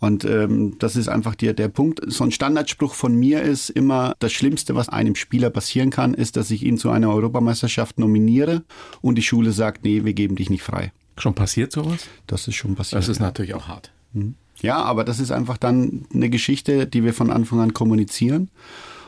Und 0.00 0.24
ähm, 0.24 0.76
das 0.78 0.94
ist 0.94 1.08
einfach 1.08 1.34
der, 1.34 1.54
der 1.54 1.66
Punkt. 1.68 2.00
So 2.06 2.22
ein 2.22 2.30
Standardspruch 2.30 2.94
von 2.94 3.16
mir 3.16 3.42
ist 3.42 3.68
immer, 3.68 4.14
das 4.20 4.32
Schlimmste, 4.32 4.76
was 4.76 4.88
einem 4.88 5.16
Spieler 5.16 5.50
passieren 5.50 5.90
kann, 5.90 6.14
ist, 6.14 6.36
dass 6.36 6.52
ich 6.52 6.64
ihn 6.64 6.78
zu 6.78 6.90
einer 6.90 7.10
Europameisterschaft 7.10 7.98
nominiere 7.98 8.62
und 9.00 9.16
die 9.16 9.22
Schule 9.22 9.50
sagt, 9.50 9.84
nee, 9.84 10.04
wir 10.04 10.12
geben 10.14 10.36
dich 10.36 10.50
nicht 10.50 10.62
frei. 10.62 10.92
Schon 11.16 11.34
passiert 11.34 11.72
sowas? 11.72 12.06
Das 12.28 12.46
ist 12.46 12.54
schon 12.54 12.76
passiert. 12.76 13.00
Das 13.00 13.08
ist 13.08 13.18
natürlich 13.18 13.54
auch 13.54 13.66
hart. 13.66 13.90
Ja, 14.60 14.82
aber 14.82 15.04
das 15.04 15.20
ist 15.20 15.30
einfach 15.30 15.56
dann 15.56 16.06
eine 16.12 16.30
Geschichte, 16.30 16.86
die 16.86 17.04
wir 17.04 17.14
von 17.14 17.30
Anfang 17.30 17.60
an 17.60 17.74
kommunizieren. 17.74 18.50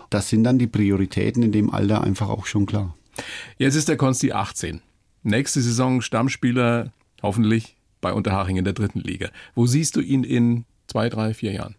Das 0.09 0.29
sind 0.29 0.45
dann 0.45 0.59
die 0.59 0.67
Prioritäten 0.67 1.43
in 1.43 1.53
dem 1.53 1.71
Alter 1.71 2.03
einfach 2.03 2.29
auch 2.29 2.47
schon 2.47 2.67
klar. 2.67 2.97
Jetzt 3.59 3.75
ist 3.75 3.89
der 3.89 3.97
Konsti 3.97 4.33
18. 4.33 4.81
Nächste 5.23 5.61
Saison 5.61 6.01
Stammspieler, 6.01 6.93
hoffentlich 7.23 7.77
bei 8.01 8.13
Unterhaching 8.13 8.57
in 8.57 8.65
der 8.65 8.73
dritten 8.73 9.01
Liga. 9.01 9.29
Wo 9.55 9.67
siehst 9.67 9.97
du 9.97 10.01
ihn 10.01 10.25
in 10.25 10.65
zwei, 10.87 11.09
drei, 11.09 11.35
vier 11.35 11.53
Jahren? 11.53 11.75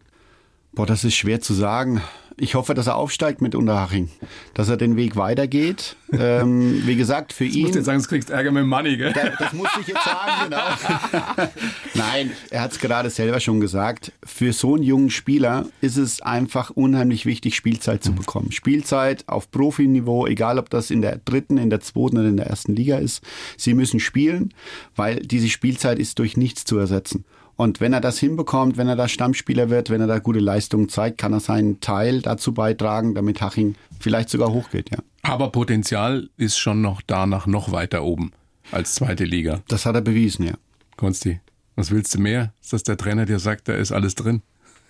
Boah, 0.74 0.86
das 0.86 1.04
ist 1.04 1.16
schwer 1.16 1.42
zu 1.42 1.54
sagen. 1.54 2.02
Ich 2.44 2.56
hoffe, 2.56 2.74
dass 2.74 2.88
er 2.88 2.96
aufsteigt 2.96 3.40
mit 3.40 3.54
Unterhaching, 3.54 4.10
dass 4.56 4.68
er 4.68 4.76
den 4.76 4.96
Weg 4.96 5.16
weitergeht. 5.16 5.96
ähm, 6.12 6.82
wie 6.88 6.96
gesagt, 6.96 7.34
für 7.34 7.46
Ich 7.46 7.56
ihn. 7.56 7.62
muss 7.68 7.72
dir 7.74 7.84
sagen, 7.84 8.02
du 8.02 8.08
kriegst 8.08 8.32
Ärger 8.32 8.50
mit 8.52 8.66
Money, 8.66 8.98
gell? 8.98 9.14
Da- 9.14 9.30
Das 9.38 9.54
musste 9.54 9.80
ich 9.82 9.88
jetzt 9.88 10.04
sagen, 10.04 10.50
genau. 10.50 11.48
Nein, 11.94 12.32
er 12.50 12.62
hat 12.62 12.72
es 12.72 12.80
gerade 12.80 13.12
selber 13.12 13.40
schon 13.40 13.60
gesagt. 13.60 14.12
Für 14.26 14.54
so 14.54 14.74
einen 14.74 14.84
jungen 14.84 15.12
Spieler 15.12 15.68
ist 15.82 15.98
es 15.98 16.22
einfach 16.22 16.72
unheimlich 16.72 17.28
wichtig, 17.28 17.56
Spielzeit 17.56 18.04
zu 18.04 18.12
bekommen. 18.14 18.52
Spielzeit 18.52 19.24
auf 19.28 19.52
Profiniveau, 19.52 20.26
egal 20.26 20.58
ob 20.58 20.72
das 20.72 20.90
in 20.90 21.04
der 21.04 21.18
dritten, 21.24 21.60
in 21.60 21.70
der 21.70 21.82
zweiten 21.82 22.18
oder 22.18 22.28
in 22.30 22.38
der 22.38 22.48
ersten 22.48 22.76
Liga 22.76 22.98
ist. 22.98 23.22
Sie 23.56 23.76
müssen 23.76 24.00
spielen, 24.00 24.52
weil 24.96 25.18
diese 25.20 25.48
Spielzeit 25.48 26.00
ist 26.00 26.18
durch 26.18 26.38
nichts 26.38 26.66
zu 26.66 26.78
ersetzen. 26.80 27.24
Und 27.56 27.80
wenn 27.80 27.94
er 27.94 28.02
das 28.02 28.18
hinbekommt, 28.18 28.78
wenn 28.78 28.88
er 28.88 28.96
da 28.96 29.08
Stammspieler 29.08 29.70
wird, 29.70 29.90
wenn 29.90 30.02
er 30.02 30.08
da 30.08 30.20
gute 30.20 30.40
Leistungen 30.40 30.90
zeigt, 30.90 31.18
kann 31.18 31.34
er 31.34 31.40
seinen 31.40 31.80
Teil 31.80 32.22
dazu 32.22 32.54
beitragen, 32.54 33.14
damit 33.14 33.42
Haching 33.42 33.76
vielleicht 34.00 34.30
sogar 34.30 34.52
hochgeht, 34.52 34.90
ja. 34.92 35.00
Aber 35.24 35.52
Potenzial 35.52 36.30
ist 36.38 36.58
schon 36.58 36.82
noch 36.82 37.02
da 37.02 37.28
nach 37.28 37.46
noch 37.46 37.72
weiter 37.72 38.04
oben 38.04 38.32
als 38.72 38.96
zweite 38.96 39.24
Liga. 39.24 39.62
Das 39.68 39.86
hat 39.86 39.96
er 39.96 40.02
bewiesen, 40.02 40.48
ja. 40.48 40.54
Konsti, 40.98 41.40
was 41.76 41.92
willst 41.92 42.16
du 42.16 42.20
mehr? 42.20 42.54
Ist 42.62 42.74
das 42.74 42.84
der 42.84 42.98
Trainer, 42.98 43.26
der 43.26 43.40
sagt, 43.40 43.68
da 43.68 43.74
ist 43.74 43.92
alles 43.92 44.16
drin? 44.16 44.42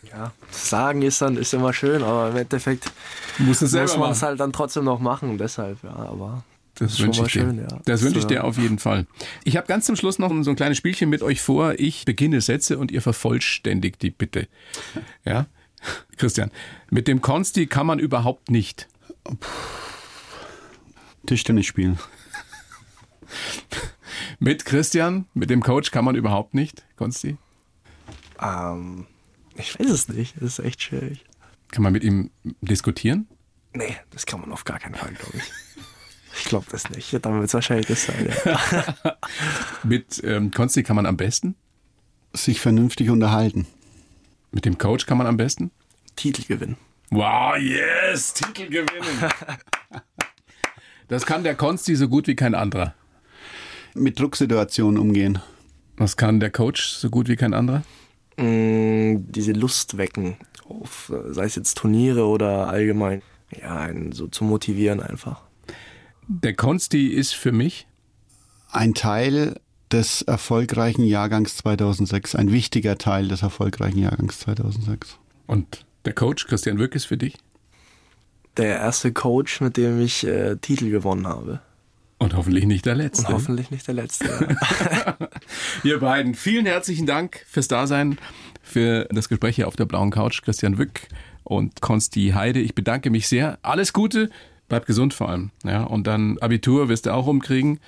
Ja, 0.09 0.32
sagen 0.49 1.03
ist 1.03 1.22
dann 1.22 1.38
ist 1.38 1.53
immer 1.53 1.74
schön, 1.74 2.01
aber 2.01 2.30
im 2.30 2.38
Endeffekt 2.38 2.91
selber 3.38 3.82
muss 3.82 3.97
man 3.97 4.12
es 4.12 4.24
halt 4.24 4.39
dann 4.39 4.51
trotzdem 4.51 4.84
noch 4.84 4.99
machen. 4.99 5.38
Deshalb, 5.38 5.84
ja, 5.84 5.95
aber 5.95 6.43
Das 6.82 7.00
wünsche 7.00 7.22
ich 7.22 7.32
dir. 7.34 7.42
schön, 7.42 7.58
ja. 7.60 7.80
Das 7.86 8.02
wünsche 8.02 8.18
ich 8.18 8.24
So. 8.24 8.30
dir 8.30 8.44
auf 8.44 8.58
jeden 8.58 8.80
Fall. 8.80 9.06
Ich 9.44 9.56
habe 9.56 9.68
ganz 9.68 9.86
zum 9.86 9.96
Schluss 9.96 10.18
noch 10.20 10.32
so 10.44 10.50
ein 10.50 10.56
kleines 10.56 10.78
Spielchen 10.80 11.10
mit 11.10 11.22
euch 11.22 11.40
vor. 11.42 11.76
Ich 11.78 12.06
beginne 12.06 12.42
Sätze 12.42 12.78
und 12.80 12.92
ihr 12.92 13.02
vervollständigt 13.04 14.02
die 14.02 14.10
bitte. 14.10 14.48
Ja? 15.24 15.46
Christian, 16.18 16.52
mit 16.90 17.08
dem 17.08 17.22
Konsti 17.22 17.68
kann 17.68 17.86
man 17.86 18.00
überhaupt 18.00 18.50
nicht. 18.50 18.88
Tischtennis 21.28 21.66
spielen. 21.68 22.00
Mit 24.40 24.66
Christian, 24.66 25.26
mit 25.36 25.50
dem 25.52 25.62
Coach 25.62 25.92
kann 25.92 26.04
man 26.04 26.16
überhaupt 26.16 26.56
nicht. 26.56 26.84
Konsti? 26.96 27.38
Ähm, 28.42 29.06
ich 29.56 29.80
weiß 29.80 29.88
es 29.90 30.08
nicht. 30.10 30.36
Das 30.38 30.58
ist 30.58 30.66
echt 30.66 30.82
schwierig. 30.82 31.24
Kann 31.72 31.84
man 31.84 31.94
mit 31.94 32.04
ihm 32.04 32.32
diskutieren? 32.62 33.28
Nee, 33.74 33.96
das 34.10 34.26
kann 34.26 34.42
man 34.42 34.52
auf 34.52 34.66
gar 34.66 34.80
keinen 34.80 34.96
Fall, 34.96 35.14
glaube 35.14 35.38
ich. 35.38 35.44
Ich 36.36 36.46
glaube 36.46 36.66
das 36.72 36.90
nicht. 36.90 37.14
Dann 37.26 37.36
wird 37.36 37.46
es 37.46 37.54
wahrscheinlich 37.54 37.88
das 37.88 38.06
sein. 38.06 38.30
Ja. 38.46 39.18
Mit 39.84 40.22
ähm, 40.24 40.52
Konsti 40.52 40.84
kann 40.84 40.96
man 40.96 41.06
am 41.06 41.18
besten? 41.18 41.56
Sich 42.34 42.62
vernünftig 42.62 43.10
unterhalten. 43.10 43.68
Mit 44.52 44.66
dem 44.66 44.78
Coach 44.78 45.06
kann 45.06 45.18
man 45.18 45.28
am 45.28 45.38
besten? 45.38 45.72
Titel 46.16 46.44
gewinnen. 46.44 46.78
Wow, 47.10 47.58
yes, 47.58 48.34
Titel 48.34 48.70
gewinnen. 48.70 49.32
Das 51.08 51.26
kann 51.26 51.44
der 51.44 51.56
Konsti 51.56 51.98
so 51.98 52.08
gut 52.08 52.28
wie 52.28 52.38
kein 52.38 52.56
anderer. 52.56 52.96
Mit 53.94 54.18
Drucksituationen 54.18 54.98
umgehen. 54.98 55.42
Was 55.98 56.16
kann 56.16 56.40
der 56.40 56.52
Coach 56.52 56.88
so 56.88 57.10
gut 57.10 57.28
wie 57.28 57.36
kein 57.36 57.54
anderer? 57.54 57.84
Mm, 58.38 59.30
diese 59.30 59.52
Lust 59.52 59.98
wecken, 59.98 60.38
auf, 60.70 61.12
äh, 61.14 61.34
sei 61.34 61.44
es 61.44 61.56
jetzt 61.56 61.78
Turniere 61.78 62.26
oder 62.26 62.70
allgemein, 62.70 63.24
ja, 63.52 63.78
einen 63.78 64.14
so 64.14 64.28
zu 64.28 64.46
motivieren 64.46 65.02
einfach. 65.02 65.44
Der 66.34 66.54
Konsti 66.56 67.08
ist 67.08 67.34
für 67.36 67.52
mich 67.52 67.88
Ein 68.72 68.94
Teil 68.94 69.60
des 69.92 70.22
erfolgreichen 70.22 71.04
Jahrgangs 71.04 71.58
2006. 71.58 72.36
Ein 72.36 72.52
wichtiger 72.54 72.98
Teil 72.98 73.28
des 73.28 73.42
erfolgreichen 73.42 74.00
Jahrgangs 74.00 74.40
2006. 74.40 75.18
und 75.48 75.86
der 76.06 76.14
Coach 76.14 76.48
Christian 76.48 76.80
Wück 76.80 76.96
ist 76.96 77.06
für 77.06 77.18
dich 77.18 77.36
Der 78.58 78.78
erste 78.78 79.12
Coach, 79.12 79.60
mit 79.62 79.76
dem 79.78 80.00
ich 80.02 80.26
äh, 80.26 80.56
Titel 80.56 80.90
gewonnen 80.90 81.28
habe. 81.28 81.60
und 82.18 82.34
hoffentlich 82.36 82.66
nicht 82.66 82.86
der 82.86 82.96
letzte. 82.96 83.28
Und 83.28 83.34
hoffentlich 83.34 83.70
nicht 83.70 83.86
der 83.88 83.96
letzte. 83.96 84.26
Ja. 84.30 85.18
Ihr 85.84 86.00
beiden, 86.00 86.34
vielen 86.34 86.66
herzlichen 86.66 87.06
Dank 87.06 87.46
fürs 87.48 87.68
Dasein, 87.68 88.18
für 88.64 89.08
das 89.12 89.28
Gespräch 89.30 89.58
hier 89.58 89.68
auf 89.68 89.76
der 89.76 89.86
blauen 89.86 90.10
Couch. 90.12 90.42
Christian 90.42 90.78
Wück 90.78 91.02
und 91.44 91.82
Konsti 91.82 92.32
Heide. 92.34 92.62
Ich 92.62 92.74
bedanke 92.74 93.10
mich 93.10 93.28
sehr. 93.28 93.60
Alles 93.62 93.92
Gute, 93.94 94.30
bleib 94.72 94.86
gesund 94.86 95.14
vor 95.14 95.30
allem. 95.30 95.52
Ja, 95.66 95.84
und 95.84 96.08
dann 96.08 96.38
Abitur 96.40 96.88
wirst 96.88 97.06
du 97.06 97.14
auch 97.14 97.28
rumkriegen 97.28 97.80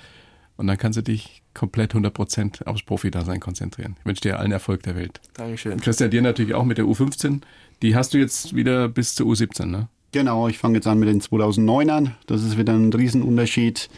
und 0.56 0.66
dann 0.66 0.76
kannst 0.76 0.98
du 0.98 1.02
dich 1.02 1.42
komplett 1.54 1.94
100% 1.94 2.66
aufs 2.66 2.82
Profi-Dasein 2.82 3.40
konzentrieren. 3.40 3.96
Ich 4.00 4.06
wünsche 4.06 4.20
dir 4.20 4.38
allen 4.38 4.52
Erfolg 4.52 4.82
der 4.82 4.94
Welt. 4.94 5.20
Dankeschön. 5.32 5.80
Christian, 5.80 6.10
dir 6.10 6.20
natürlich 6.20 6.54
auch 6.54 6.64
mit 6.64 6.76
der 6.76 6.84
U15. 6.84 7.40
Die 7.80 7.96
hast 7.96 8.12
du 8.12 8.18
jetzt 8.18 8.54
wieder 8.54 8.88
bis 8.88 9.14
zur 9.14 9.26
U17, 9.28 9.64
ne? 9.66 9.88
Genau, 10.12 10.46
ich 10.46 10.58
fange 10.58 10.76
jetzt 10.76 10.86
an 10.86 10.98
mit 10.98 11.08
den 11.08 11.22
2009ern. 11.22 12.10
Das 12.26 12.42
ist 12.42 12.58
wieder 12.58 12.74
ein 12.74 12.92
Riesenunterschied. 12.92 13.88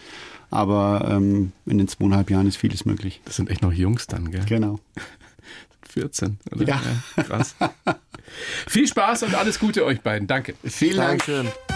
Aber 0.51 1.09
ähm, 1.11 1.53
in 1.67 1.79
den 1.79 1.89
zweieinhalb 1.89 2.31
Jahren 2.31 2.47
ist 2.47 2.57
vieles 2.57 2.85
möglich. 2.85 3.21
Das 3.25 3.35
sind 3.35 3.51
echt 3.51 3.63
noch 3.63 3.73
Jungs 3.73 4.07
dann, 4.07 4.31
gell? 4.31 4.45
Genau. 4.47 4.79
14. 5.89 6.39
Oder? 6.53 6.67
Ja. 6.67 6.81
krass. 7.17 7.57
Viel 8.69 8.87
Spaß 8.87 9.25
und 9.25 9.35
alles 9.35 9.59
Gute 9.59 9.85
euch 9.85 10.01
beiden. 10.03 10.29
Danke. 10.29 10.55
Vielen 10.63 10.99
Dank. 10.99 11.27
Dankeschön. 11.27 11.76